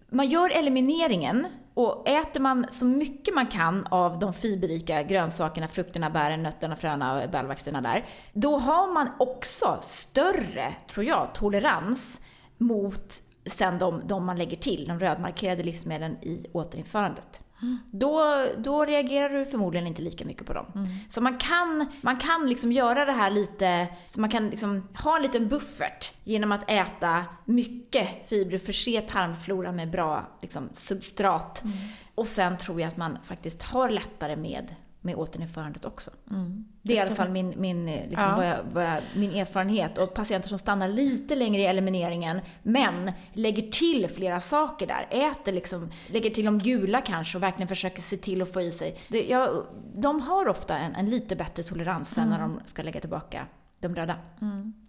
man 0.08 0.28
gör 0.28 0.50
elimineringen 0.50 1.46
och 1.76 2.08
äter 2.08 2.40
man 2.40 2.66
så 2.70 2.84
mycket 2.84 3.34
man 3.34 3.46
kan 3.46 3.86
av 3.86 4.18
de 4.18 4.32
fiberrika 4.32 5.02
grönsakerna, 5.02 5.68
frukterna, 5.68 6.10
bären, 6.10 6.42
nötterna, 6.42 6.76
fröna, 6.76 7.26
bärväxterna 7.26 7.80
där, 7.80 8.04
då 8.32 8.56
har 8.56 8.92
man 8.92 9.08
också 9.18 9.78
större, 9.82 10.74
tror 10.90 11.06
jag, 11.06 11.34
tolerans 11.34 12.20
mot 12.58 13.22
sen 13.46 13.78
de, 13.78 14.02
de 14.04 14.26
man 14.26 14.36
lägger 14.36 14.56
till, 14.56 14.88
de 14.88 15.00
rödmarkerade 15.00 15.62
livsmedlen 15.62 16.16
i 16.22 16.46
återinförandet 16.52 17.40
då, 17.90 18.44
då 18.58 18.84
reagerar 18.84 19.28
du 19.34 19.46
förmodligen 19.46 19.86
inte 19.86 20.02
lika 20.02 20.24
mycket 20.24 20.46
på 20.46 20.52
dem. 20.52 20.66
Mm. 20.74 20.88
Så 21.08 21.20
man 21.20 21.38
kan, 21.38 21.86
man 22.00 22.16
kan 22.16 22.48
liksom 22.48 22.72
göra 22.72 23.04
det 23.04 23.12
här 23.12 23.30
lite, 23.30 23.88
så 24.06 24.20
man 24.20 24.30
kan 24.30 24.50
liksom 24.50 24.88
ha 24.94 25.16
en 25.16 25.22
liten 25.22 25.48
buffert 25.48 26.12
genom 26.24 26.52
att 26.52 26.70
äta 26.70 27.24
mycket 27.44 28.28
fibrer, 28.28 28.58
förse 28.58 29.00
tarmfloran 29.00 29.76
med 29.76 29.90
bra 29.90 30.28
liksom, 30.42 30.68
substrat. 30.72 31.64
Mm. 31.64 31.76
Och 32.14 32.26
sen 32.26 32.56
tror 32.56 32.80
jag 32.80 32.88
att 32.88 32.96
man 32.96 33.18
faktiskt 33.24 33.62
har 33.62 33.90
lättare 33.90 34.36
med, 34.36 34.74
med 35.06 35.16
återinförandet 35.16 35.84
också. 35.84 36.10
Mm. 36.30 36.64
Det 36.82 36.92
är 36.92 36.96
i 36.96 37.00
alla 37.00 37.14
fall 37.14 37.28
min, 37.28 37.54
min, 37.56 37.88
eh, 37.88 38.08
liksom, 38.08 38.28
Ja. 38.30 38.36
vad 38.36 38.46
jag, 38.46 38.58
vad 38.72 38.84
jag, 38.84 39.02
min 39.14 39.30
erfarenhet. 39.34 39.98
Och 39.98 40.14
patienter 40.14 40.48
som 40.48 40.58
stannar 40.58 40.88
lite 40.88 41.34
längre 41.34 41.62
i 41.62 41.66
elimineringen, 41.66 42.40
men 42.62 43.12
lägger 43.32 43.70
till 43.70 44.08
flera 44.08 44.40
saker 44.40 44.86
där. 44.86 45.06
Äter 45.10 45.52
liksom, 45.52 45.90
lägger 46.06 46.30
till 46.30 46.44
de 46.44 46.58
gula 46.58 47.00
kanske 47.00 47.38
och 47.38 47.42
verkligen 47.42 47.68
försöker 47.68 48.02
se 48.02 48.16
till 48.16 48.42
att 48.42 48.52
få 48.52 48.60
i 48.60 48.72
sig. 48.72 48.96
Det, 49.08 49.28
jag, 49.28 49.66
de 49.94 50.20
har 50.20 50.48
ofta 50.48 50.78
en, 50.78 50.94
en 50.94 51.10
lite 51.10 51.36
bättre 51.36 51.62
tolerans 51.62 52.14
sen 52.14 52.28
när 52.28 52.38
de 52.38 52.60
ska 52.64 52.82
lägga 52.82 53.00
tillbaka 53.00 53.46
de 53.80 53.94
röda. 53.94 54.16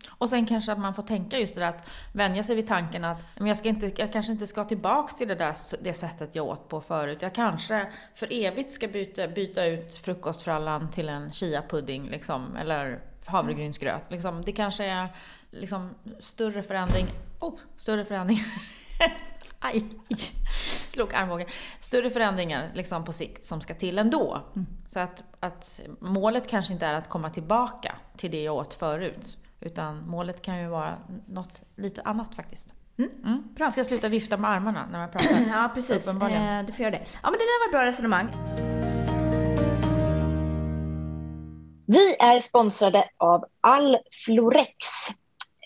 Och 0.10 0.30
sen 0.30 0.46
kanske 0.46 0.72
att 0.72 0.80
man 0.80 0.94
får 0.94 1.04
tänka 1.04 1.40
just 1.40 1.56
det 1.56 1.62
där 1.62 1.70
att 1.70 1.90
vänja 2.14 2.44
sig 2.44 2.56
vid 2.56 2.68
tanken 2.68 3.06
att 3.06 3.24
men 3.36 3.48
jag, 3.48 3.58
ska 3.58 3.70
inte, 3.70 3.92
jag 3.96 4.14
kanske 4.14 4.32
inte 4.32 4.48
ska 4.48 4.64
tillbaks 4.64 5.16
till 5.16 5.28
det 5.28 5.36
där 5.36 5.56
det 5.84 5.94
sättet 5.94 6.36
jag 6.36 6.48
åt 6.48 6.68
på 6.68 6.82
förut. 6.82 7.22
Jag 7.22 7.36
kanske 7.36 7.88
för 8.16 8.28
evigt 8.32 8.72
ska 8.72 8.88
byta, 8.88 9.28
byta 9.28 9.66
ut 9.66 9.96
frukostfrallan 9.96 10.92
till 10.92 11.10
en 11.10 11.32
chiapudding 11.32 12.10
liksom, 12.10 12.56
eller 12.58 13.00
havregrynsgröt. 13.26 14.12
Liksom, 14.12 14.42
det 14.46 14.52
kanske 14.52 14.86
är 14.86 15.16
liksom 15.52 15.96
större 16.20 16.64
förändring. 16.64 17.06
Oh, 17.40 17.56
större 17.76 18.06
förändring. 18.06 18.40
Aj, 19.60 19.84
slog 20.86 21.14
armbågen. 21.14 21.48
Större 21.80 22.10
förändringar 22.10 22.72
liksom 22.74 23.04
på 23.06 23.14
sikt 23.14 23.44
som 23.44 23.62
ska 23.62 23.74
till 23.74 23.98
ändå. 24.00 24.42
Så 24.88 25.00
att, 25.00 25.24
att 25.40 25.82
målet 26.00 26.48
kanske 26.48 26.74
inte 26.74 26.86
är 26.86 26.94
att 26.94 27.10
komma 27.10 27.30
tillbaka 27.30 27.96
till 28.18 28.32
det 28.32 28.44
jag 28.44 28.56
åt 28.56 28.74
förut. 28.74 29.38
Utan 29.60 30.10
målet 30.10 30.42
kan 30.42 30.60
ju 30.60 30.68
vara 30.68 30.98
något 31.28 31.64
lite 31.76 32.02
annat 32.02 32.36
faktiskt. 32.36 32.74
Mm. 32.98 33.44
Bra. 33.56 33.72
Ska 33.72 33.80
jag 33.80 33.86
sluta 33.86 34.08
vifta 34.08 34.38
med 34.38 34.52
armarna 34.52 34.88
när 34.92 35.00
man 35.00 35.12
pratar? 35.12 35.30
Ja, 35.48 35.72
precis. 35.74 36.08
Eh, 36.08 36.66
du 36.66 36.74
får 36.74 36.84
göra 36.84 36.92
det. 36.92 37.04
Ja, 37.24 37.30
men 37.30 37.34
det 37.34 37.38
där 37.38 37.60
var 37.60 37.68
ett 37.68 37.72
bra 37.72 37.86
resonemang. 37.86 38.28
Vi 41.86 42.16
är 42.20 42.40
sponsrade 42.40 43.10
av 43.18 43.46
Alflorex. 43.62 44.88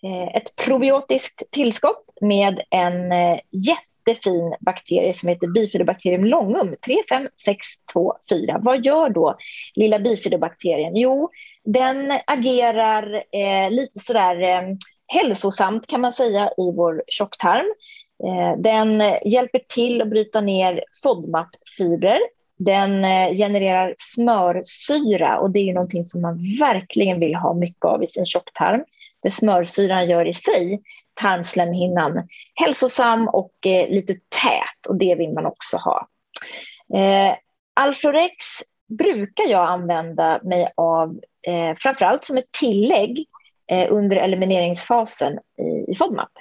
Eh, 0.04 0.36
ett 0.36 0.56
probiotiskt 0.56 1.44
tillskott 1.52 2.06
med 2.22 2.62
en 2.70 3.12
eh, 3.12 3.40
jättefin 3.52 4.56
bakterie 4.60 5.14
som 5.14 5.30
heter 5.30 5.48
Bifidobacterium 5.48 6.26
longum 6.26 6.76
35624. 6.86 8.60
Vad 8.62 8.86
gör 8.86 9.10
då 9.10 9.38
lilla 9.76 10.00
bifidobakterien? 10.00 10.96
Jo, 10.96 11.30
den 11.64 12.20
agerar 12.28 13.16
eh, 13.16 13.72
lite 13.72 14.00
sådär 14.00 14.42
eh, 14.42 14.62
hälsosamt 15.08 15.88
kan 15.88 16.02
man 16.02 16.14
säga 16.14 16.48
i 16.48 16.72
vår 16.76 17.04
tjocktarm. 17.08 17.66
Eh, 18.24 18.62
den 18.62 19.04
hjälper 19.26 19.62
till 19.76 20.02
att 20.02 20.10
bryta 20.10 20.42
ner 20.42 20.84
FODMAP-fibrer 21.04 22.20
den 22.66 23.06
eh, 23.06 23.36
genererar 23.36 23.94
smörsyra 23.98 25.40
och 25.40 25.52
det 25.52 25.60
är 25.60 25.64
ju 25.64 25.74
någonting 25.74 26.04
som 26.04 26.22
man 26.22 26.58
verkligen 26.60 27.20
vill 27.20 27.36
ha 27.36 27.54
mycket 27.54 27.86
av 27.86 28.04
i 28.04 28.08
sin 28.08 28.26
tjocktarm. 28.26 28.84
Det 29.24 29.30
smörsyran 29.30 30.10
gör 30.10 30.28
i 30.28 30.34
sig 30.34 30.82
tarmslemhinnan 31.14 32.28
hälsosam 32.56 33.28
och 33.28 33.54
eh, 33.66 33.90
lite 33.90 34.14
tät 34.14 34.88
och 34.90 34.96
det 34.96 35.16
vill 35.16 35.34
man 35.34 35.46
också 35.46 35.78
ha. 35.78 36.08
Eh, 36.94 37.36
Alflorex 37.74 38.36
brukar 38.98 39.44
jag 39.44 39.70
använda 39.70 40.40
mig 40.44 40.72
av 40.78 41.20
eh, 41.48 41.78
framförallt 41.80 42.26
som 42.26 42.38
ett 42.38 42.52
tillägg 42.60 43.26
eh, 43.72 43.88
under 43.90 44.18
elimineringsfasen 44.18 45.34
i, 45.34 45.92
i 45.92 45.96
FODMAP. 45.96 46.32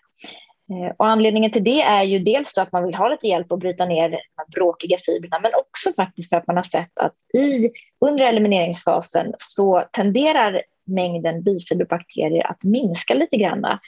Eh, 0.70 0.94
och 0.96 1.06
anledningen 1.06 1.50
till 1.50 1.64
det 1.64 1.82
är 1.82 2.02
ju 2.02 2.18
dels 2.18 2.58
att 2.58 2.72
man 2.72 2.84
vill 2.84 2.94
ha 2.94 3.08
lite 3.08 3.26
hjälp 3.26 3.52
att 3.52 3.58
bryta 3.58 3.84
ner 3.84 4.08
de 4.08 4.16
här 4.36 4.46
bråkiga 4.54 4.98
fibrerna 4.98 5.40
men 5.40 5.54
också 5.54 5.92
faktiskt 5.92 6.28
för 6.28 6.36
att 6.36 6.46
man 6.46 6.56
har 6.56 6.62
sett 6.62 6.98
att 7.00 7.14
i, 7.34 7.70
under 8.00 8.24
elimineringsfasen 8.24 9.34
så 9.38 9.84
tenderar 9.92 10.62
mängden 10.90 11.42
bifidobakterier 11.42 12.46
att 12.46 12.64
minska 12.64 13.14
lite 13.14 13.36
grann 13.36 13.78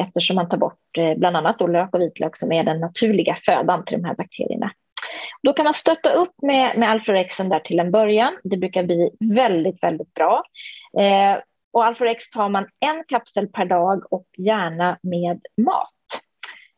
eftersom 0.00 0.36
man 0.36 0.48
tar 0.48 0.58
bort 0.58 0.98
eh, 0.98 1.14
bland 1.14 1.36
annat 1.36 1.58
då 1.58 1.66
lök 1.66 1.94
och 1.94 2.00
vitlök 2.00 2.36
som 2.36 2.52
är 2.52 2.64
den 2.64 2.80
naturliga 2.80 3.34
födan 3.46 3.84
till 3.84 4.02
de 4.02 4.04
här 4.04 4.14
bakterierna. 4.14 4.72
Då 5.42 5.52
kan 5.52 5.64
man 5.64 5.74
stötta 5.74 6.12
upp 6.12 6.34
med, 6.42 6.78
med 6.78 6.90
Alforexen 6.90 7.48
där 7.48 7.60
till 7.60 7.80
en 7.80 7.90
början. 7.90 8.36
Det 8.44 8.56
brukar 8.56 8.82
bli 8.82 9.10
väldigt, 9.34 9.82
väldigt 9.82 10.14
bra. 10.14 10.42
Eh, 10.98 11.38
och 11.72 11.84
Alforex 11.84 12.30
tar 12.30 12.48
man 12.48 12.66
en 12.80 13.04
kapsel 13.08 13.48
per 13.48 13.64
dag 13.64 14.12
och 14.12 14.26
gärna 14.38 14.98
med 15.02 15.40
mat 15.56 15.88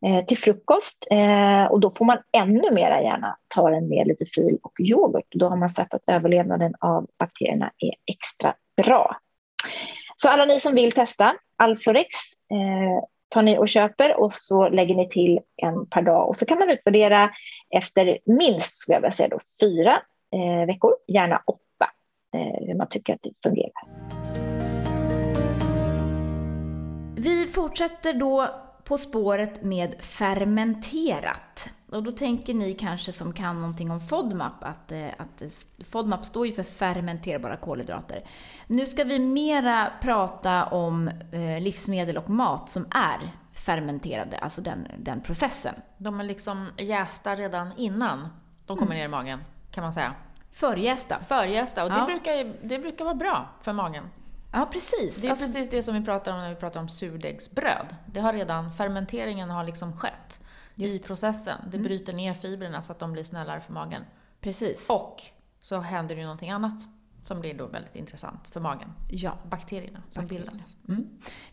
eh, 0.07 0.25
till 0.25 0.38
frukost. 0.38 1.07
Eh, 1.11 1.64
och 1.64 1.81
då 1.81 1.90
får 1.90 2.05
man 2.05 2.18
ännu 2.37 2.70
mera 2.70 3.03
gärna 3.03 3.37
ta 3.55 3.70
den 3.70 3.88
med 3.88 4.07
lite 4.07 4.27
fil 4.27 4.59
och 4.62 4.81
yoghurt. 4.81 5.27
Då 5.35 5.49
har 5.49 5.57
man 5.57 5.70
sett 5.70 5.94
att 5.94 6.05
överlevnaden 6.07 6.75
av 6.81 7.07
bakterierna 7.18 7.70
är 7.79 7.94
extra 8.07 8.55
bra. 8.83 9.16
Så 10.25 10.31
alla 10.31 10.45
ni 10.45 10.61
som 10.61 10.75
vill 10.75 10.93
testa 10.93 11.35
Alforex 11.57 12.09
eh, 12.51 13.05
tar 13.29 13.43
ni 13.43 13.59
och 13.59 13.69
köper 13.69 14.21
och 14.21 14.33
så 14.33 14.69
lägger 14.69 14.95
ni 14.95 15.09
till 15.09 15.41
en 15.57 15.87
per 15.87 16.03
dag. 16.03 16.29
Och 16.29 16.37
så 16.37 16.47
kan 16.47 16.59
man 16.59 16.71
utvärdera 16.71 17.31
efter 17.71 18.19
minst, 18.25 18.79
skulle 18.79 18.97
jag 18.97 19.01
vilja 19.01 19.13
säga 19.13 19.29
då, 19.29 19.41
fyra 19.61 20.03
eh, 20.33 20.67
veckor, 20.67 20.93
gärna 21.09 21.43
åtta, 21.47 21.91
eh, 22.35 22.67
hur 22.67 22.75
man 22.75 22.89
tycker 22.89 23.15
att 23.15 23.21
det 23.23 23.31
fungerar. 23.43 23.73
Vi 27.17 27.47
fortsätter 27.47 28.13
då 28.13 28.49
på 28.85 28.99
spåret 28.99 29.63
med 29.63 29.95
fermenterat. 30.05 31.69
Och 31.94 32.02
då 32.02 32.12
tänker 32.12 32.54
ni 32.54 32.74
kanske 32.74 33.12
som 33.12 33.33
kan 33.33 33.57
någonting 33.57 33.90
om 33.90 34.00
FODMAP 34.00 34.64
att, 34.64 34.92
eh, 34.92 35.09
att 35.18 35.42
eh, 35.42 35.48
FODMAP 35.90 36.24
står 36.24 36.46
ju 36.46 36.52
för 36.52 36.62
fermenterbara 36.62 37.57
kolhydrater. 37.57 38.24
Nu 38.66 38.87
ska 38.87 39.04
vi 39.04 39.18
mera 39.18 39.92
prata 40.00 40.64
om 40.66 41.09
eh, 41.09 41.61
livsmedel 41.61 42.18
och 42.18 42.30
mat 42.30 42.70
som 42.70 42.87
är 42.90 43.30
fermenterade, 43.52 44.38
alltså 44.38 44.62
den, 44.62 44.88
den 44.98 45.20
processen. 45.20 45.74
De 45.98 46.20
är 46.20 46.24
liksom 46.24 46.68
jästa 46.78 47.35
redan 47.35 47.72
innan 47.76 48.28
de 48.66 48.76
kommer 48.76 48.94
ner 48.94 49.04
i 49.04 49.09
magen, 49.09 49.40
kan 49.70 49.83
man 49.83 49.92
säga. 49.92 50.14
Förjästa. 50.52 51.20
Förjästa, 51.20 51.85
och 51.85 51.90
det, 51.90 51.96
Ja. 51.98 52.07
brukar, 52.07 52.52
det 52.62 52.78
brukar 52.78 53.04
vara 53.04 53.14
bra 53.14 53.48
för 53.61 53.72
magen. 53.72 54.04
Ja, 54.52 54.68
precis. 54.72 55.20
Det 55.20 55.26
är 55.26 55.30
Alltså, 55.30 55.46
precis 55.46 55.70
det 55.70 55.83
som 55.83 55.94
vi 55.94 56.04
pratar 56.04 56.33
om 56.33 56.38
när 56.38 56.48
vi 56.50 56.57
pratar 56.57 56.80
om 56.80 56.88
surdegsbröd. 56.88 57.96
Det 58.07 58.20
har 58.20 58.33
redan, 58.33 58.72
fermenteringen 58.72 59.50
har 59.50 59.64
liksom 59.64 59.96
skett 59.96 60.40
i 60.77 60.99
processen. 60.99 61.59
Det 61.71 61.79
bryter 61.79 62.13
ner 62.13 62.35
fibrerna 62.35 62.83
så 62.83 62.93
att 62.93 62.99
de 62.99 63.13
blir 63.13 63.25
snällare 63.25 63.61
för 63.61 63.73
magen. 63.73 64.03
precis. 64.41 64.91
Och 64.91 65.23
så 65.61 65.81
händer 65.81 66.15
det 66.15 66.19
ju 66.21 66.25
någonting 66.27 66.51
annat 66.51 66.89
som 67.23 67.41
blir 67.41 67.55
då 67.55 67.67
väldigt 67.67 67.97
intressant 67.97 68.49
för 68.49 68.61
magen. 68.61 68.89
Ja. 69.11 69.39
Bakterierna 69.51 70.03
som 70.09 70.23
Bakterierna. 70.23 70.51
bildas. 70.51 70.77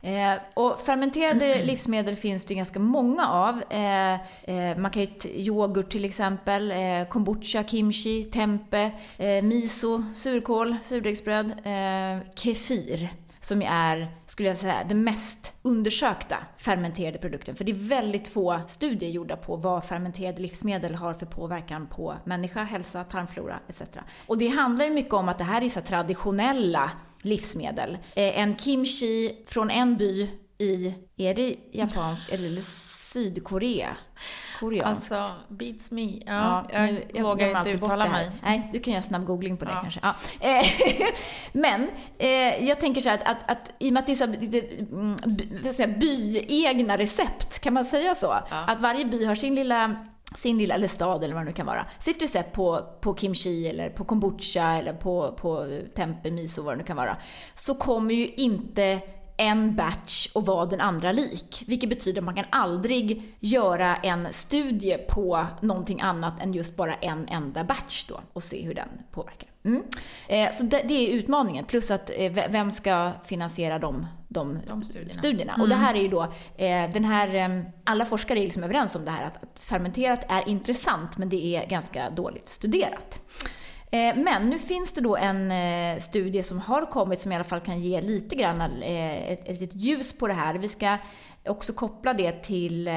Eh, 0.02 0.42
och 0.54 0.80
fermenterade 0.80 1.64
livsmedel 1.66 2.16
finns 2.16 2.46
det 2.46 2.56
ganska 2.56 2.80
många 2.80 3.28
av. 3.28 3.64
Eh, 3.70 4.14
eh, 4.44 4.78
man 4.78 4.92
kan 4.92 5.02
ju 5.02 5.10
yoghurt 5.26 5.92
till 5.92 6.06
exempel, 6.06 6.72
eh, 6.72 7.08
kombucha, 7.10 7.64
kimchi, 7.64 8.24
tempe, 8.24 8.92
eh, 9.18 9.44
miso, 9.44 10.04
surkål, 10.14 10.76
surdegsbröd, 10.84 11.52
eh, 11.52 12.28
kefir 12.36 13.10
som 13.42 13.62
ju 13.62 13.68
är, 13.68 14.12
skulle 14.26 14.50
jag 14.50 14.58
säga, 14.58 14.84
den 14.84 15.04
mest 15.04 15.54
undersökta 15.62 16.38
fermenterade 16.58 17.18
produkten. 17.18 17.56
För 17.56 17.64
det 17.64 17.72
är 17.72 17.90
väldigt 17.90 18.30
få 18.30 18.62
studier 18.68 19.10
gjorda 19.10 19.38
på 19.38 19.56
vad 19.56 19.84
fermenterade 19.84 20.42
livsmedel 20.42 20.96
har 20.96 21.14
för 21.14 21.26
påverkan 21.26 21.88
på 21.88 22.18
människa, 22.26 22.64
hälsa, 22.64 23.04
tarmflora 23.04 23.60
etc. 23.68 23.82
Och 24.28 24.38
det 24.38 24.48
handlar 24.48 24.86
ju 24.86 24.92
mycket 24.92 25.14
om 25.14 25.30
att 25.30 25.38
det 25.38 25.44
här 25.44 25.62
är 25.62 25.70
så 25.70 25.82
traditionella 25.82 26.92
livsmedel. 27.22 27.98
Eh, 28.16 28.40
en 28.40 28.58
kimchi 28.58 29.44
från 29.48 29.70
en 29.70 29.98
by 29.98 30.30
i, 30.58 30.96
är 31.18 31.34
det 31.36 31.56
japansk 31.72 32.30
eller 32.30 32.62
Sydkorea? 32.62 33.98
Koreanskt. 34.62 35.12
Alltså, 35.12 35.34
beats 35.48 35.92
me. 35.92 36.02
Ja, 36.02 36.22
Ja, 36.26 36.66
jag, 36.80 36.94
nu- 36.94 37.22
vågar 37.24 37.36
glömmer 37.50 37.60
inte 37.60 37.86
uttala 37.86 38.08
mig. 38.10 38.32
Nej, 38.44 38.70
du 38.74 38.80
kan 38.80 38.94
göra 38.94 39.02
snabb 39.04 39.26
googling 39.26 39.58
på 39.58 39.66
det 39.66 39.72
Ja. 39.72 39.82
kanske. 39.82 40.00
Ja. 40.04 40.14
Eh, 40.40 40.66
Men 41.52 41.90
eh, 42.18 42.68
jag 42.68 42.80
tänker 42.80 43.02
så 43.02 43.10
här 43.10 43.18
att, 43.18 43.24
att, 43.28 43.52
att 43.52 43.74
i 43.80 43.90
och 43.90 43.94
med 43.94 44.00
att 44.02 44.08
det 44.08 44.22
är 44.22 44.28
lite, 44.28 44.60
mm, 44.82 45.16
jag 45.80 46.00
byegna 46.00 46.98
recept, 46.98 47.60
kan 47.60 47.74
man 47.74 47.86
säga 47.86 48.16
så? 48.16 48.32
Att 48.50 48.82
varje 48.82 49.06
by 49.06 49.26
har 49.26 49.36
sin 49.36 49.56
lilla 49.56 49.96
sin 50.36 50.58
lilla, 50.58 50.76
eller 50.76 50.88
stad 50.88 51.24
eller 51.24 51.34
vad 51.34 51.44
det 51.44 51.48
nu 51.48 51.54
kan 51.54 51.66
vara, 51.66 51.86
sitt 52.00 52.22
recept 52.22 52.54
på, 52.56 52.82
på 53.02 53.16
kimchi 53.18 53.68
eller 53.68 53.90
på 53.90 54.04
kombucha 54.06 54.74
eller 54.74 54.94
på, 54.94 55.32
på 55.32 55.80
tempe, 55.96 56.32
miso, 56.32 56.62
vad 56.64 56.74
det 56.74 56.78
nu 56.78 56.84
kan 56.84 56.98
vara, 56.98 57.18
så 57.56 57.74
kommer 57.76 58.14
ju 58.14 58.28
inte 58.28 59.00
en 59.42 59.76
batch 59.76 60.28
och 60.34 60.46
vara 60.46 60.66
den 60.66 60.82
andra 60.82 61.12
lik. 61.12 61.64
Vilket 61.68 61.90
betyder 61.90 62.22
att 62.22 62.26
man 62.26 62.36
kan 62.36 62.46
aldrig 62.50 63.36
göra 63.40 63.96
en 63.96 64.34
studie 64.34 64.98
på 65.10 65.46
någonting 65.62 66.02
annat 66.02 66.42
än 66.42 66.54
just 66.54 66.76
bara 66.76 66.96
en 66.96 67.28
enda 67.28 67.64
batch 67.64 68.06
då 68.08 68.20
och 68.34 68.44
se 68.44 68.62
hur 68.62 68.74
den 68.74 68.90
påverkar. 69.12 69.50
Mm. 69.64 69.82
Eh, 70.28 70.52
så 70.52 70.64
det, 70.64 70.82
det, 70.88 70.94
är 70.94 71.14
utmaningen. 71.14 71.66
Plus 71.66 71.92
att 71.92 72.12
eh, 72.16 72.32
vem 72.32 72.72
ska 72.72 73.12
finansiera 73.24 73.80
de, 73.80 74.08
de, 74.28 74.60
de 74.68 74.84
studierna? 74.84 75.12
studierna? 75.12 75.54
Mm. 75.54 75.62
Och 75.62 75.70
det 75.70 75.76
här 75.76 75.96
är 75.96 76.02
ju 76.02 76.08
då, 76.08 76.24
eh, 76.58 76.92
den 76.94 77.06
här, 77.06 77.36
eh, 77.36 77.64
alla 77.84 78.06
forskare 78.06 78.40
är 78.40 78.44
liksom 78.44 78.64
överens 78.64 78.96
om 78.96 79.06
det 79.06 79.12
här 79.12 79.28
att, 79.28 79.44
att 79.44 79.60
fermenterat 79.60 80.26
är 80.30 80.50
intressant 80.50 81.18
men 81.18 81.30
det 81.30 81.56
är 81.56 81.68
ganska 81.68 82.10
dåligt 82.10 82.50
studerat. 82.50 83.20
Eh, 83.94 84.16
men 84.16 84.50
nu 84.50 84.60
finns 84.60 84.94
det 84.94 85.02
då 85.02 85.18
en 85.18 85.52
eh, 85.52 86.00
studie 86.00 86.44
som 86.44 86.60
har 86.60 86.86
kommit 86.86 87.22
som 87.22 87.32
i 87.32 87.36
alla 87.36 87.44
fall 87.44 87.60
kan 87.60 87.80
ge 87.80 88.02
lite 88.02 88.36
grann 88.36 88.62
eh, 88.62 89.32
ett, 89.32 89.50
ett, 89.50 89.62
ett 89.62 89.76
ljus 89.76 90.14
på 90.14 90.28
det 90.28 90.34
här. 90.34 90.56
Vi 90.56 90.68
ska 90.68 90.98
också 91.46 91.74
koppla 91.74 92.14
det 92.14 92.44
till 92.44 92.90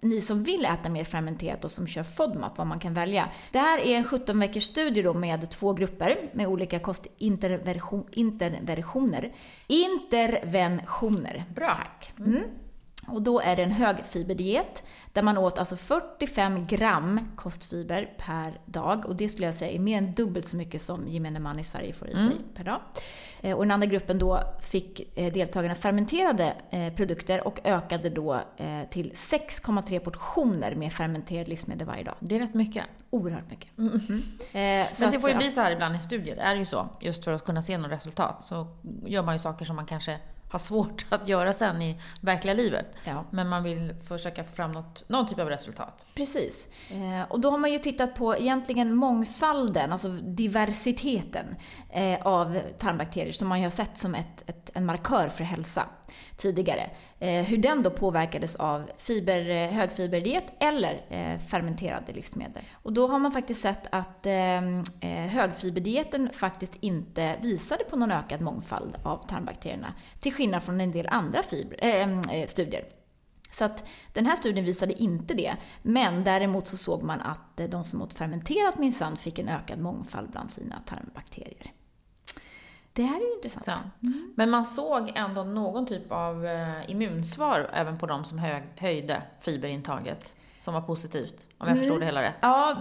ni 0.00 0.20
som 0.20 0.44
vill 0.44 0.64
äta 0.64 0.88
mer 0.88 1.04
fermenterat 1.04 1.64
och 1.64 1.70
som 1.70 1.86
kör 1.86 2.02
FODMAP, 2.02 2.58
vad 2.58 2.66
man 2.66 2.80
kan 2.80 2.94
välja. 2.94 3.28
Det 3.52 3.58
här 3.58 3.78
är 3.78 3.96
en 3.96 4.04
17 4.04 4.38
veckors 4.38 4.64
studie 4.64 5.02
då 5.02 5.14
med 5.14 5.50
två 5.50 5.72
grupper 5.72 6.30
med 6.32 6.46
olika 6.46 6.78
kostinterventioner. 6.78 9.32
Interventioner. 9.66 11.44
Bra. 11.54 11.74
Tack. 11.74 12.12
Mm. 12.18 12.42
Och 13.12 13.22
då 13.22 13.40
är 13.40 13.56
det 13.56 13.62
en 13.62 13.72
högfiberdiet 13.72 14.82
där 15.12 15.22
man 15.22 15.38
åt 15.38 15.58
alltså 15.58 15.76
45 15.76 16.66
gram 16.66 17.20
kostfiber 17.36 18.14
per 18.18 18.60
dag. 18.66 19.06
Och 19.06 19.16
det 19.16 19.28
skulle 19.28 19.46
jag 19.46 19.54
säga 19.54 19.72
är 19.72 19.78
mer 19.78 19.98
än 19.98 20.12
dubbelt 20.12 20.46
så 20.46 20.56
mycket 20.56 20.82
som 20.82 21.08
gemene 21.08 21.38
man 21.38 21.58
i 21.58 21.64
Sverige 21.64 21.92
får 21.92 22.08
i 22.08 22.12
sig 22.12 22.22
mm. 22.22 22.38
per 22.54 22.64
dag. 22.64 22.80
Eh, 23.40 23.56
och 23.56 23.64
den 23.64 23.70
andra 23.70 23.86
gruppen 23.86 24.18
då 24.18 24.42
fick 24.62 25.18
eh, 25.18 25.32
deltagarna 25.32 25.74
fermenterade 25.74 26.56
eh, 26.70 26.94
produkter 26.94 27.46
och 27.46 27.58
ökade 27.64 28.10
då 28.10 28.40
till 28.90 29.12
6,3 29.12 29.98
portioner 29.98 30.74
med 30.74 30.92
fermenterade 30.92 31.50
livsmedel 31.50 31.86
varje 31.86 32.04
dag. 32.04 32.14
Det 32.20 32.36
är 32.36 32.40
rätt 32.40 32.54
mycket. 32.54 32.84
Oerhört 33.10 33.50
mycket. 33.50 33.78
Mm. 33.78 34.00
Mm. 34.08 34.22
Men 35.00 35.10
det 35.10 35.20
får 35.20 35.30
ju 35.30 35.36
bli 35.36 35.50
så 35.50 35.60
här 35.60 35.70
ibland 35.70 35.96
i 35.96 35.98
studier, 35.98 36.36
det 36.36 36.42
är 36.42 36.54
ju 36.54 36.66
så. 36.66 36.88
Just 37.00 37.24
för 37.24 37.32
att 37.32 37.44
kunna 37.44 37.62
se 37.62 37.78
något 37.78 37.90
resultat 37.90 38.42
så 38.42 38.66
gör 39.06 39.22
man 39.22 39.34
ju 39.34 39.38
saker 39.38 39.64
som 39.64 39.76
man 39.76 39.86
kanske 39.86 40.18
har 40.50 40.58
svårt 40.58 41.06
att 41.08 41.28
göra 41.28 41.52
sen 41.52 41.82
i 41.82 42.00
verkliga 42.20 42.54
livet. 42.54 42.94
Ja. 43.04 43.24
Men 43.30 43.48
man 43.48 43.62
vill 43.62 43.94
försöka 44.08 44.44
få 44.44 44.52
fram 44.52 44.72
något, 44.72 45.08
någon 45.08 45.28
typ 45.28 45.38
av 45.38 45.48
resultat. 45.48 46.04
Precis. 46.14 46.68
Eh, 46.90 47.22
och 47.30 47.40
då 47.40 47.50
har 47.50 47.58
man 47.58 47.72
ju 47.72 47.78
tittat 47.78 48.14
på 48.14 48.36
egentligen 48.36 48.94
mångfalden, 48.94 49.92
alltså 49.92 50.08
diversiteten 50.08 51.56
eh, 51.90 52.26
av 52.26 52.60
tarmbakterier 52.78 53.32
som 53.32 53.48
man 53.48 53.58
ju 53.58 53.64
har 53.64 53.70
sett 53.70 53.98
som 53.98 54.14
ett, 54.14 54.44
ett, 54.46 54.70
en 54.74 54.86
markör 54.86 55.28
för 55.28 55.44
hälsa 55.44 55.86
tidigare. 56.40 56.90
Eh, 57.18 57.44
hur 57.44 57.56
den 57.56 57.82
då 57.82 57.90
påverkades 57.90 58.56
av 58.56 58.90
fiber, 58.98 59.50
eh, 59.50 59.70
högfiberdiet 59.70 60.44
eller 60.60 61.06
eh, 61.08 61.38
fermenterade 61.38 62.12
livsmedel. 62.12 62.62
Och 62.82 62.92
då 62.92 63.08
har 63.08 63.18
man 63.18 63.32
faktiskt 63.32 63.62
sett 63.62 63.86
att 63.90 64.26
ehm, 64.26 64.84
eh, 65.00 65.08
högfiberdieten 65.08 66.30
faktiskt 66.32 66.76
inte 66.80 67.36
visade 67.40 67.84
på 67.84 67.96
någon 67.96 68.12
ökad 68.12 68.40
mångfald 68.40 68.96
av 69.02 69.26
tarmbakterierna. 69.28 69.94
Till 70.20 70.32
skillnad 70.32 70.62
från 70.62 70.80
en 70.80 70.92
del 70.92 71.06
andra 71.06 71.42
fiber, 71.42 71.78
äh, 71.84 72.46
studier. 72.46 72.84
Så 73.50 73.64
att 73.64 73.84
den 74.12 74.26
här 74.26 74.36
studien 74.36 74.64
visade 74.64 75.02
inte 75.02 75.34
det. 75.34 75.56
Men 75.82 76.24
däremot 76.24 76.68
så 76.68 76.76
såg 76.76 77.02
man 77.02 77.20
att 77.20 77.56
de 77.56 77.84
som 77.84 78.02
åt 78.02 78.12
fermenterat 78.12 78.78
minsann 78.78 79.16
fick 79.16 79.38
en 79.38 79.48
ökad 79.48 79.78
mångfald 79.78 80.30
bland 80.30 80.50
sina 80.50 80.82
tarmbakterier. 80.86 81.72
Det 82.92 83.02
här 83.02 83.16
är 83.16 83.20
ju 83.20 83.32
intressant. 83.34 83.82
Mm. 84.02 84.32
Men 84.36 84.50
man 84.50 84.66
såg 84.66 85.12
ändå 85.14 85.44
någon 85.44 85.86
typ 85.86 86.12
av 86.12 86.46
eh, 86.46 86.90
immunsvar 86.90 87.70
även 87.72 87.98
på 87.98 88.06
de 88.06 88.24
som 88.24 88.38
hög, 88.38 88.62
höjde 88.76 89.22
fiberintaget 89.40 90.34
som 90.58 90.74
var 90.74 90.80
positivt, 90.80 91.46
om 91.58 91.68
jag 91.68 91.68
mm. 91.68 91.78
förstod 91.78 92.00
det 92.00 92.06
hela 92.06 92.22
rätt. 92.22 92.36
Ja, 92.40 92.76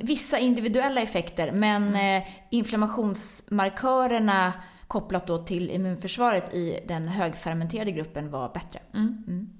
vissa 0.00 0.38
individuella 0.38 1.00
effekter, 1.00 1.52
men 1.52 1.88
mm. 1.88 2.22
eh, 2.22 2.28
inflammationsmarkörerna 2.50 4.52
kopplat 4.86 5.26
då 5.26 5.38
till 5.38 5.70
immunförsvaret 5.70 6.54
i 6.54 6.84
den 6.88 7.08
högfermenterade 7.08 7.92
gruppen 7.92 8.30
var 8.30 8.48
bättre. 8.48 8.80
Mm. 8.94 9.24
mm. 9.28 9.50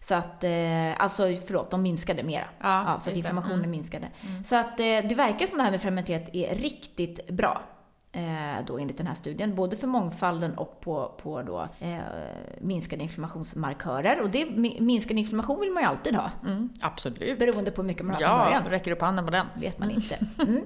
Så 0.00 0.14
att, 0.14 0.44
eh, 0.44 1.02
alltså 1.02 1.22
förlåt, 1.46 1.70
de 1.70 1.82
minskade 1.82 2.22
mera. 2.22 2.44
Ja, 2.60 2.92
ja 2.92 3.00
så 3.00 3.10
att 3.10 3.16
inflammationen 3.16 3.58
mm. 3.58 3.70
minskade. 3.70 4.08
Mm. 4.20 4.44
Så 4.44 4.56
att 4.56 4.76
det 4.76 5.14
verkar 5.14 5.46
som 5.46 5.58
det 5.58 5.64
här 5.64 5.70
med 5.70 5.82
fermenterat 5.82 6.28
är 6.32 6.54
riktigt 6.54 7.30
bra 7.30 7.62
eh, 8.12 8.64
då 8.66 8.78
enligt 8.78 8.96
den 8.96 9.06
här 9.06 9.14
studien, 9.14 9.54
både 9.54 9.76
för 9.76 9.86
mångfalden 9.86 10.58
och 10.58 10.80
på, 10.80 11.14
på 11.22 11.42
då, 11.42 11.68
eh, 11.78 11.98
minskade 12.60 13.02
inflammationsmarkörer. 13.02 14.22
Och 14.22 14.30
det, 14.30 14.46
minskad 14.80 15.18
inflammation 15.18 15.60
vill 15.60 15.70
man 15.70 15.82
ju 15.82 15.88
alltid 15.88 16.14
ha. 16.14 16.30
Mm, 16.46 16.70
absolut. 16.80 17.38
Beroende 17.38 17.70
på 17.70 17.82
hur 17.82 17.86
mycket 17.86 18.06
man 18.06 18.14
har 18.14 18.22
ja, 18.22 18.28
från 18.28 18.44
början. 18.44 18.62
Ja, 18.66 18.70
räcker 18.70 18.90
upp 18.90 19.00
handen 19.00 19.24
på 19.24 19.30
den. 19.30 19.46
vet 19.60 19.78
man 19.78 19.90
inte. 19.90 20.18
Mm. 20.38 20.60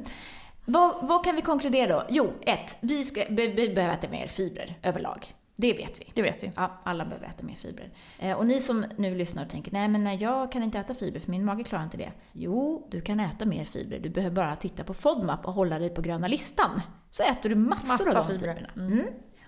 Vad, 0.65 1.09
vad, 1.09 1.25
kan 1.25 1.37
vi 1.37 1.43
konkludera 1.43 1.93
då? 1.93 2.07
Jo, 2.09 2.33
ett, 2.41 2.79
vi, 2.81 3.05
ska, 3.05 3.25
vi 3.29 3.75
behöver 3.75 3.95
äta 3.95 4.09
mer 4.09 4.27
fibrer 4.27 4.79
överlag. 4.83 5.35
Det 5.57 5.73
vet 5.73 6.01
vi. 6.01 6.11
Det 6.15 6.23
vet 6.23 6.43
vi. 6.43 6.53
Ja, 6.57 6.81
alla 6.83 7.05
behöver 7.05 7.27
äta 7.27 7.47
mer 7.47 7.55
fibrer. 7.55 7.91
Eh, 8.19 8.37
och 8.37 8.47
ni 8.47 8.61
som 8.61 8.85
nu 8.97 9.15
lyssnar 9.15 9.43
och 9.45 9.51
tänker, 9.51 9.73
nej 9.73 9.89
men 9.89 10.19
jag 10.19 10.53
kan 10.53 10.63
inte 10.63 10.79
äta 10.79 10.95
fibrer 10.95 11.21
för 11.21 11.31
min 11.31 11.45
mage 11.45 11.65
klarar 11.65 11.85
inte 11.85 11.97
det. 11.97 12.13
Jo, 12.33 12.89
du 12.91 13.01
kan 13.01 13.21
äta 13.21 13.45
mer 13.45 13.65
fibrer. 13.65 13.99
Du 13.99 14.11
behöver 14.11 14.37
bara 14.37 14.57
titta 14.57 14.85
på 14.85 14.95
FODMAP 14.95 15.47
och 15.47 15.53
hålla 15.53 15.79
dig 15.79 15.91
på 15.91 16.03
gröna 16.03 16.29
listan. 16.29 16.81
Så 17.13 17.23
äter 17.23 17.49
du 17.49 17.55
massor 17.55 18.07
Massa 18.07 18.21
av 18.21 18.29
de 18.29 18.39
fibrerna. 18.39 18.71
Mm. 18.77 18.93
Mm. 18.93 19.07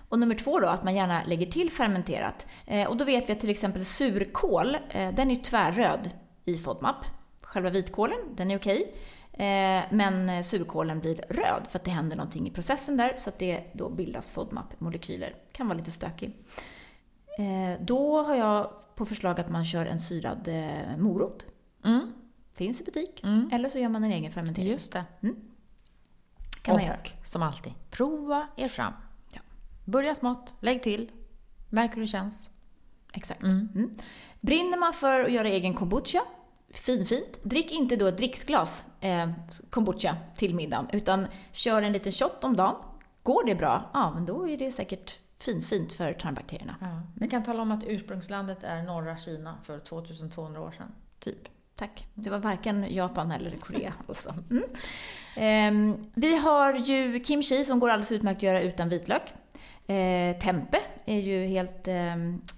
Och 0.09 0.19
nummer 0.19 0.35
två 0.35 0.59
då, 0.59 0.67
att 0.67 0.83
man 0.83 0.95
gärna 0.95 1.23
lägger 1.23 1.45
till 1.45 1.71
fermenterat. 1.71 2.47
Eh, 2.65 2.87
och 2.87 2.97
då 2.97 3.05
vet 3.05 3.29
vi 3.29 3.33
att 3.33 3.39
till 3.39 3.49
exempel 3.49 3.85
surkål, 3.85 4.77
eh, 4.89 5.15
den 5.15 5.31
är 5.31 5.35
tvärröd 5.35 6.09
i 6.45 6.55
FODMAP. 6.55 7.05
Själva 7.41 7.69
vitkålen, 7.69 8.17
den 8.35 8.51
är 8.51 8.57
okej. 8.57 8.93
Eh, 9.33 9.83
men 9.91 10.43
surkålen 10.43 10.99
blir 10.99 11.15
röd 11.15 11.67
för 11.69 11.79
att 11.79 11.85
det 11.85 11.91
händer 11.91 12.15
någonting 12.15 12.47
i 12.47 12.51
processen 12.51 12.97
där 12.97 13.15
så 13.17 13.29
att 13.29 13.39
det 13.39 13.63
då 13.73 13.89
bildas 13.89 14.31
FODMAP-molekyler. 14.31 15.35
Kan 15.51 15.67
vara 15.67 15.77
lite 15.77 15.91
stökig. 15.91 16.35
Eh, 17.37 17.81
då 17.85 18.23
har 18.23 18.35
jag 18.35 18.69
på 18.95 19.05
förslag 19.05 19.39
att 19.39 19.49
man 19.49 19.65
kör 19.65 19.85
en 19.85 19.99
syrad 19.99 20.47
eh, 20.47 20.97
morot. 20.97 21.45
Mm. 21.85 22.11
Finns 22.53 22.81
i 22.81 22.83
butik. 22.83 23.23
Mm. 23.23 23.49
Eller 23.53 23.69
så 23.69 23.79
gör 23.79 23.89
man 23.89 24.03
en 24.03 24.11
egen 24.11 24.31
fermentering. 24.31 24.71
Just 24.71 24.93
det. 24.93 25.03
Mm. 25.21 25.35
Kan 26.65 26.75
Och 26.75 26.81
man 26.81 26.87
göra. 26.87 26.99
som 27.23 27.43
alltid, 27.43 27.73
prova 27.91 28.47
er 28.55 28.67
fram. 28.67 28.93
Ja. 29.31 29.39
Börja 29.85 30.15
smått, 30.15 30.53
lägg 30.59 30.83
till, 30.83 31.11
märk 31.69 31.95
hur 31.95 32.01
det 32.01 32.07
känns. 32.07 32.49
Exakt. 33.13 33.43
Mm. 33.43 33.69
Mm. 33.75 33.97
Brinner 34.41 34.77
man 34.77 34.93
för 34.93 35.19
att 35.19 35.31
göra 35.31 35.47
egen 35.47 35.73
kombucha 35.73 36.21
finfint. 36.69 37.43
Drick 37.43 37.71
inte 37.71 37.95
då 37.95 38.07
ett 38.07 38.17
dricksglas 38.17 38.85
eh, 38.99 39.31
kombucha 39.69 40.17
till 40.37 40.55
middagen, 40.55 40.87
utan 40.93 41.27
kör 41.51 41.81
en 41.81 41.91
liten 41.93 42.11
shot 42.11 42.43
om 42.43 42.55
dagen. 42.55 42.75
Går 43.23 43.45
det 43.45 43.55
bra, 43.55 43.89
ja 43.93 44.11
men 44.11 44.25
då 44.25 44.49
är 44.49 44.57
det 44.57 44.71
säkert 44.71 45.17
finfint 45.39 45.93
för 45.93 46.13
tarmbakterierna. 46.13 46.75
Ja. 46.81 47.01
Vi 47.15 47.27
kan 47.27 47.43
tala 47.43 47.61
om 47.61 47.71
att 47.71 47.83
ursprungslandet 47.83 48.63
är 48.63 48.83
norra 48.83 49.17
Kina 49.17 49.57
för 49.63 49.79
2200 49.79 50.61
år 50.61 50.71
sedan, 50.71 50.91
typ. 51.19 51.47
Tack. 51.75 52.07
Det 52.13 52.29
var 52.29 52.39
varken 52.39 52.93
Japan 52.93 53.31
eller 53.31 53.57
Korea 53.57 53.93
alltså. 54.07 54.33
Mm. 54.49 54.63
Eh, 55.35 55.97
vi 56.13 56.37
har 56.37 56.73
ju 56.73 57.23
kimchi 57.23 57.65
som 57.65 57.79
går 57.79 57.89
alldeles 57.89 58.11
utmärkt 58.11 58.37
att 58.37 58.43
göra 58.43 58.61
utan 58.61 58.89
vitlök. 58.89 59.33
Eh, 59.87 60.37
tempe 60.37 60.77
är 61.05 61.19
ju 61.19 61.45
helt, 61.45 61.87
eh, 61.87 62.15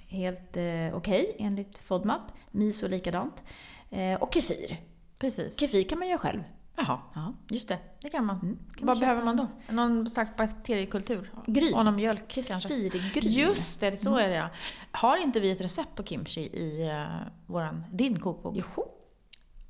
helt 0.08 0.58
eh, 0.58 0.64
okej 0.64 0.94
okay, 0.94 1.36
enligt 1.40 1.78
FODMAP. 1.78 2.22
Miso 2.52 2.88
likadant. 2.88 3.44
Eh, 3.90 4.22
och 4.22 4.34
kefir. 4.34 4.78
Precis. 5.20 5.60
Kefir 5.60 5.84
kan 5.84 6.00
man 6.00 6.08
göra 6.08 6.20
själv. 6.20 6.44
Jaha, 6.76 7.00
ja. 7.16 7.34
just 7.50 7.68
det. 7.68 7.78
Det 8.02 8.10
kan 8.10 8.26
man. 8.26 8.40
Mm, 8.40 8.58
kan 8.58 8.88
Vad 8.88 8.96
man 8.96 9.00
behöver 9.00 9.24
man 9.24 9.38
då? 9.38 9.48
Någon 9.70 10.08
stark 10.10 10.38
bakteriekultur? 10.38 11.32
Gryn. 11.48 11.74
Och 11.74 11.86
någon 11.86 11.96
mjölk 11.96 12.32
Kefirgryn. 12.32 13.32
Just 13.32 13.80
det, 13.80 13.98
så 13.98 14.18
är 14.18 14.30
det 14.30 14.36
ja. 14.36 14.50
Har 14.92 15.18
inte 15.18 15.40
vi 15.40 15.52
ett 15.52 15.62
recept 15.62 15.96
på 15.96 16.04
kimchi 16.04 16.42
i 16.42 16.90
uh, 16.92 17.28
våran, 17.46 17.84
din 17.92 18.20
kokbok? 18.20 18.56
Joho. 18.56 18.97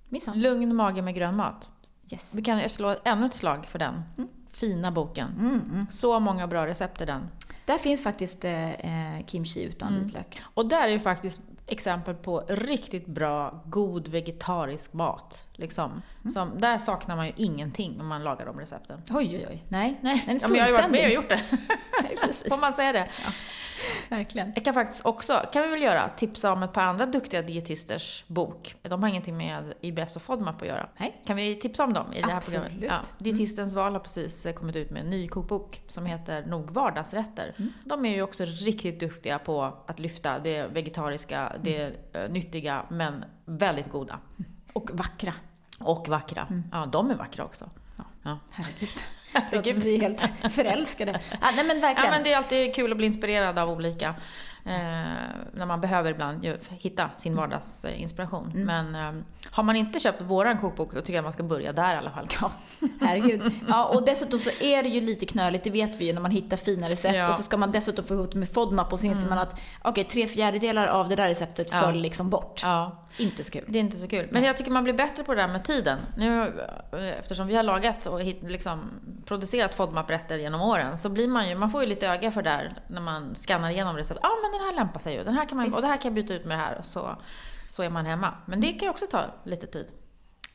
Minsann. 0.10 0.41
Lugn 0.41 0.76
mage 0.76 1.02
med 1.02 1.15
grön 1.15 1.36
mat. 1.36 1.70
Yes. 2.12 2.30
Vi 2.34 2.41
kan 2.41 2.70
slå 2.70 2.96
ännu 3.04 3.26
ett 3.26 3.34
slag 3.34 3.65
för 3.65 3.80
den. 3.80 3.93
Mm. 4.17 4.30
Fina 4.52 4.91
boken. 4.91 5.30
Mm, 5.39 5.62
mm. 5.74 5.88
Så 5.91 6.20
många 6.20 6.48
bra 6.48 6.67
recept 6.67 7.02
i 7.02 7.06
den. 7.06 7.30
Där 7.65 7.78
finns 7.78 8.04
faktiskt 8.04 8.46
eh, 8.46 8.72
eh 8.72 9.26
kimchi 9.26 9.63
utan 9.63 9.88
mm. 9.89 10.04
vitlök. 10.04 10.41
Och 10.43 10.65
där 10.65 10.82
är 10.82 10.91
ju 10.91 11.00
faktiskt 11.00 11.41
exempel 11.67 12.15
på 12.15 12.43
riktigt 12.48 13.08
bra, 13.08 13.63
god 13.65 14.08
vegetarisk 14.08 14.93
mat. 14.93 15.46
Liksom. 15.54 15.91
Mm. 15.91 16.32
Som, 16.32 16.62
där 16.62 16.78
saknar 16.78 17.15
man 17.15 17.26
ju 17.26 17.34
ingenting 17.36 18.02
om 18.02 18.08
man 18.08 18.24
lagar 18.24 18.46
de 18.46 18.60
recepten. 18.60 19.02
Oj, 19.12 19.38
oj, 19.38 19.48
oj. 19.50 19.63
Nej, 19.67 20.00
Nej. 20.02 20.24
Ja, 20.41 20.48
men 20.48 20.56
jag 20.56 20.65
har 20.65 20.72
ju 20.72 20.78
varit 20.78 20.91
med 20.91 21.06
och 21.06 21.13
gjort 21.13 21.30
det. 21.30 21.41
Nej, 22.02 22.17
Får 22.50 22.62
man 22.62 22.74
säga 22.74 22.91
det? 22.91 23.10
Ja. 23.26 23.32
Verkligen. 24.10 24.52
Jag 24.56 24.66
kan 24.66 24.74
faktiskt 24.74 25.06
också, 25.06 25.44
kan 25.54 25.63
vi 25.63 25.70
väl 25.70 25.82
göra, 25.82 26.10
tipsa 26.10 26.54
om 26.54 26.63
ett 26.63 26.74
par 26.74 26.84
andra 26.84 27.06
duktiga 27.06 27.42
dietisters 27.42 28.26
bok. 28.28 28.76
De 28.82 29.04
har 29.04 29.10
ingenting 29.10 29.38
med 29.38 29.74
IBS 29.82 30.16
och 30.16 30.22
FODMAP 30.22 30.62
att 30.62 30.68
göra. 30.68 30.90
Nej. 30.98 31.22
Kan 31.26 31.36
vi 31.36 31.56
tipsa 31.56 31.84
om 31.84 31.94
dem 31.94 32.13
i 32.13 32.22
det 32.22 32.28
här 32.28 32.38
Absolut. 32.38 32.62
programmet? 32.62 32.90
Ja. 32.90 33.24
Dietistens 33.24 33.74
val 33.74 33.94
har 33.94 34.00
precis 34.00 34.48
kommit 34.56 34.76
ut 34.76 34.92
med 34.92 35.02
en 35.04 35.10
ny 35.10 35.28
kokbok 35.28 35.82
som 35.88 36.06
heter 36.06 36.46
Nog 36.46 36.72
vardagsrätter. 36.72 37.56
De 37.84 38.06
är 38.06 38.16
ju 38.16 38.22
också 38.22 38.46
riktigt 38.46 39.00
duktiga 39.00 39.40
på 39.40 39.74
att 39.88 40.00
lyfta 40.00 40.40
det 40.40 40.68
vegetariska, 40.68 41.54
det 41.63 41.94
eh, 42.13 42.30
nyttiga, 42.30 42.86
men 42.90 43.26
väldigt 43.46 43.90
goda. 43.90 44.20
Och 44.74 44.90
vackra. 44.94 45.34
Och 45.80 46.08
vackra. 46.08 46.48
Ja, 46.72 46.86
de 46.86 47.12
är 47.12 47.16
vackra 47.16 47.46
också. 47.46 47.70
Ja. 48.24 48.40
Herregud. 48.52 48.90
Det 49.34 49.56
låter 49.56 49.72
som 49.72 49.80
vi 49.80 49.96
är 49.96 50.00
helt 50.02 50.30
förälskade. 50.54 51.20
Ja, 51.42 51.48
nej 51.56 51.66
men 51.66 51.82
verkligen. 51.82 52.06
Ja, 52.06 52.12
men 52.12 52.24
det 52.24 52.34
är 52.34 52.38
alltid 52.38 52.76
kul 52.76 52.92
att 52.92 52.98
bli 52.98 53.06
inspirerad 53.08 53.60
av 53.60 53.70
olika. 53.70 54.16
Eh, 54.66 54.74
när 55.54 55.66
man 55.66 55.82
behöver 55.82 56.12
ibland 56.12 56.44
ju, 56.46 56.58
hitta 56.70 57.10
sin 57.18 57.36
vardagsinspiration. 57.36 58.52
Men 58.56 58.96
eh, 58.96 59.24
har 59.52 59.63
man 59.63 59.76
inte 59.76 60.00
köpt 60.00 60.22
våran 60.22 60.58
kokbok, 60.58 60.94
då 60.94 61.02
tycker 61.02 61.13
jag 61.13 61.24
man 61.24 61.34
ska 61.34 61.44
börja 61.44 61.74
där 61.74 61.94
i 61.96 61.98
alla 61.98 62.12
fall. 62.12 62.28
Ja, 62.42 62.52
herregud. 63.02 63.52
Ja, 63.68 63.86
och 63.86 64.06
dessutom 64.06 64.40
så 64.40 64.50
är 64.63 64.84
det 64.84 64.90
ju 64.90 65.02
lite 65.02 65.26
knöligt, 65.26 65.63
det 65.63 65.70
vet 65.70 65.96
vi 65.98 66.06
ju, 66.06 66.13
när 66.13 66.22
man 66.22 66.32
hittar 66.32 66.58
fina 66.58 66.88
recept 66.90 67.16
Ja. 67.16 67.30
och 67.30 67.36
så 67.36 67.44
ska 67.44 67.58
man 67.58 67.72
dessutom 67.72 68.06
få 68.06 68.13
ihop 68.13 68.32
det 68.32 68.40
med 68.40 68.50
FODMAP 68.50 68.94
och 68.94 69.00
så 69.00 69.06
inser 69.08 69.30
man 69.30 69.38
att 69.38 69.60
okej, 69.82 70.04
tre 70.04 70.28
fjärdedelar 70.28 70.88
av 70.88 71.08
det 71.10 71.16
där 71.16 71.28
receptet 71.28 71.68
Ja. 71.72 71.80
föll 71.82 71.96
liksom 72.02 72.30
bort. 72.30 72.62
Ja, 72.63 73.06
Inte 73.18 73.44
så 73.44 73.52
kul. 73.52 73.64
det 73.68 73.78
är 73.78 73.80
inte 73.80 73.98
så 73.98 74.08
kul. 74.08 74.28
Men 74.32 74.44
jag 74.44 74.58
tycker 74.58 74.72
man 74.72 74.84
blir 74.84 74.94
bättre 74.94 75.24
på 75.24 75.36
det 75.36 75.42
där 75.42 75.48
med 75.48 75.64
tiden. 75.64 76.00
Nu, 76.18 76.62
eftersom 77.20 77.48
vi 77.48 77.56
har 77.56 77.64
lagat 77.64 78.06
och 78.06 78.22
hit, 78.22 78.40
liksom, 78.44 78.90
producerat 79.26 79.76
FODMAP-rätter 79.76 80.38
genom 80.38 80.62
åren, 80.62 80.98
så 80.98 81.10
blir 81.10 81.28
man 81.28 81.50
ju, 81.50 81.56
man 81.56 81.72
får 81.72 81.82
ju 81.84 81.88
lite 81.90 82.08
öga 82.08 82.32
för 82.32 82.42
det 82.42 82.50
där 82.50 82.74
när 82.90 83.02
man 83.02 83.36
skannar 83.36 83.70
igenom 83.70 83.98
recept. 83.98 84.20
Ja, 84.24 84.30
men 84.42 84.60
den 84.60 84.68
här 84.70 84.76
lämpar 84.76 85.00
sig 85.00 85.14
ju. 85.16 85.24
Den 85.24 85.34
här 85.34 85.46
kan 85.46 85.56
man, 85.58 85.66
Visst. 85.66 85.76
och 85.78 85.82
det 85.82 85.88
här 85.88 85.98
kan 85.98 86.04
jag 86.04 86.14
byta 86.14 86.34
ut 86.34 86.46
med 86.46 86.58
det 86.58 86.62
här. 86.62 86.78
Och 86.78 86.86
så, 86.86 87.16
så 87.68 87.84
är 87.84 87.90
man 87.90 88.06
hemma. 88.06 88.34
Men 88.46 88.62
det 88.62 88.68
kan 88.72 88.80
ju 88.86 88.90
också 88.90 89.06
ta 89.08 89.22
lite 89.44 89.68
tid. 89.68 89.88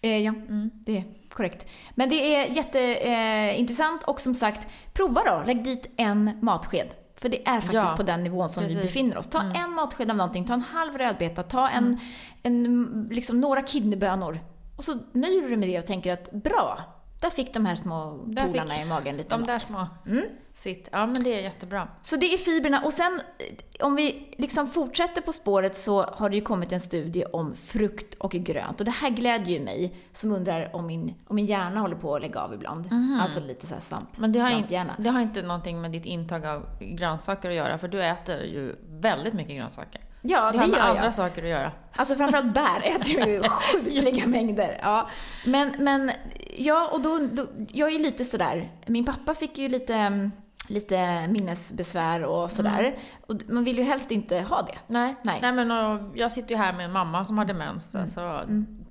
Eh, 0.01 0.19
ja, 0.19 0.33
Mm. 0.33 0.71
det 0.75 0.97
är 0.99 1.05
korrekt. 1.31 1.71
Men 1.95 2.09
det 2.09 2.35
är 2.37 2.47
jätteintressant 2.57 4.03
eh, 4.03 4.09
och 4.09 4.21
som 4.21 4.35
sagt, 4.35 4.67
prova 4.93 5.23
då. 5.25 5.43
Lägg 5.47 5.65
dit 5.65 5.91
en 5.97 6.39
matsked. 6.43 6.89
För 7.23 7.29
det 7.29 7.49
är 7.49 7.55
faktiskt 7.55 7.73
Ja, 7.75 7.95
på 7.97 8.03
den 8.03 8.23
nivån 8.25 8.49
som 8.49 8.63
vi 8.63 8.69
precis. 8.69 8.83
befinner 8.83 9.19
oss. 9.19 9.27
Ta 9.27 9.41
Mm. 9.41 9.53
en 9.65 9.71
matsked 9.71 10.11
av 10.11 10.17
någonting, 10.17 10.45
ta 10.45 10.55
en 10.55 10.61
halv 10.63 10.99
rödbeta, 10.99 11.43
ta 11.43 11.69
en, 11.69 11.99
en, 12.43 13.09
liksom 13.11 13.41
några 13.41 13.63
kidneybönor. 13.63 14.41
Och 14.77 14.85
så 14.85 14.99
nöjer 15.13 15.43
du 15.43 15.49
dig 15.49 15.57
med 15.57 15.69
det 15.69 15.79
och 15.79 15.87
tänker 15.87 16.13
att 16.13 16.33
bra, 16.33 16.81
där 17.23 17.31
fick 17.31 17.55
de 17.55 17.67
här 17.67 17.75
små 17.77 18.21
Där 18.27 18.47
polarna 18.49 18.83
i 18.83 18.85
magen 18.85 19.17
lite 19.17 19.29
De 19.35 19.41
mat. 19.41 19.47
där 19.49 19.59
små 19.59 19.87
Mm. 20.07 20.25
sitt. 20.55 20.89
Ja, 20.93 21.07
men 21.07 21.23
det 21.23 21.35
är 21.35 21.41
jättebra. 21.43 21.89
Så 22.03 22.17
det 22.17 22.35
är 22.35 22.39
fibrerna. 22.39 22.81
Och 22.85 22.93
sen 22.93 23.21
eh, 23.39 23.87
om 23.87 23.97
vi 23.97 24.35
liksom 24.39 24.69
fortsätter 24.69 25.21
på 25.23 25.33
spåret 25.33 25.77
så 25.77 26.03
har 26.03 26.31
det 26.31 26.37
ju 26.37 26.43
kommit 26.43 26.73
en 26.73 26.81
studie 26.81 27.25
om 27.25 27.55
frukt 27.57 28.15
och 28.15 28.31
grönt. 28.33 28.81
Och 28.81 28.85
det 28.85 28.91
här 28.91 29.11
glädjer 29.11 29.59
ju 29.59 29.65
mig 29.65 29.97
som 30.13 30.33
undrar 30.33 30.77
om 30.77 30.87
min, 30.87 31.15
om 31.27 31.37
min 31.37 31.47
hjärna 31.47 31.81
håller 31.81 31.97
på 31.97 32.15
att 32.17 32.23
lägga 32.23 32.41
av 32.41 32.55
ibland. 32.55 32.89
Alltså 33.21 33.41
lite 33.41 33.67
så 33.67 33.75
här 33.75 33.81
svamp, 33.81 34.09
Men 34.17 34.33
det 34.33 34.39
har, 34.39 34.51
in, 34.51 34.89
det 34.99 35.11
har 35.11 35.21
inte 35.21 35.43
någonting 35.43 35.81
med 35.81 35.91
ditt 35.91 36.05
intag 36.07 36.47
av 36.47 36.67
grönsaker 36.81 37.49
att 37.51 37.57
göra, 37.57 37.79
för 37.79 37.89
du 37.89 38.03
äter 38.05 38.41
ju 38.43 38.77
väldigt 38.89 39.35
mycket 39.35 39.57
grönsaker. 39.57 40.01
Ja, 40.23 40.47
det 40.47 40.53
det, 40.53 40.59
har 40.59 40.69
med 40.69 40.79
gör 40.79 40.87
andra 40.87 41.05
jag. 41.05 41.15
saker 41.15 41.43
att 41.43 41.49
göra. 41.49 41.73
Alltså 41.97 42.15
framförallt 42.15 42.55
bär 42.55 42.81
äter 42.85 43.19
jag 43.19 43.29
ju 43.29 43.43
sjukliga 43.43 44.27
mängder. 44.27 44.79
Ja. 44.83 45.09
Men, 45.47 45.73
men 45.79 46.13
ja, 46.57 46.89
och 46.93 47.01
då, 47.01 47.19
då, 47.33 47.47
jag 47.69 47.93
är 47.93 47.99
lite 47.99 48.25
sådär, 48.25 48.71
min 48.87 49.05
pappa 49.05 49.35
fick 49.35 49.59
ju 49.59 49.69
lite, 49.69 49.95
mm, 49.95 50.33
lite 50.69 51.29
minnesbesvär 51.29 52.25
och 52.25 52.51
sådär. 52.51 52.95
Och 53.27 53.37
man 53.49 53.65
vill 53.65 53.79
ju 53.79 53.85
helst 53.85 54.11
inte 54.11 54.41
ha 54.41 54.63
det. 54.63 54.79
Nej, 54.87 55.17
Nej. 55.23 55.39
Mm. 55.39 55.57
Nej. 55.57 55.67
men 55.67 55.93
och, 55.93 56.17
jag 56.17 56.33
sitter 56.33 56.51
ju 56.51 56.57
här 56.57 56.73
med 56.73 56.85
en 56.85 56.93
mamma 56.93 57.25
som 57.25 57.39
har 57.39 57.45
demens. 57.45 57.97
Så 58.15 58.43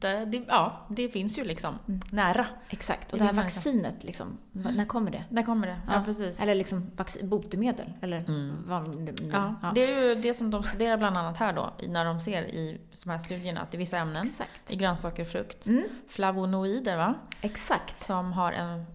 det, 0.02 0.26
det, 0.26 0.44
ja, 0.48 0.86
det 0.90 1.10
finns 1.10 1.40
ju 1.40 1.44
liksom 1.44 1.80
nära. 2.12 2.46
Exakt. 2.70 3.14
Och 3.14 3.20
Det 3.20 3.24
det 3.26 3.34
här 3.34 3.44
vaccinet, 3.44 4.04
liksom, 4.04 4.38
när 4.52 4.86
kommer 4.86 5.12
det? 5.12 5.24
Där 5.30 5.44
kommer 5.44 5.68
det. 5.68 5.78
Ja, 5.88 6.02
precis. 6.06 6.42
Eller 6.42 6.56
liksom 6.56 6.92
botemedel, 7.24 7.94
eller 8.02 8.24
vad 8.68 8.84
det 8.84 8.90
nu- 9.22 9.32
Ja, 9.34 9.56
ja. 9.62 9.72
Det 9.76 9.84
är 9.94 10.04
ju 10.04 10.16
det 10.16 10.34
som 10.34 10.52
de 10.52 10.64
studerar 10.64 10.98
bland 10.98 11.18
annat 11.18 11.38
här 11.38 11.54
då, 11.54 11.74
när 11.88 12.06
de 12.06 12.20
ser 12.22 12.42
i 12.44 12.82
de 13.04 13.10
här 13.10 13.18
studierna, 13.20 13.62
att 13.62 13.72
det 13.72 13.78
är 13.78 13.80
vissa 13.80 13.98
ämnen 13.98 14.24
Exakt. 14.24 14.72
i 14.72 14.76
grönsaker 14.76 15.24
och 15.24 15.30
frukt, 15.30 15.68
Mm. 15.68 15.84
flavonoider 16.10 16.98
va? 16.98 17.14
Exakt. 17.42 18.00
som 18.00 18.34
har 18.34 18.52
en, 18.52 18.86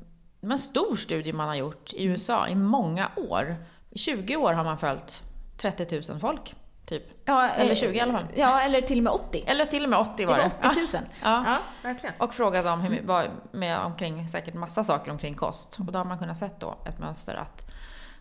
en 0.40 0.58
stor 0.58 0.96
studie 0.96 1.32
man 1.32 1.48
har 1.48 1.54
gjort 1.54 1.92
i 1.92 2.04
USA 2.04 2.48
i 2.48 2.54
många 2.54 3.10
år. 3.16 3.56
I 3.90 3.98
20 3.98 4.36
år 4.36 4.52
har 4.52 4.64
man 4.64 4.78
följt 4.78 5.22
30 5.56 6.10
000 6.12 6.20
folk, 6.20 6.54
typ. 6.86 7.02
Ja, 7.24 7.48
Eller 7.48 7.70
eh, 7.70 7.76
20 7.76 7.96
i 7.96 8.00
alla 8.00 8.12
fall. 8.12 8.24
Ja, 8.34 8.60
eller 8.60 8.80
till 8.80 8.98
och 8.98 9.04
med 9.04 9.12
80. 9.12 9.44
Eller 9.46 9.64
till 9.64 9.84
och 9.84 9.90
med 9.90 9.98
80 9.98 10.12
Det 10.16 10.26
var 10.26 10.32
var 10.32 10.44
det. 10.62 10.68
80 10.70 10.96
000. 10.96 11.02
Ja. 11.24 11.42
Ja, 11.46 11.58
verkligen. 11.82 12.14
Och 12.18 12.34
frågade 12.34 12.70
om 12.70 12.80
hur, 12.80 13.02
vad, 13.04 13.30
med 13.52 13.78
omkring, 13.78 14.28
säkert 14.28 14.54
massa 14.54 14.84
saker 14.84 15.10
omkring 15.10 15.34
kost. 15.34 15.76
Och 15.78 15.92
då 15.92 15.98
har 15.98 16.04
man 16.04 16.18
kunnat 16.18 16.38
sett 16.38 16.60
då 16.60 16.78
ett 16.86 16.98
mönster 16.98 17.34
att 17.34 17.64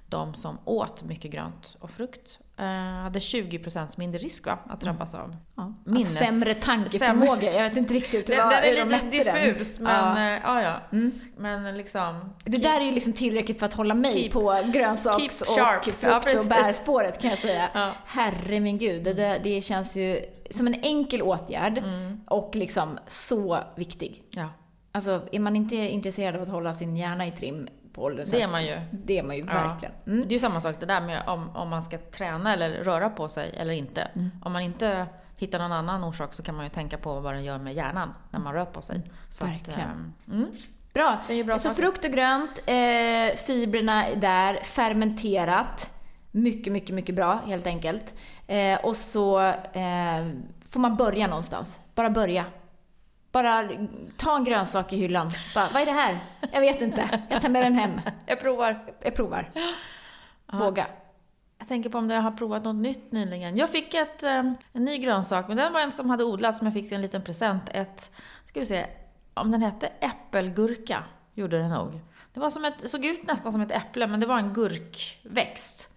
de 0.10 0.34
som 0.34 0.58
åt 0.66 1.04
mycket 1.04 1.32
grönt 1.32 1.78
och 1.80 1.92
frukt 1.92 2.40
eh, 2.58 2.66
hade 3.04 3.20
20% 3.20 3.94
mindre 4.00 4.20
risk 4.20 4.46
va, 4.46 4.60
att 4.68 4.82
drabbas 4.82 5.16
av 5.16 5.36
Ja. 5.56 5.74
minnes... 5.86 6.18
Sämre 6.18 6.54
tankeförmåga. 6.54 7.54
Jag 7.54 7.64
vet 7.70 7.78
inte 7.78 7.94
riktigt 7.94 8.28
Det, 8.28 8.38
vad, 8.38 8.50
den 8.50 8.64
hur 8.64 8.72
är 8.72 8.76
de 8.86 8.90
lite 8.92 9.06
mätte 9.06 9.24
den. 9.24 9.46
diffus, 9.54 9.80
men 9.80 9.92
Ja. 10.24 10.30
ja. 10.32 10.40
ja, 10.44 10.62
ja. 10.62 10.98
Mm. 10.98 11.12
Men 11.38 11.78
liksom... 11.78 12.34
Det 12.44 12.58
där 12.58 12.82
är 12.82 12.86
ju 12.86 12.92
liksom 12.92 13.14
tillräckligt 13.14 13.60
för 13.60 13.66
att 13.66 13.74
hålla 13.74 13.94
mig 13.94 14.14
Keep- 14.14 14.32
på 14.32 14.72
grönsaks 14.74 15.42
och 15.42 15.48
frukt 15.48 15.98
Ja, 16.04 16.18
och 16.40 16.46
bärspåret 16.50 17.22
kan 17.22 17.30
jag 17.30 17.40
säga. 17.40 17.70
Ja. 17.74 17.92
Herre 18.06 18.60
min 18.60 18.78
gud, 18.78 19.04
det, 19.04 19.14
där, 19.14 19.40
det 19.44 19.62
känns 19.62 19.96
ju 19.98 20.22
som 20.52 20.68
en 20.68 20.74
enkel 20.84 21.22
åtgärd 21.22 21.78
Mm. 21.78 22.22
och 22.28 22.56
liksom 22.56 22.98
så 23.08 23.60
viktig. 23.76 24.24
Ja, 24.32 24.50
Alltså, 24.92 25.22
är 25.32 25.40
man 25.40 25.56
inte 25.56 25.76
intresserad 25.76 26.36
av 26.36 26.42
att 26.42 26.50
hålla 26.50 26.74
sin 26.74 26.98
hjärna 26.98 27.28
i 27.28 27.32
trim 27.32 27.68
på 27.96 28.04
ålderns 28.04 28.32
det 28.32 28.42
är 28.42 28.52
man 28.52 28.66
ju. 28.66 28.80
Det 28.92 29.20
är 29.20 29.24
man 29.24 29.36
ju 29.36 29.44
verkligen. 29.44 29.96
Mm. 30.08 30.20
Det 30.20 30.28
är 30.28 30.36
ju 30.36 30.40
samma 30.40 30.62
sak 30.62 30.76
det 30.80 30.86
där 30.86 31.02
med 31.02 31.24
om, 31.28 31.56
om 31.56 31.70
man 31.70 31.84
ska 31.84 31.98
träna 31.98 32.54
eller 32.54 32.70
röra 32.70 33.10
på 33.10 33.30
sig 33.30 33.54
eller 33.58 33.74
inte. 33.74 34.02
Mm. 34.02 34.32
Om 34.44 34.54
man 34.54 34.62
inte 34.62 35.08
hittar 35.38 35.60
någon 35.60 35.72
annan 35.72 36.04
orsak 36.04 36.34
så 36.34 36.44
kan 36.44 36.56
man 36.56 36.66
ju 36.66 36.70
tänka 36.70 36.98
på 36.98 37.20
vad 37.20 37.34
det 37.34 37.42
gör 37.42 37.58
med 37.58 37.74
hjärnan 37.74 38.14
när 38.32 38.40
man 38.40 38.54
rör 38.54 38.66
på 38.66 38.82
sig. 38.82 39.02
Så 39.30 39.46
Verkligen. 39.46 39.80
Att, 39.80 39.88
ehm, 39.88 40.14
mm. 40.32 40.52
Bra. 40.94 41.18
Det 41.28 41.34
är 41.34 41.38
ju 41.38 41.44
bra 41.44 41.60
så 41.60 41.70
saker. 41.70 41.82
frukt 41.82 42.06
och 42.06 42.12
grönt, 42.12 42.60
eh, 42.66 43.38
fibrerna 43.46 44.06
är 44.08 44.16
där, 44.16 44.60
fermenterat. 44.64 46.00
Mycket, 46.32 46.74
mycket, 46.74 46.96
mycket 46.96 47.16
bra 47.16 47.42
helt 47.46 47.68
enkelt. 47.68 48.14
Eh, 48.48 48.86
och 48.86 48.96
så 48.96 49.40
eh, 49.42 50.28
får 50.70 50.80
man 50.80 50.96
börja 50.96 51.28
någonstans. 51.28 51.80
Bara 51.96 52.10
börja. 52.10 52.46
Bara 53.36 53.70
ta 54.18 54.36
en 54.36 54.44
grönsak 54.44 54.94
i 54.94 54.98
hyllan. 54.98 55.32
Bara, 55.56 55.70
vad 55.74 55.82
är 55.82 55.86
det 55.86 55.92
här? 55.92 56.20
Jag 56.52 56.62
vet 56.62 56.82
inte. 56.82 57.20
Jag 57.30 57.42
tar 57.42 57.50
med 57.50 57.64
den 57.64 57.74
hem. 57.74 58.02
Jag 58.26 58.40
provar. 58.40 58.86
Jag 59.02 59.16
provar. 59.16 59.52
Våga. 60.54 60.88
Jag 61.58 61.68
tänker 61.68 61.90
på 61.90 61.98
om 61.98 62.10
jag 62.10 62.22
har 62.22 62.32
provat 62.32 62.64
något 62.64 62.76
nytt 62.76 63.12
nyligen. 63.12 63.58
Jag 63.58 63.70
fick 63.70 63.94
ett, 63.94 64.24
ehm, 64.24 64.56
en 64.74 64.86
ny 64.86 64.98
grönsak, 64.98 65.48
men 65.48 65.58
den 65.58 65.74
var 65.74 65.82
en 65.82 65.92
som 65.92 66.10
hade 66.10 66.24
odlats 66.24 66.58
som 66.58 66.68
jag 66.68 66.74
fick 66.74 66.92
en 66.92 67.02
liten 67.02 67.22
present. 67.22 67.64
Ett, 67.72 68.12
ska 68.46 68.60
vi 68.60 68.66
se, 68.66 68.86
om 69.34 69.52
den 69.52 69.62
hette 69.62 69.88
äppelgurka, 69.88 71.04
gjorde 71.34 71.58
den 71.58 71.70
nog. 71.70 72.00
Det 72.34 72.40
var 72.40 72.50
som 72.50 72.66
ett, 72.66 72.90
såg 72.90 73.06
ut 73.06 73.28
nästan 73.28 73.52
som 73.52 73.62
ett 73.62 73.72
äpple, 73.72 74.08
men 74.08 74.20
det 74.20 74.26
var 74.26 74.38
en 74.38 74.54
gurkväxt. 74.54 75.90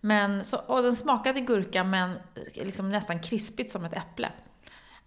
Men, 0.00 0.44
så, 0.44 0.56
och 0.56 0.82
den 0.82 0.96
smakade 0.96 1.40
gurka, 1.40 1.84
men 1.84 2.18
liksom 2.54 2.92
nästan 2.92 3.20
krispigt 3.20 3.70
som 3.70 3.84
ett 3.84 3.96
äpple. 3.96 4.32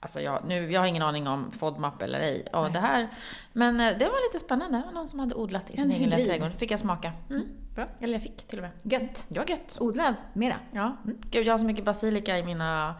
Alltså 0.01 0.21
jag, 0.21 0.41
nu, 0.45 0.71
jag 0.71 0.79
har 0.81 0.87
ingen 0.87 1.03
aning 1.03 1.27
om 1.27 1.51
FODMAP 1.51 2.01
eller 2.01 2.19
ej. 2.19 2.45
Och 2.53 2.71
det 2.71 2.79
här, 2.79 3.09
men 3.53 3.79
eh, 3.79 3.97
det 3.97 4.05
var 4.05 4.27
lite 4.33 4.45
spännande. 4.45 4.77
Det 4.77 4.83
var 4.85 4.91
någon 4.91 5.07
som 5.07 5.19
hade 5.19 5.35
odlat 5.35 5.69
i 5.69 5.77
sin 5.77 5.85
En 5.85 5.91
egen 5.91 6.09
lilla 6.09 6.25
trädgård. 6.25 6.51
fick 6.57 6.71
jag 6.71 6.79
smaka. 6.79 7.11
Mm. 7.29 7.45
Bra. 7.75 7.87
Eller 8.01 8.13
jag 8.13 8.21
fick 8.23 8.47
till 8.47 8.59
och 8.59 8.63
med. 8.63 8.71
Gött. 8.83 9.25
Det 9.29 9.39
var 9.39 9.45
gött. 9.49 9.77
Odla 9.81 10.15
mera. 10.33 10.55
Ja. 10.71 10.97
Gud, 11.31 11.47
jag 11.47 11.53
har 11.53 11.57
så 11.57 11.65
mycket 11.65 11.85
basilika 11.85 12.37
i 12.37 12.43
mina, 12.43 12.95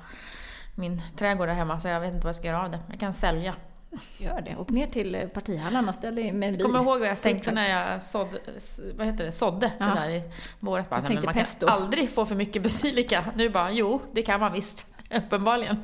min 0.76 1.02
trädgård 1.18 1.48
där 1.48 1.56
hemma 1.56 1.80
så 1.80 1.88
jag 1.88 2.00
vet 2.00 2.14
inte 2.14 2.26
vad 2.26 2.30
jag 2.30 2.36
ska 2.36 2.48
göra 2.48 2.64
av 2.64 2.72
det. 2.72 2.80
Jag 2.90 3.00
kan 3.00 3.14
sälja. 3.14 3.56
Gör 4.18 4.42
det. 4.42 4.56
Och 4.56 4.72
ner 4.72 4.88
till 4.88 5.16
eh, 5.16 5.28
partihallarna. 5.28 5.94
Ställ 5.94 6.16
dig 6.16 6.32
med 6.32 6.50
en 6.50 6.56
bil. 6.58 6.66
Kommer 6.66 6.80
ihåg 6.80 7.00
vad 7.00 7.08
jag 7.08 7.22
tänkte 7.22 7.52
när 7.52 7.70
jag 7.70 8.04
sådde, 8.04 8.40
s- 8.58 8.82
vad 8.98 9.08
heter 9.08 9.26
det, 9.26 9.32
sådde 9.32 9.72
Ja. 9.80 9.86
det 9.86 9.94
där 10.02 10.10
i 10.10 10.24
våras. 10.60 10.90
Bara, 10.90 10.96
Jag 10.96 11.02
nej, 11.02 11.08
tänkte 11.08 11.26
man 11.26 11.34
pesto. 11.36 11.68
kan 11.68 11.76
aldrig 11.82 12.10
få 12.10 12.26
för 12.26 12.36
mycket 12.36 12.64
basilika. 12.64 13.26
Nu 13.36 13.50
bara, 13.50 13.72
jo, 13.72 14.02
det 14.12 14.22
kan 14.22 14.40
man 14.40 14.52
visst. 14.54 14.96
Uppenbarligen. 15.16 15.78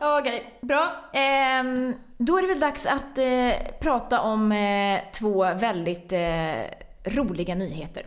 Okej, 0.00 0.58
bra. 0.60 1.10
Ehm, 1.12 1.94
då 2.18 2.38
är 2.38 2.42
det 2.42 2.48
väl 2.48 2.60
dags 2.60 2.86
att 2.86 3.18
eh, 3.18 3.52
prata 3.80 4.20
om 4.20 4.52
eh, 4.52 5.00
två 5.12 5.54
väldigt 5.54 6.12
eh, 6.12 6.64
roliga 7.04 7.54
nyheter. 7.54 8.06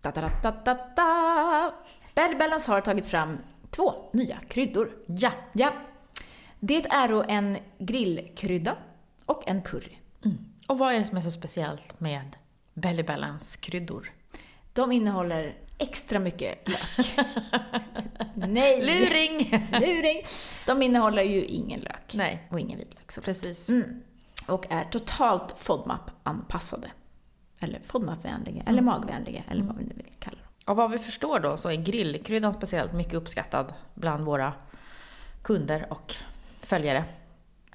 Da, 0.00 0.10
da, 0.10 0.30
da, 0.42 0.50
da, 0.64 0.74
da, 2.14 2.34
Balance 2.38 2.70
har 2.70 2.80
tagit 2.80 3.06
fram 3.06 3.38
två 3.70 4.10
nya 4.12 4.36
kryddor. 4.48 4.90
Ja. 5.06 5.32
Ja. 5.52 5.72
Det 6.60 6.86
är 6.86 7.08
då 7.08 7.24
en 7.28 7.58
grillkrydda 7.78 8.76
och 9.26 9.48
en 9.48 9.62
curry. 9.62 9.96
Och 10.66 10.78
vad 10.78 10.94
är 10.94 10.98
det 10.98 11.04
som 11.04 11.16
är 11.16 11.22
så 11.22 11.30
speciellt 11.30 12.00
med 12.00 12.36
Belly 12.74 13.02
Balance 13.02 13.58
kryddor? 13.60 14.12
De 14.72 14.92
innehåller 14.92 15.54
extra 15.78 16.18
mycket 16.18 16.68
lök. 16.68 17.16
Nej! 18.34 18.80
Luring! 18.86 19.66
Luring! 19.72 20.22
De 20.66 20.82
innehåller 20.82 21.22
ju 21.22 21.44
ingen 21.44 21.80
lök. 21.80 22.14
Nej. 22.14 22.48
Och 22.50 22.60
ingen 22.60 22.78
vitlök. 22.78 23.12
Så. 23.12 23.20
Precis. 23.20 23.68
Mm. 23.68 24.02
Och 24.48 24.66
är 24.72 24.84
totalt 24.84 25.54
FODMAP-anpassade. 25.58 26.90
Eller 27.60 27.80
FODMAP-vänliga, 27.84 28.62
eller 28.66 28.82
magvänliga, 28.82 29.42
eller 29.50 29.62
vad 29.62 29.76
vi 29.76 29.84
nu 29.84 29.94
vill 29.94 30.12
kalla 30.18 30.36
dem. 30.36 30.46
Och 30.66 30.76
vad 30.76 30.90
vi 30.90 30.98
förstår 30.98 31.40
då 31.40 31.56
så 31.56 31.70
är 31.70 31.74
grillkryddan 31.74 32.52
speciellt 32.52 32.92
mycket 32.92 33.14
uppskattad 33.14 33.74
bland 33.94 34.24
våra 34.24 34.52
kunder 35.42 35.86
och 35.90 36.14
följare. 36.60 37.04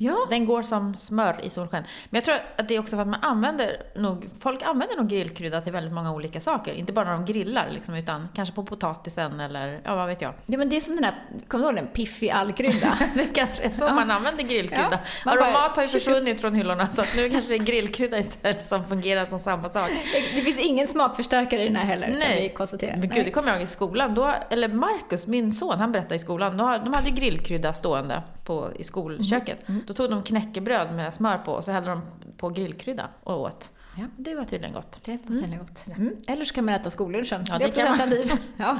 Ja, 0.01 0.27
Den 0.29 0.45
går 0.45 0.63
som 0.63 0.97
smör 0.97 1.45
i 1.45 1.49
solsken. 1.49 1.83
Men 2.09 2.17
jag 2.17 2.23
tror 2.23 2.35
att 2.57 2.67
det 2.67 2.75
är 2.75 2.79
också 2.79 2.95
för 2.95 3.01
att 3.01 3.07
man 3.07 3.23
använder 3.23 3.77
nog, 3.95 4.29
folk 4.39 4.63
använder 4.63 4.95
nog 4.97 5.07
grillkrydda 5.09 5.61
till 5.61 5.71
väldigt 5.71 5.93
många 5.93 6.13
olika 6.13 6.41
saker. 6.41 6.73
Inte 6.73 6.93
bara 6.93 7.05
när 7.05 7.13
de 7.13 7.25
grillar 7.25 7.69
liksom, 7.69 7.95
utan 7.95 8.27
kanske 8.35 8.55
på 8.55 8.63
potatisen 8.63 9.39
eller 9.39 9.81
ja, 9.85 9.95
vad 9.95 10.07
vet 10.07 10.21
jag. 10.21 10.33
ja 10.45 10.57
men 10.57 10.69
det 10.69 10.75
är 10.75 10.81
som 10.81 10.95
den 10.95 11.03
här, 11.03 11.13
kommer 11.47 11.63
du 11.63 11.69
ihåg 11.69 11.75
den? 11.75 11.87
Piffig 11.87 12.29
allkrydda? 12.29 12.97
Det 13.15 13.25
kanske 13.33 13.63
är 13.63 13.69
så 13.69 13.85
Ja. 13.85 13.93
man 13.95 14.11
använder 14.11 14.43
grillkrydda. 14.43 14.99
Ja, 15.25 15.31
Aromat 15.31 15.75
har 15.75 15.83
ju 15.83 15.89
försvunnit 15.89 16.41
från 16.41 16.55
hyllorna 16.55 16.87
så 16.87 17.03
nu 17.15 17.29
kanske 17.29 17.49
det 17.49 17.55
är 17.55 17.65
grillkrydda 17.65 18.17
istället 18.17 18.65
som 18.65 18.85
fungerar 18.85 19.25
som 19.25 19.39
samma 19.39 19.69
sak. 19.69 19.89
Det, 20.35 20.41
finns 20.41 20.59
ingen 20.59 20.87
smakförstärkare 20.87 21.61
i 21.63 21.67
den 21.67 21.75
här 21.75 21.85
heller, 21.85 22.15
Nej. 22.19 22.41
vi 22.41 22.49
konstatera. 22.55 22.95
Men 22.97 23.09
gud, 23.09 23.25
det 23.25 23.31
kommer 23.31 23.47
jag 23.47 23.57
ihåg 23.57 23.63
i 23.63 23.67
skolan. 23.67 24.13
Då, 24.13 24.33
eller 24.49 24.67
Marcus, 24.67 25.27
min 25.27 25.51
son, 25.51 25.79
han 25.79 25.91
berättade 25.91 26.15
i 26.15 26.19
skolan. 26.19 26.57
Då, 26.57 26.81
de 26.83 26.93
hade 26.93 27.09
grillkrydda 27.09 27.73
stående 27.73 28.21
på, 28.45 28.71
i 28.75 28.83
skolköket. 28.83 29.69
Mm. 29.69 29.81
Då 29.87 29.93
tog 29.93 30.09
de 30.09 30.23
knäckebröd 30.23 30.95
med 30.95 31.13
smör 31.13 31.37
på 31.37 31.51
och 31.51 31.63
så 31.63 31.71
hällde 31.71 31.89
de 31.89 32.01
på 32.37 32.49
grillkrydda 32.49 33.09
och 33.23 33.41
åt. 33.41 33.71
Ja. 34.01 34.07
Det 34.17 34.35
var 34.35 34.45
tydligen 34.45 34.73
gott. 34.73 34.99
Det 35.05 35.11
var 35.11 35.17
tydligen 35.39 35.59
gott. 35.59 35.87
Mm. 35.97 36.15
Eller 36.27 36.45
så 36.45 36.53
kan 36.53 36.65
man 36.65 36.73
äta 36.73 36.89
skollunchen. 36.89 37.25
Ja, 37.29 37.37
det 37.47 37.53
är 37.55 37.59
det 37.59 37.65
också 37.67 37.79
kan 37.79 37.93
ett 37.93 38.01
alternativ. 38.01 38.31
Ja. 38.57 38.77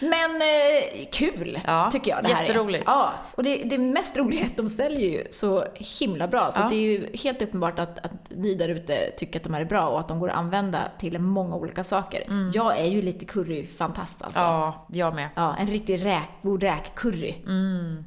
Men 0.00 0.30
eh, 0.36 1.08
kul, 1.12 1.60
Ja, 1.66 1.90
tycker 1.92 2.10
jag 2.10 2.24
det 2.24 2.28
här 2.34 2.42
jätteroligt. 2.42 2.82
är. 2.88 2.92
Ja, 2.92 3.12
och 3.34 3.42
det, 3.42 3.56
det 3.64 3.78
mest 3.78 4.16
roliga 4.18 4.40
är 4.40 4.46
att 4.46 4.56
de 4.56 4.68
säljer 4.68 5.10
ju 5.10 5.24
så 5.30 5.64
himla 6.00 6.28
bra. 6.28 6.50
Så 6.50 6.60
Ja. 6.60 6.68
det 6.68 6.74
är 6.76 6.80
ju 6.80 7.16
helt 7.16 7.42
uppenbart 7.42 7.78
att, 7.78 7.98
att 8.04 8.12
ni 8.30 8.54
där 8.54 8.68
ute 8.68 9.10
tycker 9.16 9.38
att 9.38 9.44
de 9.44 9.54
här 9.54 9.60
är 9.60 9.64
bra 9.64 9.88
och 9.88 10.00
att 10.00 10.08
de 10.08 10.20
går 10.20 10.30
att 10.30 10.36
använda 10.36 10.82
till 10.98 11.18
många 11.18 11.56
olika 11.56 11.84
saker. 11.84 12.50
Jag 12.54 12.78
är 12.78 12.84
ju 12.84 13.02
lite 13.02 13.24
curryfantast 13.24 14.22
alltså. 14.22 14.40
Mm. 14.40 14.50
Ja, 14.52 14.86
jag 14.92 15.14
med. 15.14 15.28
Ja, 15.34 15.56
en 15.56 15.66
riktig 15.66 16.04
räk, 16.04 16.28
god 16.42 16.62
räkcurry. 16.62 17.34
Mm. 17.46 18.04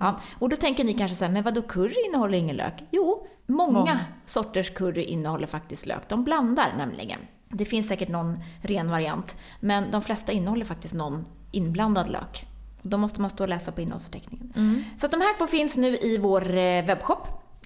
Ja, 0.00 0.20
och 0.38 0.48
då 0.48 0.56
tänker 0.56 0.84
ni 0.84 0.94
kanske 0.94 1.14
så 1.14 1.24
här, 1.24 1.32
men 1.32 1.42
vadå 1.42 1.62
curry 1.62 1.94
innehåller 2.08 2.38
ingen 2.38 2.56
lök? 2.56 2.82
Jo, 2.90 3.26
många, 3.56 3.72
Många. 3.78 4.00
sorters 4.24 4.70
curry 4.70 5.02
innehåller 5.02 5.46
faktiskt 5.46 5.86
lök. 5.86 6.08
De 6.08 6.24
blandar 6.24 6.74
nämligen. 6.78 7.18
Det 7.48 7.64
finns 7.64 7.88
säkert 7.88 8.08
någon 8.08 8.38
ren 8.62 8.90
variant, 8.90 9.36
men 9.60 9.90
de 9.90 10.02
flesta 10.02 10.32
innehåller 10.32 10.64
faktiskt 10.64 10.94
någon 10.94 11.24
inblandad 11.50 12.08
lök. 12.08 12.46
Då 12.82 12.96
måste 12.98 13.20
man 13.20 13.30
stå 13.30 13.44
och 13.44 13.48
läsa 13.48 13.72
på 13.72 13.80
innehållsförteckningen. 13.80 14.52
Så 14.98 15.06
att 15.06 15.12
de 15.12 15.20
här 15.20 15.38
två 15.38 15.46
finns 15.46 15.76
nu 15.76 15.98
i 15.98 16.18
vår 16.18 16.56
eh, 16.56 16.84
webbshop. 16.84 17.18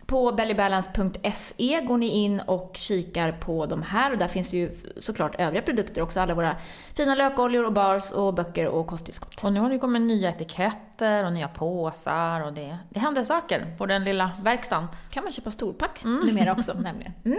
På 0.06 0.32
bellybalance.se 0.32 1.80
går 1.80 1.96
ni 1.98 2.08
in 2.08 2.40
och 2.40 2.76
kikar 2.78 3.32
på 3.32 3.66
de 3.66 3.82
här 3.82 4.12
och 4.12 4.18
där 4.18 4.28
finns 4.28 4.52
ju 4.52 4.70
såklart 5.00 5.34
övriga 5.38 5.62
produkter 5.62 6.02
också. 6.02 6.20
Alla 6.20 6.34
våra 6.34 6.56
fina 6.96 7.14
lökoljor 7.14 7.64
och 7.64 7.72
bars 7.72 8.12
och 8.12 8.34
böcker 8.34 8.66
och 8.68 8.86
kosttillskott. 8.86 9.44
Och 9.44 9.52
nu 9.52 9.60
har 9.60 9.70
det 9.70 9.78
kommit 9.78 10.02
nya 10.02 10.32
etiketter 10.96 11.24
och 11.24 11.32
nya 11.32 11.48
påsar 11.48 12.40
och 12.40 12.52
det, 12.52 12.78
det 12.90 13.00
händer 13.00 13.24
saker 13.24 13.66
på 13.78 13.86
den 13.86 14.04
lilla 14.04 14.30
verkstaden. 14.44 14.88
kan 15.10 15.22
man 15.22 15.32
köpa 15.32 15.50
storpack 15.50 16.04
numera 16.04 16.52
också 16.52 16.72
nämligen. 16.72 17.12
Mm. 17.26 17.38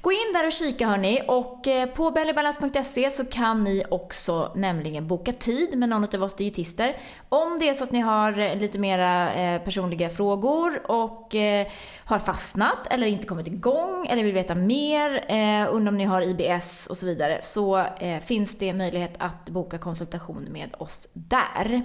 Gå 0.00 0.12
in 0.12 0.32
där 0.34 0.46
och 0.46 0.52
kika 0.52 0.88
hörni 0.88 1.20
och 1.28 1.68
eh, 1.68 1.88
på 1.88 2.10
bellybalance.se 2.10 3.10
så 3.10 3.24
kan 3.24 3.64
ni 3.64 3.84
också 3.90 4.52
nämligen 4.54 5.08
boka 5.08 5.32
tid 5.32 5.78
med 5.78 5.88
någon 5.88 6.04
av 6.14 6.22
oss 6.22 6.34
dietister. 6.34 6.96
Om 7.28 7.58
det 7.58 7.68
är 7.68 7.74
så 7.74 7.84
att 7.84 7.92
ni 7.92 8.00
har 8.00 8.38
eh, 8.38 8.56
lite 8.56 8.78
mera 8.78 9.32
eh, 9.34 9.62
personliga 9.62 10.10
frågor 10.10 10.90
och 10.90 11.34
har 12.04 12.18
fastnat 12.18 12.86
eller 12.90 13.06
inte 13.06 13.26
kommit 13.26 13.46
igång 13.46 14.06
eller 14.06 14.24
vill 14.24 14.34
veta 14.34 14.54
mer, 14.54 15.10
undrar 15.70 15.92
om 15.92 15.98
ni 15.98 16.04
har 16.04 16.22
IBS 16.22 16.86
och 16.86 16.96
så 16.96 17.06
vidare, 17.06 17.38
så 17.42 17.84
finns 18.24 18.58
det 18.58 18.72
möjlighet 18.72 19.14
att 19.18 19.50
boka 19.50 19.78
konsultation 19.78 20.48
med 20.50 20.74
oss 20.78 21.08
där. 21.12 21.82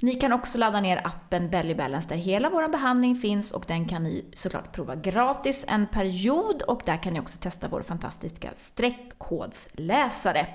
Ni 0.00 0.14
kan 0.14 0.32
också 0.32 0.58
ladda 0.58 0.80
ner 0.80 1.06
appen 1.06 1.50
Belly 1.50 1.74
Balance 1.74 2.08
där 2.08 2.16
hela 2.16 2.50
vår 2.50 2.68
behandling 2.68 3.16
finns 3.16 3.52
och 3.52 3.64
den 3.68 3.88
kan 3.88 4.04
ni 4.04 4.24
såklart 4.36 4.72
prova 4.72 4.96
gratis 4.96 5.64
en 5.68 5.86
period 5.86 6.62
och 6.62 6.82
där 6.84 7.02
kan 7.02 7.12
ni 7.12 7.20
också 7.20 7.38
testa 7.38 7.68
vår 7.68 7.82
fantastiska 7.82 8.50
streckkodsläsare. 8.56 10.46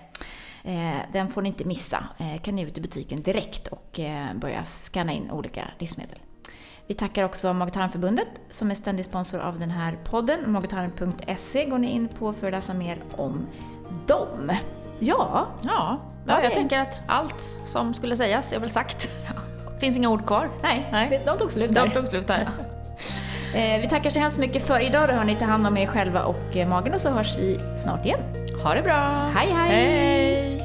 Eh, 0.64 0.98
den 1.14 1.30
får 1.30 1.42
ni 1.42 1.50
inte 1.50 1.66
missa. 1.66 2.04
Eh, 2.18 2.42
kan 2.42 2.56
ni 2.56 2.62
ut 2.62 2.78
i 2.78 2.82
butiken 2.82 3.22
direkt 3.22 3.68
och 3.68 4.00
eh, 4.00 4.34
börja 4.34 4.66
scanna 4.66 5.14
in 5.14 5.32
olika 5.32 5.68
livsmedel. 5.80 6.20
Vi 6.88 6.96
tackar 6.96 7.24
också 7.24 7.54
Magtarmförbundet 7.54 8.28
som 8.50 8.72
är 8.72 8.76
ständig 8.76 9.06
sponsor 9.06 9.40
av 9.40 9.60
den 9.60 9.72
här 9.72 10.00
podden. 10.06 10.52
Magtarm.se 10.52 11.66
går 11.66 11.78
ni 11.78 11.92
in 11.92 12.08
på 12.08 12.34
för 12.34 12.48
att 12.48 12.54
läsa 12.54 12.74
mer 12.74 13.04
om 13.12 13.48
dem. 14.08 14.52
Ja, 15.00 15.48
Ja, 15.62 15.68
Ja, 15.70 16.00
ja 16.28 16.42
jag 16.44 16.52
det- 16.52 16.56
tänker 16.56 16.80
att 16.80 17.02
allt 17.08 17.42
som 17.68 17.94
skulle 17.94 18.16
sägas 18.16 18.54
är 18.54 18.60
väl 18.60 18.70
sagt. 18.70 19.10
Finns 19.80 19.98
inga 19.98 20.10
ord 20.10 20.26
kvar. 20.28 20.50
nej, 20.64 20.88
Nej. 20.92 21.22
de 21.26 21.38
tog 21.38 21.52
slut 21.52 21.68
De 21.76 21.80
där. 21.82 21.90
tog 21.90 22.08
slut 22.08 22.30
här. 22.30 22.48
Eh, 23.54 23.82
vi 23.82 23.88
tackar 23.90 24.10
så 24.10 24.20
hemskt 24.20 24.38
mycket 24.38 24.64
för 24.68 24.80
idag. 24.80 25.10
Då 25.10 25.14
hörni, 25.16 25.36
ta 25.36 25.46
hand 25.46 25.68
om 25.68 25.78
er 25.78 25.86
själva 25.86 26.24
och 26.24 26.56
eh, 26.58 26.68
magen 26.68 26.94
och 26.94 27.02
så 27.02 27.10
hörs 27.10 27.36
vi 27.38 27.60
snart 27.80 28.06
igen. 28.06 28.20
Ha 28.64 28.74
det 28.74 28.82
bra! 28.82 29.32
Hej, 29.36 29.54
hej! 29.58 29.70
hej. 29.70 30.59